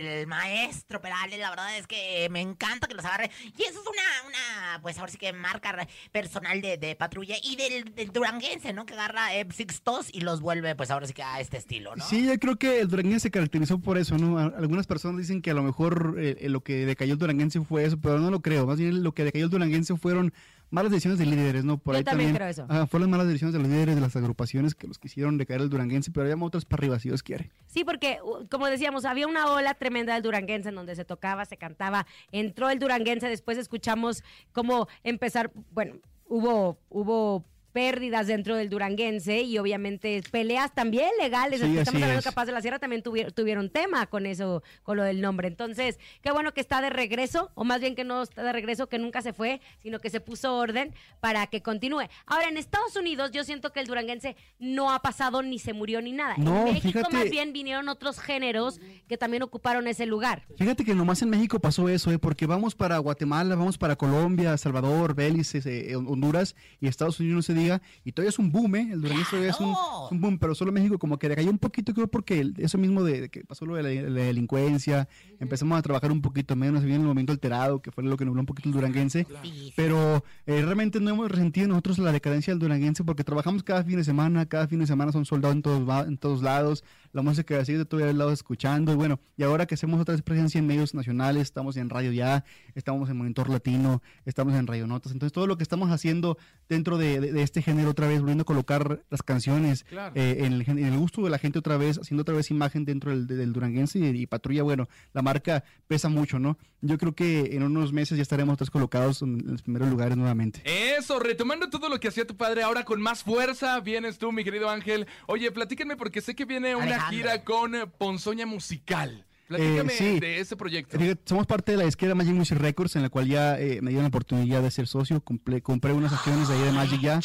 Del 0.00 0.26
maestro 0.26 1.00
Perales, 1.00 1.38
la 1.38 1.50
verdad 1.50 1.76
es 1.76 1.86
que 1.86 2.28
me 2.30 2.40
encanta 2.40 2.86
que 2.86 2.94
los 2.94 3.04
agarre. 3.04 3.30
Y 3.56 3.62
eso 3.62 3.80
es 3.80 3.86
una, 3.86 4.28
una 4.28 4.82
pues 4.82 4.98
ahora 4.98 5.10
sí 5.10 5.18
que 5.18 5.32
marca 5.32 5.86
personal 6.10 6.60
de, 6.60 6.76
de 6.78 6.96
patrulla. 6.96 7.36
Y 7.42 7.56
del, 7.56 7.94
del 7.94 8.12
duranguense, 8.12 8.72
¿no? 8.72 8.86
Que 8.86 8.94
agarra 8.94 9.34
eh, 9.34 9.46
Sixtos 9.52 10.08
y 10.12 10.20
los 10.20 10.40
vuelve, 10.40 10.74
pues 10.74 10.90
ahora 10.90 11.06
sí 11.06 11.12
que 11.12 11.22
a 11.22 11.40
este 11.40 11.56
estilo, 11.56 11.94
¿no? 11.96 12.04
Sí, 12.04 12.26
yo 12.26 12.38
creo 12.38 12.56
que 12.56 12.80
el 12.80 12.88
duranguense 12.88 13.24
se 13.24 13.30
caracterizó 13.30 13.78
por 13.78 13.98
eso, 13.98 14.18
¿no? 14.18 14.38
Algunas 14.38 14.86
personas 14.86 15.18
dicen 15.18 15.42
que 15.42 15.50
a 15.50 15.54
lo 15.54 15.62
mejor 15.62 16.16
eh, 16.18 16.36
eh, 16.40 16.48
lo 16.48 16.62
que 16.62 16.86
decayó 16.86 17.12
el 17.12 17.18
duranguense 17.18 17.60
fue 17.60 17.84
eso, 17.84 17.98
pero 18.00 18.18
no 18.18 18.30
lo 18.30 18.40
creo. 18.40 18.66
Más 18.66 18.78
bien 18.78 19.02
lo 19.02 19.12
que 19.12 19.24
decayó 19.24 19.44
el 19.44 19.50
duranguense 19.50 19.96
fueron 19.96 20.32
malas 20.72 20.90
decisiones 20.90 21.18
de 21.18 21.26
líderes, 21.26 21.64
¿no? 21.64 21.78
Por 21.78 21.94
Yo 21.94 21.98
ahí 21.98 22.04
también 22.04 22.34
también. 22.34 22.52
creo 22.54 22.66
eso. 22.66 22.86
Fueron 22.88 23.02
las 23.02 23.10
malas 23.10 23.26
decisiones 23.28 23.52
de 23.52 23.60
los 23.60 23.68
líderes 23.68 23.94
de 23.94 24.00
las 24.00 24.16
agrupaciones 24.16 24.74
que 24.74 24.88
los 24.88 24.98
quisieron 24.98 25.38
decaer 25.38 25.60
el 25.60 25.68
duranguense, 25.68 26.10
pero 26.10 26.24
había 26.24 26.42
otras 26.44 26.64
para 26.64 26.80
arriba, 26.80 26.98
si 26.98 27.08
Dios 27.08 27.22
quiere. 27.22 27.50
Sí, 27.66 27.84
porque, 27.84 28.18
como 28.50 28.66
decíamos, 28.66 29.04
había 29.04 29.26
una 29.26 29.46
ola 29.52 29.74
tremenda 29.74 30.14
del 30.14 30.22
duranguense 30.22 30.70
en 30.70 30.74
donde 30.74 30.96
se 30.96 31.04
tocaba, 31.04 31.44
se 31.44 31.56
cantaba, 31.56 32.06
entró 32.32 32.70
el 32.70 32.78
duranguense, 32.78 33.28
después 33.28 33.58
escuchamos 33.58 34.24
cómo 34.52 34.88
empezar, 35.04 35.52
bueno, 35.70 35.96
hubo, 36.26 36.78
hubo 36.88 37.44
pérdidas 37.72 38.26
dentro 38.26 38.56
del 38.56 38.68
duranguense 38.68 39.42
y 39.42 39.58
obviamente 39.58 40.22
peleas 40.30 40.74
también 40.74 41.10
legales. 41.20 41.60
Sí, 41.60 41.66
estamos 41.78 42.02
hablando 42.02 42.18
es. 42.18 42.24
de 42.24 42.30
Capaz 42.30 42.46
de 42.46 42.52
la 42.52 42.60
Sierra 42.62 42.78
también 42.78 43.02
tuvi- 43.02 43.32
tuvieron 43.32 43.70
tema 43.70 44.06
con 44.06 44.26
eso, 44.26 44.62
con 44.82 44.96
lo 44.96 45.02
del 45.04 45.20
nombre. 45.20 45.48
Entonces, 45.48 45.98
qué 46.22 46.30
bueno 46.32 46.52
que 46.54 46.60
está 46.60 46.80
de 46.80 46.90
regreso, 46.90 47.50
o 47.54 47.64
más 47.64 47.80
bien 47.80 47.94
que 47.94 48.04
no 48.04 48.22
está 48.22 48.42
de 48.42 48.52
regreso, 48.52 48.88
que 48.88 48.98
nunca 48.98 49.22
se 49.22 49.32
fue, 49.32 49.60
sino 49.82 49.98
que 50.00 50.10
se 50.10 50.20
puso 50.20 50.56
orden 50.56 50.94
para 51.20 51.46
que 51.46 51.62
continúe. 51.62 52.02
Ahora, 52.26 52.48
en 52.48 52.56
Estados 52.56 52.96
Unidos 52.96 53.30
yo 53.32 53.44
siento 53.44 53.72
que 53.72 53.80
el 53.80 53.86
duranguense 53.86 54.36
no 54.58 54.92
ha 54.92 55.00
pasado 55.00 55.42
ni 55.42 55.58
se 55.58 55.72
murió 55.72 56.02
ni 56.02 56.12
nada. 56.12 56.34
No, 56.38 56.66
en 56.66 56.74
México 56.74 56.98
fíjate- 57.00 57.12
más 57.16 57.30
bien 57.30 57.52
vinieron 57.52 57.88
otros 57.88 58.20
géneros 58.20 58.80
que 59.08 59.16
también 59.18 59.42
ocuparon 59.42 59.86
ese 59.88 60.06
lugar. 60.06 60.42
Fíjate 60.56 60.84
que 60.84 60.94
nomás 60.94 61.22
en 61.22 61.30
México 61.30 61.58
pasó 61.58 61.88
eso, 61.88 62.10
¿eh? 62.12 62.18
porque 62.18 62.46
vamos 62.46 62.74
para 62.74 62.98
Guatemala, 62.98 63.54
vamos 63.54 63.78
para 63.78 63.96
Colombia, 63.96 64.56
Salvador, 64.56 65.14
Belice, 65.14 65.60
eh, 65.64 65.96
Honduras 65.96 66.54
y 66.80 66.86
Estados 66.88 67.18
Unidos 67.20 67.36
no 67.36 67.42
se 67.42 67.54
diga, 67.62 67.82
y 68.04 68.12
todavía 68.12 68.30
es 68.30 68.38
un 68.38 68.50
boom, 68.52 68.74
¿eh? 68.76 68.88
El 68.92 69.00
duranguense 69.00 69.30
todavía 69.30 69.50
es 69.50 69.60
un, 69.60 69.72
¡Claro! 69.72 70.06
es 70.06 70.12
un 70.12 70.20
boom, 70.20 70.38
pero 70.38 70.54
solo 70.54 70.72
México 70.72 70.98
como 70.98 71.18
que 71.18 71.28
decayó 71.28 71.50
un 71.50 71.58
poquito, 71.58 71.94
creo, 71.94 72.08
porque 72.08 72.40
el- 72.40 72.54
eso 72.58 72.78
mismo 72.78 73.02
de, 73.04 73.22
de 73.22 73.28
que 73.28 73.44
pasó 73.44 73.64
lo 73.66 73.76
de 73.76 73.82
la, 73.82 74.10
la 74.10 74.20
delincuencia, 74.22 75.08
empezamos 75.40 75.78
a 75.78 75.82
trabajar 75.82 76.12
un 76.12 76.20
poquito 76.22 76.56
menos, 76.56 76.82
viene 76.84 77.00
el 77.00 77.06
momento 77.06 77.32
alterado, 77.32 77.80
que 77.80 77.90
fue 77.90 78.04
lo 78.04 78.16
que 78.16 78.24
nubló 78.24 78.40
un 78.40 78.46
poquito 78.46 78.68
el 78.68 78.74
duranguense, 78.74 79.26
sí. 79.42 79.72
pero 79.76 80.24
eh, 80.46 80.62
realmente 80.62 81.00
no 81.00 81.10
hemos 81.10 81.30
resentido 81.30 81.68
nosotros 81.68 81.98
la 81.98 82.12
decadencia 82.12 82.52
del 82.52 82.58
duranguense 82.60 83.04
porque 83.04 83.24
trabajamos 83.24 83.62
cada 83.62 83.84
fin 83.84 83.96
de 83.96 84.04
semana, 84.04 84.46
cada 84.46 84.68
fin 84.68 84.78
de 84.80 84.86
semana 84.86 85.12
son 85.12 85.24
soldados 85.24 85.56
en 85.56 85.62
todos, 85.62 86.06
en 86.06 86.18
todos 86.18 86.42
lados, 86.42 86.84
la 87.12 87.22
música 87.22 87.58
así 87.58 87.74
de 87.74 87.84
todavía 87.84 88.10
al 88.10 88.18
lado 88.18 88.32
escuchando 88.32 88.92
y 88.92 88.96
bueno, 88.96 89.20
y 89.36 89.42
ahora 89.42 89.66
que 89.66 89.74
hacemos 89.74 90.00
otra 90.00 90.16
presencia 90.18 90.58
en 90.58 90.66
medios 90.66 90.94
nacionales, 90.94 91.42
estamos 91.42 91.76
en 91.76 91.90
Radio 91.90 92.12
Ya, 92.12 92.44
estamos 92.74 93.10
en 93.10 93.16
Monitor 93.18 93.50
Latino, 93.50 94.02
estamos 94.24 94.54
en 94.54 94.66
Radio 94.66 94.86
Notas, 94.86 95.12
entonces 95.12 95.32
todo 95.32 95.46
lo 95.46 95.56
que 95.56 95.62
estamos 95.62 95.90
haciendo 95.90 96.38
dentro 96.68 96.96
de, 96.98 97.20
de- 97.20 97.32
de 97.32 97.42
este 97.42 97.51
género 97.60 97.90
otra 97.90 98.06
vez, 98.08 98.20
volviendo 98.20 98.42
a 98.42 98.44
colocar 98.46 99.02
las 99.10 99.22
canciones 99.22 99.84
Claro. 99.84 100.12
eh, 100.14 100.36
en, 100.44 100.52
el, 100.54 100.64
gen- 100.64 100.78
en 100.78 100.86
el 100.92 100.98
gusto 100.98 101.22
de 101.22 101.28
la 101.30 101.38
gente 101.38 101.58
otra 101.58 101.76
vez, 101.76 101.98
haciendo 101.98 102.22
otra 102.22 102.34
vez 102.34 102.50
imagen 102.50 102.84
dentro 102.84 103.10
del, 103.10 103.26
del 103.26 103.52
duranguense 103.52 103.98
y, 103.98 104.04
y 104.06 104.26
patrulla, 104.26 104.62
bueno, 104.62 104.88
la 105.12 105.20
marca 105.22 105.64
pesa 105.88 106.08
mucho, 106.08 106.38
¿no? 106.38 106.56
Yo 106.80 106.96
creo 106.98 107.14
que 107.14 107.50
en 107.56 107.62
unos 107.64 107.92
meses 107.92 108.16
ya 108.16 108.22
estaremos 108.22 108.56
todos 108.56 108.70
colocados 108.70 109.20
en, 109.22 109.40
en 109.40 109.50
los 109.52 109.62
primeros 109.62 109.88
lugares 109.90 110.16
nuevamente. 110.16 110.62
Eso, 110.64 111.18
retomando 111.18 111.68
todo 111.68 111.88
lo 111.88 112.00
que 112.00 112.08
hacía 112.08 112.26
tu 112.26 112.36
padre, 112.36 112.62
ahora 112.62 112.84
con 112.84 113.00
más 113.02 113.22
fuerza 113.24 113.78
vienes 113.80 114.18
tú, 114.18 114.32
mi 114.32 114.44
querido 114.44 114.70
Ángel. 114.70 115.06
Oye, 115.26 115.50
platíquenme 115.50 115.96
porque 115.96 116.20
sé 116.20 116.34
que 116.34 116.44
viene 116.44 116.74
una 116.76 116.84
Alejandro. 116.84 117.16
gira 117.16 117.44
con 117.44 117.72
Ponzoña 117.98 118.46
Musical. 118.46 119.26
Platícame 119.58 119.92
Eh, 119.92 119.96
sí. 119.96 120.20
de 120.20 120.40
ese 120.40 120.56
proyecto. 120.56 120.98
Somos 121.24 121.46
parte 121.46 121.72
de 121.72 121.78
la 121.78 121.84
disquera 121.84 122.14
Magic 122.14 122.34
Music 122.34 122.58
Records, 122.58 122.96
en 122.96 123.02
la 123.02 123.08
cual 123.08 123.26
ya 123.26 123.58
eh, 123.58 123.80
me 123.82 123.90
dieron 123.90 124.04
la 124.04 124.08
oportunidad 124.08 124.62
de 124.62 124.70
ser 124.70 124.86
socio. 124.86 125.20
Compré, 125.20 125.60
compré 125.62 125.92
unas 125.92 126.12
acciones 126.12 126.48
ahí 126.50 126.60
de 126.62 126.72
Magic 126.72 127.00
ya. 127.00 127.20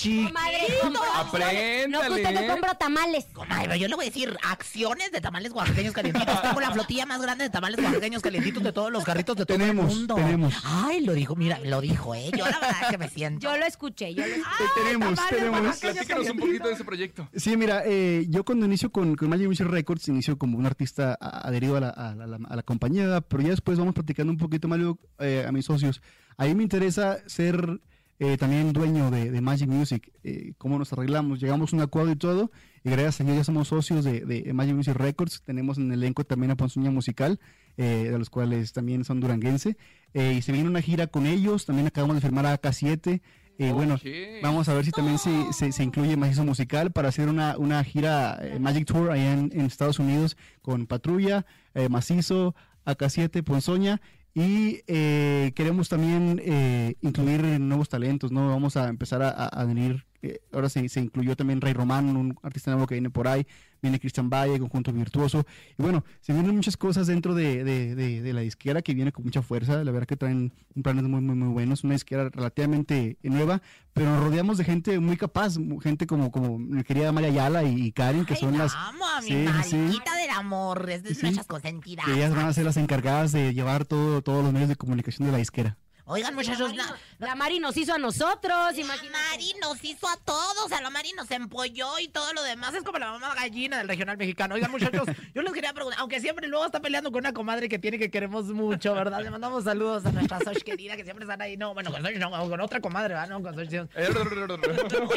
Compro- 0.82 1.00
Apréndale. 1.22 1.88
No, 1.88 2.02
que 2.02 2.10
usted 2.10 2.40
que 2.42 2.48
compro 2.48 2.74
tamales. 2.76 3.26
Comadre, 3.34 3.80
yo 3.80 3.88
le 3.88 3.96
voy 3.96 4.06
a 4.06 4.10
decir 4.10 4.38
acciones 4.44 5.12
de 5.12 5.22
tamales 5.22 5.52
oaxaqueños 5.52 5.94
calientitos. 5.94 6.42
Tengo 6.42 6.60
la 6.62 6.72
flotilla 6.72 7.06
más 7.06 7.22
grande 7.22 7.46
de 7.46 7.50
tamales 7.50 7.80
oaxaqueños 7.84 8.22
calientitos 8.22 8.64
de 8.64 8.72
todos 8.74 8.92
los 8.92 9.04
carritos 9.04 9.36
de 9.36 9.46
todo 9.46 9.58
Tenemos, 9.58 9.92
el 9.92 9.98
mundo. 9.98 10.16
tenemos. 10.16 10.54
Ay, 10.64 11.02
lo 11.02 11.14
dijo, 11.14 11.36
mira, 11.36 11.60
lo 11.64 11.82
dijo, 11.82 12.16
¿eh? 12.16 12.32
Yo 12.38 12.46
la 12.46 12.60
verdad 12.60 12.90
que 12.90 12.98
me 12.98 13.10
siento. 13.10 13.40
Yo 13.42 13.58
lo 13.58 13.66
escuché, 13.66 14.14
yo 14.14 14.26
lo 14.26 14.34
escuché. 14.34 14.50
Te- 14.76 14.82
tenemos, 14.84 15.20
tenemos. 15.30 15.78
Platícanos 15.78 16.30
un 16.30 16.38
poquito 16.40 16.68
de 16.68 16.74
ese 16.74 16.84
proyecto. 16.84 17.30
Sí, 17.36 17.58
mira, 17.58 17.84
eh, 17.86 18.26
yo 18.30 18.44
cuando 18.44 18.66
inicio 18.66 18.92
con, 18.92 19.16
con 19.16 19.30
Magic 19.30 19.48
Music 19.48 19.68
Records, 19.68 20.08
inicio 20.08 20.38
como 20.38 20.58
un 20.58 20.66
artista 20.66 21.18
a- 21.20 21.48
adherido 21.48 21.78
a 21.78 21.80
la, 21.82 21.90
a 21.90 22.16
la- 22.16 22.40
a 22.50 22.56
la 22.56 22.64
compañía, 22.64 23.22
pero 23.22 23.44
ya 23.44 23.50
después 23.50 23.78
vamos 23.78 23.94
platicando 23.94 24.32
un 24.32 24.38
poquito 24.38 24.68
más 24.68 24.80
eh, 25.20 25.46
a 25.48 25.52
mis 25.52 25.66
socios. 25.66 26.02
A 26.38 26.46
mí 26.46 26.54
me 26.56 26.64
interesa 26.64 27.18
ser 27.26 27.80
eh, 28.20 28.38
también 28.38 28.74
dueño 28.74 29.12
de, 29.12 29.32
de 29.32 29.42
Magic 29.42 29.68
Music, 29.70 30.12
eh, 30.24 30.54
cómo 30.58 30.80
nos 30.80 30.92
arreglamos, 30.94 31.40
llegamos 31.40 31.72
a 31.72 31.76
un 31.76 31.82
acuerdo 31.84 32.12
y 32.12 32.16
todo, 32.16 32.52
y 32.84 32.90
gracias 32.90 33.22
a 33.22 33.24
Dios 33.24 33.38
ya 33.38 33.44
somos 33.44 33.68
socios 33.68 34.04
de, 34.04 34.22
de 34.22 34.54
Magic 34.54 34.76
Music 34.76 34.96
Records, 34.96 35.42
tenemos 35.44 35.78
en 35.78 35.92
el 35.92 36.00
elenco 36.00 36.24
también 36.24 36.52
a 36.52 36.56
Ponzoña 36.56 36.90
Musical, 36.92 37.40
eh, 37.78 38.10
de 38.12 38.18
los 38.18 38.30
cuales 38.30 38.74
también 38.74 39.04
son 39.04 39.20
duranguense, 39.20 39.78
eh, 40.14 40.36
y 40.38 40.42
se 40.42 40.52
viene 40.52 40.68
una 40.70 40.82
gira 40.82 41.08
con 41.08 41.26
ellos, 41.28 41.66
también 41.66 41.88
acabamos 41.88 42.16
de 42.16 42.22
firmar 42.22 42.46
a 42.48 42.60
AK7, 42.60 43.22
eh, 43.60 43.72
bueno, 43.72 43.96
Ok. 43.96 44.04
vamos 44.44 44.70
a 44.70 44.76
ver 44.76 44.86
si 44.86 44.92
también 44.92 45.18
se, 45.18 45.52
se, 45.52 45.72
se 45.72 45.84
incluye 45.84 46.16
Macizo 46.16 46.44
Musical 46.44 46.92
para 46.92 47.10
hacer 47.10 47.28
una, 47.28 47.58
una 47.58 47.84
gira 47.84 48.38
eh, 48.42 48.60
Magic 48.60 48.86
Tour 48.86 49.10
allá 49.10 49.34
en, 49.34 49.52
en 49.52 49.62
Estados 49.62 49.98
Unidos 49.98 50.38
con 50.62 50.86
Patrulla, 50.86 51.44
eh, 51.74 51.90
Macizo, 51.90 52.54
AK7, 52.86 53.44
Ponzoña. 53.44 54.00
Y 54.34 54.82
eh, 54.88 55.52
queremos 55.56 55.90
también 55.90 56.42
eh, 56.44 56.96
incluir 57.02 57.42
nuevos 57.60 57.90
talentos, 57.90 58.32
¿no? 58.32 58.50
Vamos 58.50 58.78
a 58.78 58.88
empezar 58.88 59.22
a, 59.22 59.30
a, 59.30 59.66
venir. 59.66 60.07
Eh, 60.22 60.40
ahora 60.52 60.70
se, 60.70 60.88
se 60.90 61.00
incluyó 61.02 61.36
también 61.36 61.62
Rey 61.62 61.74
Román, 61.74 62.16
un 62.16 62.36
artista 62.44 62.72
nuevo 62.72 62.88
que 62.88 62.96
viene 62.96 63.10
por 63.10 63.28
ahí. 63.28 63.46
Viene 63.80 64.00
Cristian 64.00 64.28
Valle, 64.28 64.58
Conjunto 64.60 64.92
Virtuoso. 64.92 65.46
Y 65.78 65.84
bueno, 65.84 66.04
se 66.22 66.34
vienen 66.34 66.56
muchas 66.56 66.76
cosas 66.78 67.06
dentro 67.06 67.36
de, 67.36 67.64
de, 67.64 67.94
de- 67.94 68.22
de 68.24 68.34
la 68.34 68.42
disquera 68.42 68.82
que 68.82 68.96
viene 68.96 69.12
con 69.12 69.24
mucha 69.24 69.44
fuerza. 69.44 69.84
La 69.84 69.92
verdad 69.92 70.08
que 70.08 70.18
traen 70.18 70.52
planes 70.82 71.04
muy, 71.04 71.22
muy, 71.22 71.36
muy 71.36 71.50
buenos. 71.50 71.84
Una 71.84 71.94
disquera 71.94 72.30
relativamente 72.30 73.18
nueva, 73.22 73.62
pero 73.94 74.08
nos 74.10 74.24
rodeamos 74.24 74.58
de 74.58 74.64
gente 74.64 75.00
muy 75.00 75.16
capaz. 75.16 75.58
Gente 75.84 76.08
como, 76.08 76.32
como 76.32 76.58
mi 76.58 76.84
querida 76.84 77.12
María 77.12 77.30
Ayala 77.30 77.64
y, 77.66 77.92
Karen, 77.92 78.26
que 78.26 78.34
Ay, 78.34 78.40
son 78.40 78.54
la 78.54 78.64
las. 78.64 78.74
amo 78.76 79.06
a 79.06 79.22
mi 79.22 79.28
Sí, 79.28 79.36
del 79.36 80.30
amor. 80.36 80.90
Es 80.90 81.04
de 81.04 81.14
Sí, 81.14 81.22
nuestras 81.22 81.46
consentidas. 81.46 82.08
ellas 82.08 82.36
van 82.36 82.48
a 82.48 82.54
ser 82.54 82.66
las 82.66 82.78
encargadas 82.78 83.32
de 83.32 83.54
llevar 83.54 83.86
todo, 83.86 84.24
todos 84.24 84.44
los 84.44 84.54
medios 84.54 84.70
de 84.70 84.76
comunicación 84.76 85.28
de 85.28 85.34
la 85.34 85.38
disquera. 85.38 85.78
Oigan, 86.10 86.34
muchachos, 86.36 86.74
la, 86.76 86.96
La 87.20 87.36
Mari 87.36 87.60
nos 87.60 87.76
hizo 87.76 87.94
a 87.94 87.98
nosotros, 87.98 88.74
la 88.74 88.80
imagínate. 88.80 89.10
Mari 89.32 89.54
nos 89.62 89.84
hizo 89.84 90.08
a 90.08 90.16
todos, 90.18 90.72
a 90.72 90.82
la 90.82 90.90
Mari 90.90 91.12
nos 91.14 91.30
empolló 91.32 92.00
y 92.00 92.08
todo 92.08 92.32
lo 92.34 92.42
demás. 92.44 92.74
Es 92.74 92.84
como 92.84 92.98
la 92.98 93.12
mamá 93.12 93.36
gallina 93.36 93.78
del 93.80 93.90
regional 93.90 94.16
mexicano. 94.18 94.56
Oigan, 94.56 94.72
muchachos, 94.72 95.06
yo 95.36 95.42
les 95.42 95.52
quería 95.54 95.74
preguntar, 95.74 96.00
aunque 96.00 96.22
siempre 96.22 96.48
luego 96.48 96.66
está 96.66 96.80
peleando 96.80 97.12
con 97.12 97.20
una 97.20 97.34
comadre 97.34 97.68
que 97.68 97.78
tiene 97.78 98.00
que 98.00 98.10
queremos 98.10 98.46
mucho, 98.46 98.94
¿verdad? 98.94 99.22
Le 99.22 99.30
mandamos 99.32 99.66
saludos 99.66 100.06
a 100.06 100.12
nuestra 100.14 100.40
Soch 100.40 100.64
querida 100.64 100.96
que 100.96 101.04
siempre 101.04 101.26
están 101.26 101.42
ahí. 101.42 101.58
No, 101.58 101.74
bueno, 101.74 101.92
con 101.92 102.02
Soch 102.02 102.16
no, 102.16 102.32
con 102.50 102.62
otra 102.62 102.80
comadre, 102.80 103.14
¿verdad? 103.14 103.28
No, 103.30 103.42
con 103.42 103.54
Soch. 103.56 103.70
sí. 103.70 103.78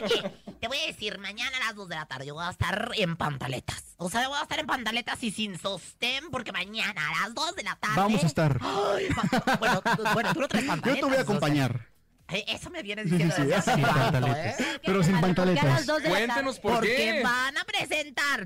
Oye, 0.03 0.33
te 0.61 0.68
voy 0.68 0.79
a 0.79 0.87
decir, 0.87 1.18
mañana 1.18 1.57
a 1.57 1.61
las 1.66 1.74
2 1.76 1.88
de 1.88 1.94
la 1.94 2.07
tarde 2.07 2.26
yo 2.26 2.35
voy 2.35 2.44
a 2.44 2.50
estar 2.50 2.90
en 2.96 3.16
pantaletas. 3.16 3.85
O 3.97 4.11
sea, 4.11 4.26
voy 4.28 4.38
a 4.38 4.43
estar 4.43 4.59
en 4.59 4.66
pantaletas 4.66 5.22
y 5.22 5.30
sin 5.30 5.59
sostén, 5.59 6.30
porque 6.30 6.53
mañana 6.53 7.01
a 7.09 7.26
las 7.28 7.34
2 7.34 7.55
de 7.57 7.62
la 7.62 7.76
tarde. 7.76 7.95
Vamos 7.97 8.24
a 8.24 8.26
estar. 8.26 8.59
Ay, 8.62 9.09
bueno, 9.59 9.82
tú- 9.82 10.03
bueno, 10.14 10.32
tú 10.34 10.41
no 10.41 10.49
traes 10.49 10.66
Yo 10.85 10.95
te 10.95 11.01
voy 11.03 11.03
a 11.03 11.07
o 11.07 11.12
sea, 11.12 11.20
acompañar. 11.22 11.91
Eso 12.47 12.70
me 12.70 12.81
vienes 12.83 13.11
diciendo 13.11 13.35
Sí, 13.35 13.43
desde 13.43 13.57
hace 13.57 13.74
sí, 13.74 13.83
rato. 13.83 14.26
¿eh? 14.28 14.55
Pero 14.85 15.03
sin 15.03 15.20
¿Por 15.20 15.35
qué 15.35 15.41
a 15.41 15.45
las 15.47 15.57
pantaletas. 15.57 15.87
Cuéntenos 16.09 16.61
por 16.61 16.74
Porque 16.74 16.95
qué. 16.97 17.22
van 17.24 17.59
a 17.59 17.64
presentar 17.64 18.43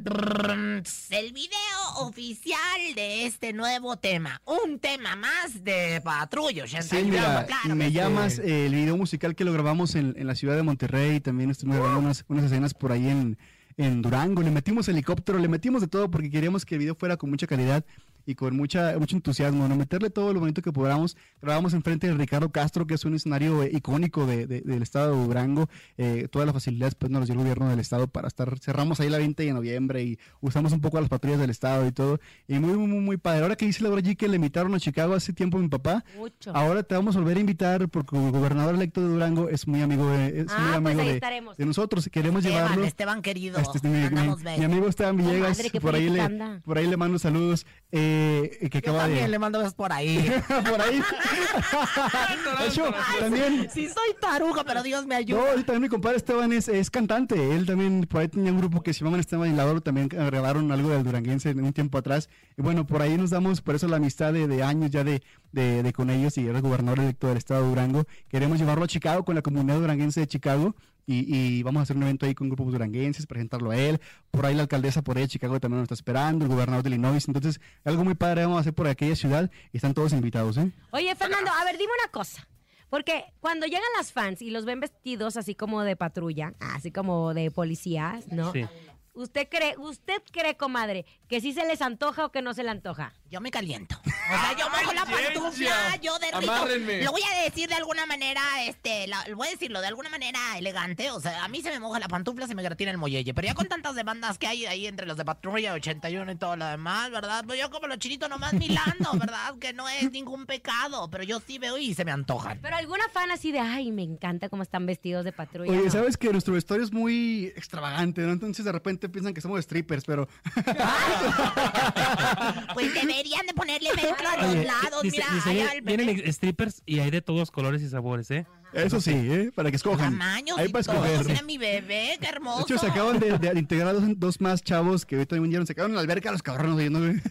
el 1.11 1.32
video 1.35 1.49
oficial 1.97 2.95
de 2.95 3.26
este 3.26 3.53
nuevo 3.53 3.97
tema. 3.99 4.41
Un 4.47 4.78
tema 4.78 5.16
más 5.16 5.62
de 5.62 6.01
Patrullo 6.03 6.66
Sí, 6.66 6.76
81. 6.76 7.11
mira, 7.11 7.47
claro 7.47 7.74
me 7.76 7.93
llamas 7.93 8.39
eh, 8.39 8.66
el 8.66 8.74
video 8.74 8.97
musical 8.97 9.35
que 9.35 9.45
lo 9.45 9.53
grabamos 9.53 9.95
en, 9.97 10.14
en 10.16 10.26
la 10.26 10.35
ciudad 10.35 10.57
de 10.57 10.62
Monterrey, 10.62 11.20
también 11.20 11.51
estuvimos 11.51 11.78
grabando 11.78 12.01
unas, 12.01 12.24
unas 12.28 12.45
escenas 12.47 12.72
por 12.72 12.91
ahí 12.91 13.07
en, 13.09 13.37
en 13.77 14.03
Durango, 14.03 14.43
le 14.43 14.51
metimos 14.51 14.89
helicóptero, 14.89 15.39
le 15.39 15.49
metimos 15.49 15.81
de 15.81 15.89
todo 15.89 16.11
porque 16.11 16.31
queríamos 16.31 16.64
que 16.64 16.75
el 16.77 16.81
video 16.81 16.95
fuera 16.95 17.16
con 17.16 17.31
mucha 17.31 17.47
calidad 17.47 17.85
y 18.27 18.37
con 18.37 18.57
mucha 18.57 18.99
mucho 18.99 19.16
entusiasmo, 19.16 19.68
no 19.68 19.77
meterle 19.77 20.09
todo 20.09 20.33
lo 20.33 20.41
bonito 20.41 20.62
que 20.62 20.72
podamos. 20.72 21.14
Grabamos 21.43 21.75
enfrente 21.75 22.07
de 22.07 22.14
Ricardo 22.14 22.51
Castro, 22.51 22.87
que 22.87 22.95
es 22.95 23.05
un 23.05 23.14
escenario 23.14 23.62
eh, 23.62 23.68
icónico 23.70 24.25
de- 24.25 24.47
de- 24.47 24.62
del 24.62 24.83
estado 24.83 25.14
de 25.14 25.27
Durango. 25.27 25.68
Eh, 25.99 26.27
todas 26.31 26.47
las 26.47 26.55
facilidades 26.55 26.95
pues 26.95 27.12
nos 27.12 27.20
las 27.20 27.29
dio 27.29 27.35
el 27.35 27.41
gobierno 27.41 27.68
del 27.68 27.81
estado 27.81 28.07
para 28.09 28.29
estar, 28.29 28.59
cerramos 28.61 28.99
ahí 29.01 29.11
la 29.11 29.18
20 29.18 29.43
de 29.43 29.53
noviembre 29.53 30.03
y 30.05 30.18
usamos 30.41 30.72
un 30.72 30.81
poco 30.81 30.97
a 30.97 31.01
las 31.03 31.11
patrullas 31.11 31.39
del 31.39 31.51
estado 31.51 31.87
y 31.87 31.93
todo. 31.93 32.18
Y 32.49 32.59
muy, 32.61 32.79
muy, 32.79 32.99
muy 33.01 33.16
padre. 33.18 33.43
Ahora 33.43 33.57
que 33.57 33.66
dice 33.66 33.83
Laura 33.83 34.01
G 34.01 34.16
que 34.16 34.27
le 34.27 34.37
invitaron 34.37 34.75
a 34.75 34.81
Chicago 34.81 35.12
hace 35.12 35.35
tiempo 35.35 35.59
mi 35.59 35.68
papá, 35.68 36.03
Mucho. 36.16 36.51
Ahora 36.57 36.83
te 36.83 36.95
vamos 36.95 37.16
a 37.16 37.18
volver 37.18 37.37
a 37.37 37.41
invitar 37.41 37.91
porque 37.91 38.16
el 38.16 38.31
gobernador 38.31 38.75
electo 38.75 39.03
de 39.03 39.09
Durango 39.09 39.51
es 39.51 39.66
muy 39.68 39.83
amigo 39.83 40.09
de, 40.09 40.41
es 40.41 40.47
Ah, 40.49 40.59
muy 40.61 40.66
pues 40.66 40.77
amigo 40.77 41.01
ahí 41.03 41.09
de, 41.09 41.14
estaremos. 41.16 41.57
de 41.59 41.66
nosotros. 41.66 42.09
Queremos 42.11 42.43
Esteban, 42.43 42.62
llevarlo. 42.64 42.85
Esteban 42.87 43.20
querido. 43.20 43.59
Este, 43.74 43.88
mi, 43.88 44.10
mi- 44.10 44.58
mi 44.58 44.64
amigo 44.64 44.88
Esteban 44.88 45.16
Villegas, 45.16 45.58
madre, 45.58 45.80
por 45.80 45.94
ahí 45.94 46.08
le, 46.10 46.28
por 46.64 46.78
ahí 46.78 46.86
le 46.86 46.96
mando 46.96 47.18
saludos. 47.18 47.66
Eh, 47.92 48.58
que 48.70 48.80
Yo 48.80 48.90
acaba 48.90 48.98
también 49.00 49.24
de 49.24 49.28
le 49.30 49.38
mando 49.38 49.58
besos 49.60 49.74
por 49.74 49.92
ahí. 49.92 50.30
por 50.70 50.80
ahí. 50.80 51.00
de 52.60 52.66
hecho, 52.68 52.84
también 53.20 53.68
Sí 53.72 53.86
soy 53.88 54.14
taruga, 54.20 54.64
pero 54.64 54.82
Dios 54.82 55.06
me 55.06 55.14
ayuda. 55.14 55.40
no, 55.54 55.60
y 55.60 55.64
también 55.64 55.82
mi 55.82 55.88
compadre 55.88 56.16
Esteban 56.16 56.52
es, 56.52 56.68
es 56.68 56.90
cantante. 56.90 57.54
Él 57.54 57.66
también, 57.66 58.06
por 58.08 58.20
ahí 58.20 58.28
tenía 58.28 58.52
un 58.52 58.58
grupo 58.58 58.82
que 58.82 58.92
se 58.92 59.00
llamaban 59.00 59.20
Esteban 59.20 59.52
y 59.52 59.56
Lauro, 59.56 59.80
también 59.80 60.08
grabaron 60.08 60.70
algo 60.72 60.90
del 60.90 61.04
duranguense 61.04 61.50
en 61.50 61.64
un 61.64 61.72
tiempo 61.72 61.98
atrás. 61.98 62.28
Y 62.56 62.62
bueno, 62.62 62.86
por 62.86 63.02
ahí 63.02 63.16
nos 63.16 63.30
damos, 63.30 63.60
por 63.60 63.74
eso 63.74 63.88
la 63.88 63.96
amistad 63.96 64.32
de, 64.32 64.46
de 64.46 64.62
años 64.62 64.90
ya 64.90 65.04
de, 65.04 65.22
de, 65.52 65.82
de 65.82 65.92
con 65.92 66.10
ellos 66.10 66.36
y 66.38 66.46
era 66.46 66.56
el 66.58 66.62
gobernador 66.62 67.00
electo 67.00 67.28
del 67.28 67.36
estado 67.38 67.62
de 67.62 67.68
Durango. 67.68 68.04
Queremos 68.28 68.58
llevarlo 68.58 68.84
a 68.84 68.88
Chicago 68.88 69.24
con 69.24 69.34
la 69.34 69.42
comunidad 69.42 69.78
duranguense 69.78 70.20
de 70.20 70.26
Chicago. 70.26 70.74
Y, 71.07 71.59
y 71.59 71.62
vamos 71.62 71.80
a 71.80 71.82
hacer 71.82 71.96
un 71.96 72.02
evento 72.05 72.26
ahí 72.26 72.34
con 72.34 72.48
grupos 72.48 72.72
duranguenses, 72.72 73.26
presentarlo 73.26 73.70
a 73.70 73.76
él. 73.76 74.00
Por 74.30 74.46
ahí 74.46 74.55
la 74.55 74.62
alcaldesa 74.62 75.02
por 75.02 75.16
ahí 75.16 75.24
de 75.24 75.28
Chicago 75.28 75.61
también 75.61 75.80
nos 75.80 75.84
está 75.84 75.94
esperando, 75.94 76.44
el 76.44 76.50
gobernador 76.50 76.82
de 76.82 76.90
Illinois. 76.90 77.26
Entonces, 77.26 77.61
algo 77.84 78.05
muy 78.05 78.14
padre 78.14 78.42
vamos 78.42 78.59
a 78.59 78.61
hacer 78.61 78.74
por 78.74 78.86
aquella 78.86 79.16
ciudad 79.16 79.50
y 79.72 79.76
están 79.76 79.94
todos 79.94 80.12
invitados, 80.12 80.57
¿eh? 80.57 80.72
Oye, 80.90 81.14
Fernando, 81.14 81.50
a 81.50 81.64
ver, 81.64 81.76
dime 81.76 81.92
una 82.02 82.11
cosa. 82.11 82.46
Porque 82.90 83.24
cuando 83.40 83.66
llegan 83.66 83.82
las 83.98 84.12
fans 84.12 84.40
y 84.40 84.50
los 84.50 84.64
ven 84.64 84.78
vestidos 84.78 85.36
así 85.36 85.55
como 85.57 85.82
de 85.82 85.96
patrulla, 85.96 86.55
así 86.61 86.92
como 86.92 87.34
de 87.34 87.50
policías, 87.50 88.28
¿no? 88.30 88.52
Sí. 88.52 88.66
¿Usted 89.14 89.48
cree, 89.48 89.76
usted 89.78 90.20
cree, 90.32 90.56
comadre, 90.56 91.06
que 91.28 91.40
sí 91.40 91.52
se 91.52 91.64
les 91.66 91.80
antoja 91.82 92.26
o 92.26 92.32
que 92.32 92.42
no 92.42 92.52
se 92.52 92.64
le 92.64 92.70
antoja? 92.70 93.12
Yo 93.30 93.40
me 93.40 93.50
caliento. 93.52 93.96
O 94.04 94.08
sea, 94.10 94.56
yo 94.58 94.68
mojo 94.70 94.92
la 94.92 95.02
Ay, 95.06 95.24
pantufla, 95.34 95.96
yo 96.02 96.18
derrito. 96.18 96.50
Amárrenme. 96.52 97.02
Lo 97.04 97.12
voy 97.12 97.22
a 97.22 97.44
decir 97.44 97.68
de 97.68 97.74
alguna 97.76 98.06
manera, 98.06 98.42
este, 98.64 99.06
la- 99.06 99.24
voy 99.36 99.46
a 99.48 99.50
decirlo 99.52 99.80
de 99.80 99.86
alguna 99.86 100.08
manera 100.10 100.38
elegante. 100.58 101.10
O 101.12 101.20
sea, 101.20 101.44
a 101.44 101.48
mí 101.48 101.62
se 101.62 101.70
me 101.70 101.78
moja 101.78 101.98
la 102.00 102.08
pantufla, 102.08 102.46
se 102.48 102.54
me 102.56 102.62
gratina 102.62 102.90
el 102.90 102.98
molleye. 102.98 103.32
Pero 103.34 103.46
ya 103.46 103.54
con 103.54 103.68
tantas 103.68 103.94
demandas 103.94 104.36
que 104.38 104.46
hay 104.48 104.66
ahí 104.66 104.86
entre 104.86 105.06
los 105.06 105.16
de 105.16 105.24
Patrulla 105.24 105.74
81 105.74 106.32
y 106.32 106.36
todo 106.36 106.56
lo 106.56 106.66
demás, 106.66 107.10
¿verdad? 107.12 107.44
Pues 107.46 107.60
yo 107.60 107.70
como 107.70 107.86
los 107.86 107.98
chinitos 107.98 108.28
nomás 108.28 108.52
milando, 108.54 109.10
¿verdad? 109.18 109.54
Que 109.60 109.72
no 109.72 109.88
es 109.88 110.10
ningún 110.10 110.46
pecado. 110.46 111.08
Pero 111.10 111.22
yo 111.22 111.40
sí 111.46 111.58
veo 111.58 111.78
y 111.78 111.94
se 111.94 112.04
me 112.04 112.10
antojan. 112.10 112.58
Pero 112.62 112.76
alguna 112.76 113.08
fan 113.10 113.30
así 113.30 113.52
de, 113.52 113.60
ay, 113.60 113.92
me 113.92 114.02
encanta 114.02 114.48
cómo 114.48 114.62
están 114.64 114.86
vestidos 114.86 115.24
de 115.24 115.32
patrulla. 115.32 115.70
Oye, 115.70 115.84
¿no? 115.84 115.90
sabes 115.90 116.16
que 116.16 116.32
nuestro 116.32 116.54
vestuario 116.54 116.84
es 116.84 116.92
muy 116.92 117.52
extravagante, 117.56 118.22
¿no? 118.22 118.32
Entonces 118.32 118.64
de 118.64 118.72
repente 118.72 119.03
piensan 119.09 119.34
que 119.34 119.40
somos 119.40 119.61
strippers, 119.62 120.05
pero 120.05 120.28
Pues 122.74 122.94
deberían 122.94 123.46
de 123.46 123.55
ponerle 123.55 123.90
mezcla 123.94 124.32
a 124.32 124.36
los 124.42 124.50
Oye, 124.50 124.64
lados. 124.64 125.02
dice- 125.02 125.16
Mira, 125.18 125.26
dice, 125.34 125.50
allá 125.50 125.72
el 125.72 125.82
vienen 125.82 126.07
bebé. 126.07 126.20
ex- 126.20 126.36
strippers 126.36 126.82
y 126.86 127.00
hay 127.00 127.11
de 127.11 127.22
todos 127.22 127.50
colores 127.50 127.82
y 127.82 127.88
sabores, 127.88 128.30
¿eh? 128.30 128.46
eso 128.72 129.00
sí, 129.00 129.12
¿eh? 129.12 129.52
Para 129.55 129.70
que 129.70 129.76
escojan. 129.76 130.18
Tamaños 130.18 130.59
Ahí 130.59 130.68
para 130.68 130.80
escoger. 130.80 131.24
Mira 131.26 131.42
mi 131.42 131.59
bebé, 131.59 132.16
qué 132.18 132.26
De 132.26 132.32
hermoso. 132.32 132.62
hecho, 132.64 132.76
se 132.78 132.86
acaban 132.88 133.20
de, 133.20 133.38
de 133.38 133.57
integrar 133.59 133.94
dos, 133.94 134.02
dos 134.16 134.40
más 134.40 134.62
chavos 134.64 135.07
que 135.07 135.14
ahorita 135.14 135.36
vinieron, 135.38 135.64
se 135.64 135.76
quedaron 135.76 135.92
en 135.92 135.96
la 135.96 136.02
alberca 136.02 136.32
los 136.32 136.42
cabrones. 136.42 136.90
Oye, 136.90 137.22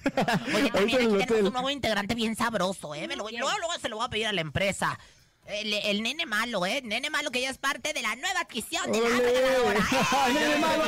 Ahorita 0.54 0.74
también 0.74 1.02
el 1.02 1.16
aquí 1.16 1.26
tenemos 1.26 1.48
un 1.48 1.54
nuevo 1.54 1.70
integrante 1.70 2.16
bien 2.16 2.38
sabroso, 2.38 2.96
¿eh? 2.96 3.10
Me 3.10 3.18
lo 3.18 3.24
voy- 3.24 3.36
luego, 3.38 3.58
luego 3.58 3.74
se 3.82 3.90
lo 3.90 3.98
voy 3.98 4.06
a 4.06 4.10
pedir 4.10 4.28
a 4.28 4.32
la 4.32 4.40
empresa. 4.40 4.98
El, 5.46 5.74
el 5.74 6.02
nene 6.02 6.26
malo, 6.26 6.66
¿eh? 6.66 6.82
Nene 6.84 7.10
malo 7.10 7.30
que 7.30 7.42
ya 7.42 7.50
es 7.50 7.58
parte 7.58 7.92
de 7.92 8.02
la 8.02 8.16
nueva 8.16 8.40
adquisición 8.42 8.90
de 8.92 9.02
la 9.02 9.08
¡Ole! 9.08 9.18
regaladora, 9.18 9.80
¿eh? 9.92 9.98
¡Ay, 10.12 10.34
nene 10.34 10.56
malo! 10.58 10.84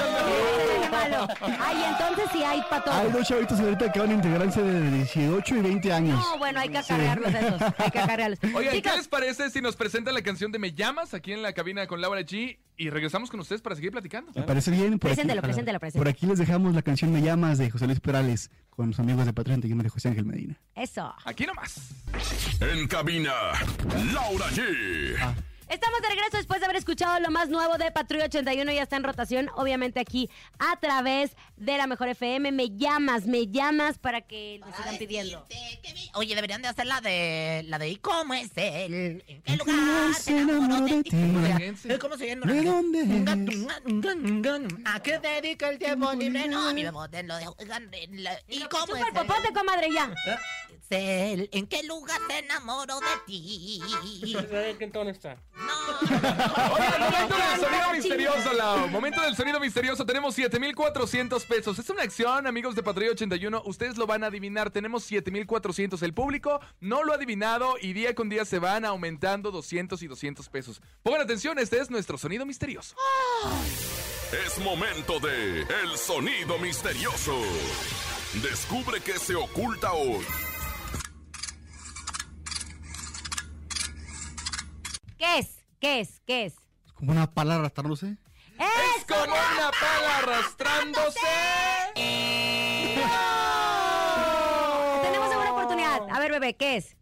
Nene 0.67 0.89
malo. 0.89 1.27
Ay, 1.59 1.83
entonces 1.89 2.25
sí 2.31 2.43
hay 2.43 2.61
para 2.69 2.99
Hay 2.99 3.11
dos 3.11 3.27
chavitos 3.27 3.59
ahorita 3.59 3.91
que 3.91 3.99
van 3.99 4.11
a 4.11 4.13
integrarse 4.13 4.61
de 4.61 4.91
18 4.91 5.55
y 5.55 5.61
20 5.61 5.93
años. 5.93 6.17
No, 6.17 6.37
bueno, 6.37 6.61
hay 6.61 6.69
que 6.69 6.77
acarrearlos 6.77 7.33
esos. 7.33 7.61
Hay 7.77 7.91
que 7.91 7.99
acarrearlos. 7.99 8.39
Oigan, 8.55 8.81
¿qué 8.81 8.91
les 8.95 9.07
parece 9.09 9.49
si 9.49 9.61
nos 9.61 9.75
presentan 9.75 10.13
la 10.13 10.21
canción 10.21 10.53
de 10.53 10.59
Me 10.59 10.71
Llamas 10.71 11.13
aquí 11.13 11.33
en 11.33 11.41
la 11.41 11.51
cabina 11.51 11.85
con 11.87 11.99
Laura 11.99 12.21
G 12.21 12.57
y 12.77 12.89
regresamos 12.89 13.29
con 13.29 13.39
ustedes 13.39 13.61
para 13.61 13.75
seguir 13.75 13.91
platicando? 13.91 14.31
Me 14.35 14.43
parece 14.43 14.71
bien. 14.71 14.99
Por 14.99 15.11
aquí, 15.11 15.15
preséntelo, 15.15 15.41
preséntelo, 15.41 15.79
por 15.79 15.81
preséntelo. 15.81 16.09
aquí 16.09 16.25
les 16.25 16.39
dejamos 16.39 16.73
la 16.73 16.81
canción 16.81 17.11
Me 17.11 17.21
Llamas 17.21 17.57
de 17.57 17.69
José 17.71 17.87
Luis 17.87 17.99
Perales 17.99 18.51
con 18.69 18.87
los 18.87 18.99
amigos 18.99 19.25
de 19.25 19.33
Patrón 19.33 19.61
31 19.61 19.83
de 19.83 19.89
José 19.89 20.09
Ángel 20.09 20.25
Medina. 20.25 20.59
Eso. 20.75 21.13
Aquí 21.23 21.45
nomás. 21.45 21.91
En 22.59 22.87
cabina, 22.87 23.33
Laura 24.13 24.47
G. 24.47 25.15
Estamos 25.67 25.99
de 26.01 26.09
regreso 26.09 26.37
después 26.37 26.59
de 26.59 26.65
haber 26.65 26.77
escuchado 26.77 27.19
lo 27.19 27.31
más 27.31 27.49
nuevo 27.49 27.77
de 27.77 27.91
Patrulla 27.91 28.25
81. 28.25 28.71
Ya 28.71 28.83
está 28.83 28.97
en 28.97 29.03
rotación, 29.03 29.49
obviamente 29.55 29.99
aquí 29.99 30.29
a 30.59 30.79
través 30.79 31.35
de 31.57 31.77
la 31.77 31.87
Mejor 31.87 32.07
FM. 32.09 32.51
Me 32.51 32.69
llamas, 32.69 33.25
me 33.25 33.47
llamas 33.47 33.97
para 33.97 34.21
que 34.21 34.59
nos 34.59 34.75
sigan 34.75 34.97
pidiendo. 34.97 35.43
Decirte 35.49 35.79
que 35.81 35.93
me- 35.93 36.11
Oye, 36.15 36.35
deberían 36.35 36.61
de 36.61 36.67
hacer 36.67 36.85
la 36.85 37.01
de 37.01 37.63
la 37.67 37.79
de 37.79 37.89
¿y 37.89 37.95
cómo 37.97 38.33
es 38.35 38.51
él? 38.55 39.23
¿En 39.27 39.41
qué 39.41 39.53
¿En 39.53 39.57
lugar 39.57 40.13
se 40.13 40.37
enamoró 40.37 40.85
de 40.85 40.95
de 40.95 41.03
ti? 41.03 41.97
¿Cómo 41.99 42.17
se 42.17 42.27
llama? 42.27 42.45
¿De 42.51 42.61
dónde 42.63 43.01
¿A 44.85 44.99
qué 45.01 45.19
dedica 45.19 45.69
el 45.69 45.79
tiempo 45.79 46.13
libre? 46.13 46.47
No, 46.47 46.69
a 46.69 46.73
mi 46.73 46.83
bebote 46.83 47.23
lo 47.23 47.37
en 47.39 48.23
la- 48.23 48.39
¿Y 48.47 48.59
cómo 48.65 48.85
Chupa 48.85 48.99
es 48.99 49.07
el 49.07 49.13
popote, 49.13 49.47
él? 49.47 49.53
comadre, 49.53 49.87
ya. 49.91 50.13
Él. 50.91 51.49
¿En 51.51 51.65
qué 51.67 51.81
lugar 51.83 52.19
se 52.29 52.39
enamoró 52.39 52.99
de 52.99 53.05
ti? 53.25 53.81
¿Qué 54.77 54.87
tono 54.87 55.09
está? 55.09 55.37
Oigan, 55.55 56.99
momento 56.99 57.35
del 57.37 57.59
sonido 57.59 57.93
misterioso, 57.93 58.53
Lau. 58.53 58.87
Momento 58.89 59.21
del 59.21 59.35
sonido 59.35 59.59
misterioso. 59.59 60.05
Tenemos 60.05 60.35
7400 60.35 61.45
pesos. 61.45 61.79
Es 61.79 61.89
una 61.89 62.03
acción, 62.03 62.47
amigos 62.47 62.75
de 62.75 62.83
Patrulla 62.83 63.11
81. 63.11 63.63
Ustedes 63.65 63.97
lo 63.97 64.05
van 64.05 64.23
a 64.23 64.27
adivinar. 64.27 64.69
Tenemos 64.69 65.03
7400. 65.03 66.01
El 66.03 66.13
público 66.13 66.59
no 66.79 67.03
lo 67.03 67.13
ha 67.13 67.15
adivinado 67.15 67.75
y 67.81 67.93
día 67.93 68.13
con 68.15 68.29
día 68.29 68.45
se 68.45 68.59
van 68.59 68.85
aumentando 68.85 69.51
200 69.51 70.01
y 70.01 70.07
200 70.07 70.49
pesos. 70.49 70.81
Pongan 71.03 71.21
atención, 71.21 71.59
este 71.59 71.79
es 71.79 71.89
nuestro 71.89 72.17
sonido 72.17 72.45
misterioso. 72.45 72.95
Es 74.45 74.57
momento 74.59 75.19
de 75.19 75.61
El 75.61 75.97
Sonido 75.97 76.57
Misterioso. 76.57 77.39
Descubre 78.41 78.99
qué 78.99 79.13
se 79.13 79.35
oculta 79.35 79.93
hoy. 79.93 80.25
¿Qué 85.17 85.39
es? 85.39 85.63
¿Qué 85.79 85.99
es? 86.01 86.21
¿Qué 86.25 86.45
es? 86.45 86.55
Como 86.93 87.11
una 87.11 87.31
pala 87.31 87.55
arrastrándose. 87.55 88.17
Es 88.57 89.05
como 89.05 89.23
una 89.23 89.71
pala 89.71 90.17
arrastrándose. 90.19 91.19
Tenemos 95.03 95.35
una 95.35 95.51
oportunidad. 95.51 96.09
A 96.09 96.19
ver, 96.19 96.31
bebé, 96.31 96.55
¿qué 96.55 96.77
es? 96.77 96.94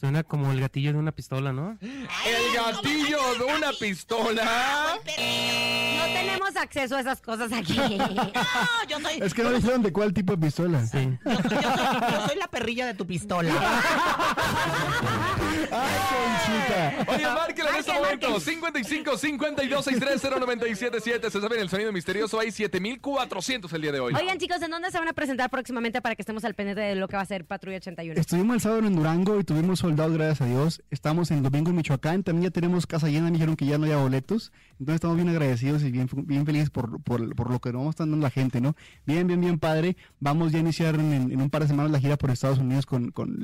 Suena 0.00 0.22
como 0.24 0.50
el 0.50 0.60
gatillo 0.62 0.94
de 0.94 0.98
una 0.98 1.12
pistola, 1.12 1.52
¿no? 1.52 1.76
El 1.82 2.54
gatillo 2.56 3.18
de 3.38 3.44
una 3.54 3.70
pistola. 3.78 4.94
No 4.96 6.04
tenemos 6.14 6.56
acceso 6.56 6.96
a 6.96 7.00
esas 7.00 7.20
cosas 7.20 7.52
aquí. 7.52 7.78
No, 8.00 8.88
yo 8.88 8.98
soy, 9.00 9.20
Es 9.20 9.34
que 9.34 9.42
no 9.42 9.50
dijeron 9.52 9.82
de 9.82 9.92
cuál 9.92 10.14
tipo 10.14 10.34
de 10.34 10.38
pistola. 10.46 10.84
Sí. 10.86 11.18
yo 11.24 11.30
soy, 11.36 11.42
yo 11.42 11.48
soy- 11.50 12.12
yo 12.12 12.26
soy 12.28 12.36
la 12.38 12.46
perrilla 12.48 12.86
de 12.86 12.94
tu 12.94 13.06
pistola. 13.06 13.52
¡Ay, 15.72 15.98
conchita! 16.10 17.12
Oye, 17.12 17.24
márquenle 17.26 17.70
en 17.70 17.76
este 17.76 17.92
Marquen, 17.92 18.02
momento. 18.02 18.30
marquen. 18.30 18.40
55 18.40 19.16
52 19.18 19.84
63 19.84 20.22
0977. 20.22 21.30
Se 21.30 21.40
saben 21.40 21.60
el 21.60 21.68
sonido 21.68 21.92
misterioso. 21.92 22.40
Hay 22.40 22.50
7400 22.50 23.72
el 23.72 23.82
día 23.82 23.92
de 23.92 24.00
hoy. 24.00 24.14
Oigan, 24.14 24.38
chicos, 24.38 24.60
¿en 24.62 24.70
dónde 24.70 24.90
se 24.90 24.98
van 24.98 25.08
a 25.08 25.12
presentar 25.12 25.50
próximamente 25.50 26.00
para 26.00 26.16
que 26.16 26.22
estemos 26.22 26.44
al 26.44 26.54
pendiente 26.54 26.80
de 26.82 26.94
lo 26.94 27.06
que 27.08 27.16
va 27.16 27.22
a 27.22 27.26
ser 27.26 27.44
Patrulla 27.44 27.76
81? 27.76 28.18
Estuvimos 28.20 28.54
el 28.54 28.60
sábado 28.60 28.86
en 28.86 28.96
Durango 28.96 29.38
y 29.38 29.44
tuvimos 29.44 29.82
soldados, 29.90 30.14
gracias 30.14 30.40
a 30.40 30.46
Dios. 30.46 30.82
Estamos 30.90 31.30
en 31.30 31.42
Domingo, 31.42 31.70
en 31.70 31.76
Michoacán. 31.76 32.22
También 32.22 32.44
ya 32.44 32.50
tenemos 32.50 32.86
casa 32.86 33.08
llena. 33.08 33.26
Me 33.26 33.32
dijeron 33.32 33.56
que 33.56 33.66
ya 33.66 33.78
no 33.78 33.84
hay 33.86 33.92
boletos. 33.94 34.52
Entonces 34.72 34.94
estamos 34.96 35.16
bien 35.16 35.28
agradecidos 35.28 35.82
y 35.82 35.90
bien, 35.90 36.08
bien 36.26 36.46
felices 36.46 36.70
por, 36.70 37.00
por, 37.02 37.34
por 37.34 37.50
lo 37.50 37.60
que 37.60 37.72
nos 37.72 37.88
está 37.90 38.04
dando 38.04 38.16
la 38.18 38.30
gente, 38.30 38.60
¿no? 38.60 38.74
Bien, 39.06 39.26
bien, 39.26 39.40
bien 39.40 39.58
padre. 39.58 39.96
Vamos 40.20 40.52
ya 40.52 40.58
a 40.58 40.60
iniciar 40.60 40.94
en, 40.94 41.40
un 41.40 41.50
par 41.50 41.62
de 41.62 41.68
semanas 41.68 41.90
la 41.92 42.00
gira 42.00 42.16
por 42.16 42.30
Estados 42.30 42.58
Unidos 42.58 42.86
con, 42.86 43.10
con 43.10 43.36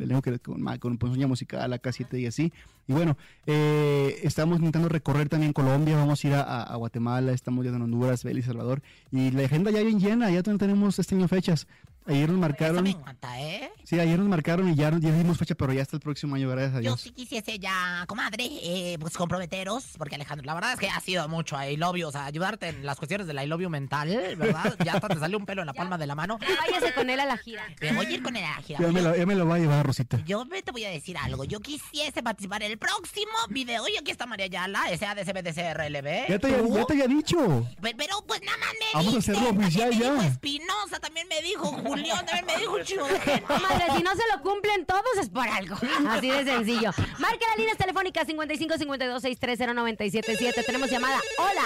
con, 0.43 0.61
Ma- 0.63 0.79
con 0.79 0.97
Ponzoña 0.99 1.27
Musical, 1.27 1.73
AK7 1.73 2.21
y 2.21 2.27
así. 2.27 2.53
Y 2.89 2.93
bueno, 2.93 3.17
Eh, 3.47 4.21
estamos 4.23 4.59
intentando 4.59 4.89
recorrer 4.89 5.29
también 5.29 5.53
Colombia, 5.53 5.97
vamos 5.97 6.25
a 6.25 6.27
ir 6.29 6.35
a, 6.35 6.63
a- 6.63 6.77
Guatemala, 6.77 7.33
estamos 7.33 7.65
ya 7.65 7.71
en 7.71 7.83
Honduras, 7.83 8.25
Belice, 8.25 8.49
Salvador. 8.49 8.83
Y 9.11 9.31
la 9.31 9.45
agenda 9.45 9.71
ya 9.71 9.83
bien 9.83 9.99
llena, 10.01 10.31
ya 10.31 10.43
tenemos 10.43 10.99
este 10.99 11.15
año 11.15 11.29
fechas. 11.29 11.67
Ayer 12.09 12.29
nos 12.29 12.37
Eso 12.37 12.41
marcaron. 12.41 12.85
me 12.85 12.91
encanta, 12.91 13.41
¿eh? 13.41 13.71
Sí, 13.85 13.99
ayer 14.01 14.19
nos 14.19 14.29
marcaron 14.29 14.69
y 14.69 14.75
ya, 14.75 14.91
ya 14.91 15.13
dimos 15.13 15.39
fecha, 15.39 15.55
pero 15.55 15.73
ya 15.73 15.83
hasta 15.83 15.97
el 15.97 16.01
próximo 16.03 16.35
año, 16.35 16.49
gracias 16.51 16.73
a 16.75 16.77
Yo 16.77 16.81
Dios. 16.83 17.01
sí 17.01 17.11
quisiese 17.11 17.59
ya, 17.59 18.05
comadre, 18.07 18.45
eh, 18.63 18.97
pues 19.01 19.17
comprometeros, 19.17 19.85
porque 19.99 20.15
Alejandro, 20.17 20.45
la 20.47 20.55
verdad 20.55 20.73
es 20.75 20.79
que 20.81 20.89
ha 20.89 21.01
sido 21.01 21.29
mucho 21.29 21.57
I 21.63 21.77
love 21.77 21.97
you, 21.97 22.09
o 22.09 22.13
sea, 22.13 22.27
ayudarte 22.27 22.69
en 22.69 22.85
las 22.87 22.99
cuestiones 22.99 23.27
del 23.27 23.39
I 23.43 23.47
love 23.47 23.61
you 23.63 23.71
mental, 23.71 24.09
¿verdad? 24.37 24.75
Ya 24.85 24.95
hasta 24.95 25.09
te 25.09 25.19
sale 25.19 25.37
un 25.37 25.47
pelo 25.47 25.63
en 25.63 25.67
la 25.67 25.73
palma 25.75 25.99
de 25.99 26.07
la 26.07 26.15
mano. 26.15 26.39
Ya 26.41 26.49
váyase 26.71 26.95
con 26.95 27.11
él 27.11 27.19
a 27.21 27.27
la 27.27 27.37
gira. 27.37 27.65
Me 27.81 27.93
voy 27.93 28.07
a 28.07 28.11
ir 28.11 28.23
con 28.23 28.37
él 28.37 28.45
a 28.45 28.51
la 28.57 28.63
gira. 28.63 28.79
Ya 28.81 28.87
me, 28.89 28.95
Yo- 29.03 29.09
lo, 29.09 29.17
ya 29.17 29.27
me 29.27 29.35
lo 29.35 29.47
va 29.47 29.57
a 29.57 29.59
llevar, 29.59 29.87
Rosita. 29.87 30.23
Yo 30.25 30.45
me- 30.45 30.63
te 30.63 30.71
voy 30.73 30.85
a 30.85 30.91
decir 30.91 31.17
algo. 31.19 31.45
Yo 31.45 31.61
quisiese 31.61 32.23
participar 32.23 32.63
en 32.63 32.73
el 32.73 32.79
próximo 32.79 33.33
video. 33.51 33.87
Y 33.89 33.97
aquí 33.97 34.11
está 34.11 34.27
María 34.27 34.47
Yala, 34.47 34.81
SADCBDCRLB. 34.97 36.29
Ya 36.29 36.39
te, 36.39 36.55
había- 36.55 36.75
ya 36.75 36.85
te 36.87 36.93
había 36.95 37.07
dicho. 37.07 37.67
Pero, 37.81 37.97
pero, 37.97 38.25
pues 38.27 38.41
nada 38.43 38.59
más 38.59 38.69
me 38.73 38.87
Vamos 38.95 39.15
a 39.15 39.19
hacerlo 39.19 39.47
también 39.47 39.65
oficial 39.67 39.91
ya. 39.99 40.27
Espinosa, 40.27 40.99
también 41.01 41.27
me 41.29 41.41
dijo 41.43 41.71
Julián, 41.97 42.27
también 42.27 42.47
me 42.47 42.57
dijo 42.57 42.75
un 42.75 42.83
chivo 42.83 43.07
de 43.07 43.21
gente. 43.21 43.43
Comadre, 43.43 43.85
si 43.97 44.03
no 44.03 44.15
se 44.15 44.23
lo 44.35 44.43
cumplen 44.43 44.87
todos 44.87 45.17
es 45.21 45.29
por 45.29 45.49
algo. 45.49 45.77
Así 46.09 46.31
de 46.31 46.45
sencillo. 46.45 46.91
Marca 47.19 47.47
las 47.49 47.59
líneas 47.59 47.77
telefónicas 47.77 48.27
55 48.27 48.79
52 48.79 49.23
630 49.23 49.75
977. 49.75 50.63
Tenemos 50.63 50.91
llamada. 50.91 51.21
Hola. 51.39 51.65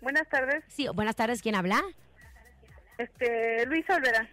Buenas 0.00 0.28
tardes. 0.28 0.64
Sí, 0.68 0.86
buenas 0.94 1.16
tardes. 1.16 1.40
¿Quién 1.40 1.54
habla? 1.54 1.82
Este, 2.98 3.66
Luisa 3.66 3.96
Olvera. 3.96 4.28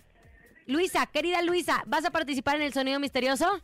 Luisa, 0.67 1.05
querida 1.07 1.41
Luisa, 1.41 1.83
¿vas 1.87 2.05
a 2.05 2.11
participar 2.11 2.55
en 2.55 2.61
el 2.61 2.73
sonido 2.73 2.99
misterioso? 2.99 3.61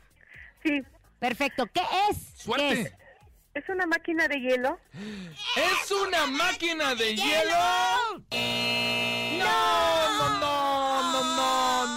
Sí. 0.64 0.82
Perfecto. 1.20 1.66
¿Qué 1.68 1.82
es? 2.10 2.42
¡Suerte! 2.42 2.68
¿Qué 2.68 2.82
es? 2.82 2.94
Es 3.64 3.70
una 3.70 3.88
máquina 3.88 4.28
de 4.28 4.40
hielo. 4.40 4.80
¡Es 5.56 5.92
una 5.92 6.28
máquina 6.28 6.94
de 6.94 7.16
hielo! 7.16 8.24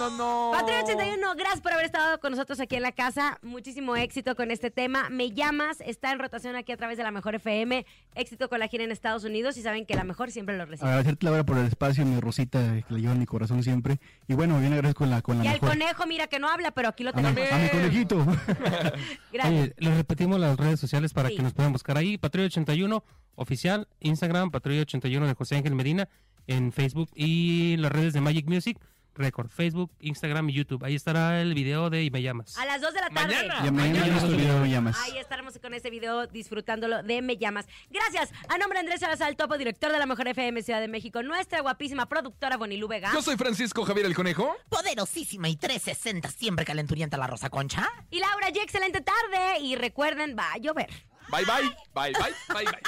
¡No! 0.01 0.09
¡No, 0.09 0.17
no, 0.17 0.17
no, 0.17 0.17
no, 0.17 0.17
no, 0.17 0.51
no! 0.51 0.57
Patria 0.57 0.83
81, 0.83 1.35
gracias 1.35 1.61
por 1.61 1.73
haber 1.73 1.85
estado 1.85 2.19
con 2.19 2.31
nosotros 2.31 2.59
aquí 2.59 2.75
en 2.75 2.81
la 2.81 2.91
casa. 2.91 3.37
Muchísimo 3.43 3.95
éxito 3.95 4.35
con 4.35 4.49
este 4.51 4.71
tema. 4.71 5.09
Me 5.09 5.31
llamas, 5.31 5.79
está 5.81 6.11
en 6.11 6.19
rotación 6.19 6.55
aquí 6.55 6.71
a 6.71 6.77
través 6.77 6.97
de 6.97 7.03
la 7.03 7.11
Mejor 7.11 7.35
FM. 7.35 7.85
Éxito 8.15 8.49
con 8.49 8.59
la 8.59 8.67
gira 8.67 8.83
en 8.83 8.91
Estados 8.91 9.23
Unidos 9.23 9.57
y 9.57 9.61
saben 9.61 9.85
que 9.85 9.93
la 9.95 10.03
mejor 10.03 10.31
siempre 10.31 10.57
lo 10.57 10.65
recibe. 10.65 10.87
Agradecerte 10.89 11.25
la 11.25 11.31
hora 11.33 11.43
por 11.45 11.57
el 11.57 11.65
espacio, 11.67 12.05
mi 12.05 12.19
Rosita, 12.19 12.59
que 12.87 12.93
le 12.93 13.01
lleva 13.01 13.13
en 13.13 13.19
mi 13.19 13.25
corazón 13.25 13.61
siempre. 13.63 13.99
Y 14.27 14.33
bueno, 14.33 14.59
bien 14.59 14.73
agradezco 14.73 14.99
con 14.99 15.09
la, 15.11 15.21
con 15.21 15.37
la 15.37 15.45
Y 15.45 15.47
al 15.47 15.53
mejor. 15.55 15.69
conejo, 15.69 16.05
mira 16.07 16.27
que 16.27 16.39
no 16.39 16.49
habla, 16.49 16.71
pero 16.71 16.89
aquí 16.89 17.03
lo 17.03 17.11
A 17.11 17.13
mi, 17.13 17.21
tenemos. 17.33 17.51
a 17.51 17.57
mi 17.59 17.69
conejito. 17.69 18.25
Gracias. 19.31 19.45
Oye, 19.63 19.73
les 19.77 19.95
repetimos 19.97 20.39
las 20.39 20.57
redes 20.57 20.79
sociales 20.79 21.13
para 21.13 21.29
Sí. 21.29 21.35
que 21.37 21.43
nos 21.43 21.53
puedan 21.53 21.71
buscar 21.71 21.97
ahí. 21.97 22.17
Patrulla 22.17 22.47
81 22.47 23.03
oficial, 23.35 23.87
Instagram, 23.99 24.51
Patrulla 24.51 24.81
81 24.81 25.25
de 25.27 25.33
José 25.33 25.55
Ángel 25.55 25.75
Medina, 25.75 26.09
en 26.47 26.71
Facebook 26.71 27.09
y 27.15 27.77
las 27.77 27.91
redes 27.91 28.13
de 28.13 28.21
Magic 28.21 28.47
Music 28.47 28.77
Record, 29.15 29.49
Facebook, 29.49 29.91
Instagram 29.99 30.49
y 30.49 30.53
YouTube. 30.53 30.83
Ahí 30.83 30.95
estará 30.95 31.41
el 31.41 31.53
video 31.53 31.89
de 31.89 32.03
Y 32.03 32.11
me 32.11 32.21
llamas. 32.21 32.57
A 32.57 32.65
las 32.65 32.81
2 32.81 32.93
de 32.93 33.01
la 33.01 33.09
tarde. 33.09 33.35
Mañana. 33.35 33.55
Y 33.63 33.67
a 33.67 33.71
mañana 33.71 33.99
Mañana. 34.05 34.27
el 34.27 34.35
video, 34.35 34.59
me 34.59 34.69
llamas. 34.69 34.97
Ahí 35.03 35.17
estaremos 35.17 35.57
con 35.59 35.73
ese 35.73 35.89
video 35.89 36.27
disfrutándolo 36.27 37.03
de 37.03 37.21
Me 37.21 37.37
Llamas. 37.37 37.65
Gracias 37.89 38.31
a 38.47 38.57
nombre 38.57 38.77
de 38.77 38.81
Andrés 38.81 38.99
Salazar, 39.01 39.35
topo 39.35 39.57
director 39.57 39.91
de 39.91 39.99
la 39.99 40.05
Mejor 40.05 40.27
FM 40.27 40.61
Ciudad 40.63 40.79
de 40.79 40.87
México, 40.87 41.21
nuestra 41.23 41.61
guapísima 41.61 42.07
productora 42.07 42.57
Bonilú 42.57 42.87
Vega 42.87 43.11
Yo 43.13 43.21
soy 43.21 43.35
Francisco 43.37 43.83
Javier 43.85 44.05
el 44.05 44.15
Conejo. 44.15 44.55
Poderosísima 44.69 45.49
y 45.49 45.55
360, 45.57 46.29
siempre 46.31 46.65
calenturienta 46.65 47.17
la 47.17 47.27
Rosa 47.27 47.49
Concha. 47.49 47.87
y 48.09 48.19
Laura 48.19 48.49
G. 48.49 48.61
Excelente 48.63 49.01
tarde. 49.01 49.59
Y 49.61 49.75
recuerden, 49.75 50.35
va 50.37 50.53
a 50.53 50.57
llover. 50.57 50.89
Bye, 51.29 51.45
bye. 51.45 51.69
Bye, 51.93 52.13
bye. 52.13 52.33
Bye, 52.53 52.65
bye. 52.65 52.79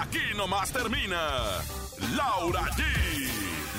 Aquí 0.00 0.20
nomás 0.36 0.72
termina 0.72 1.18
Laura 2.16 2.62
G, 2.76 2.82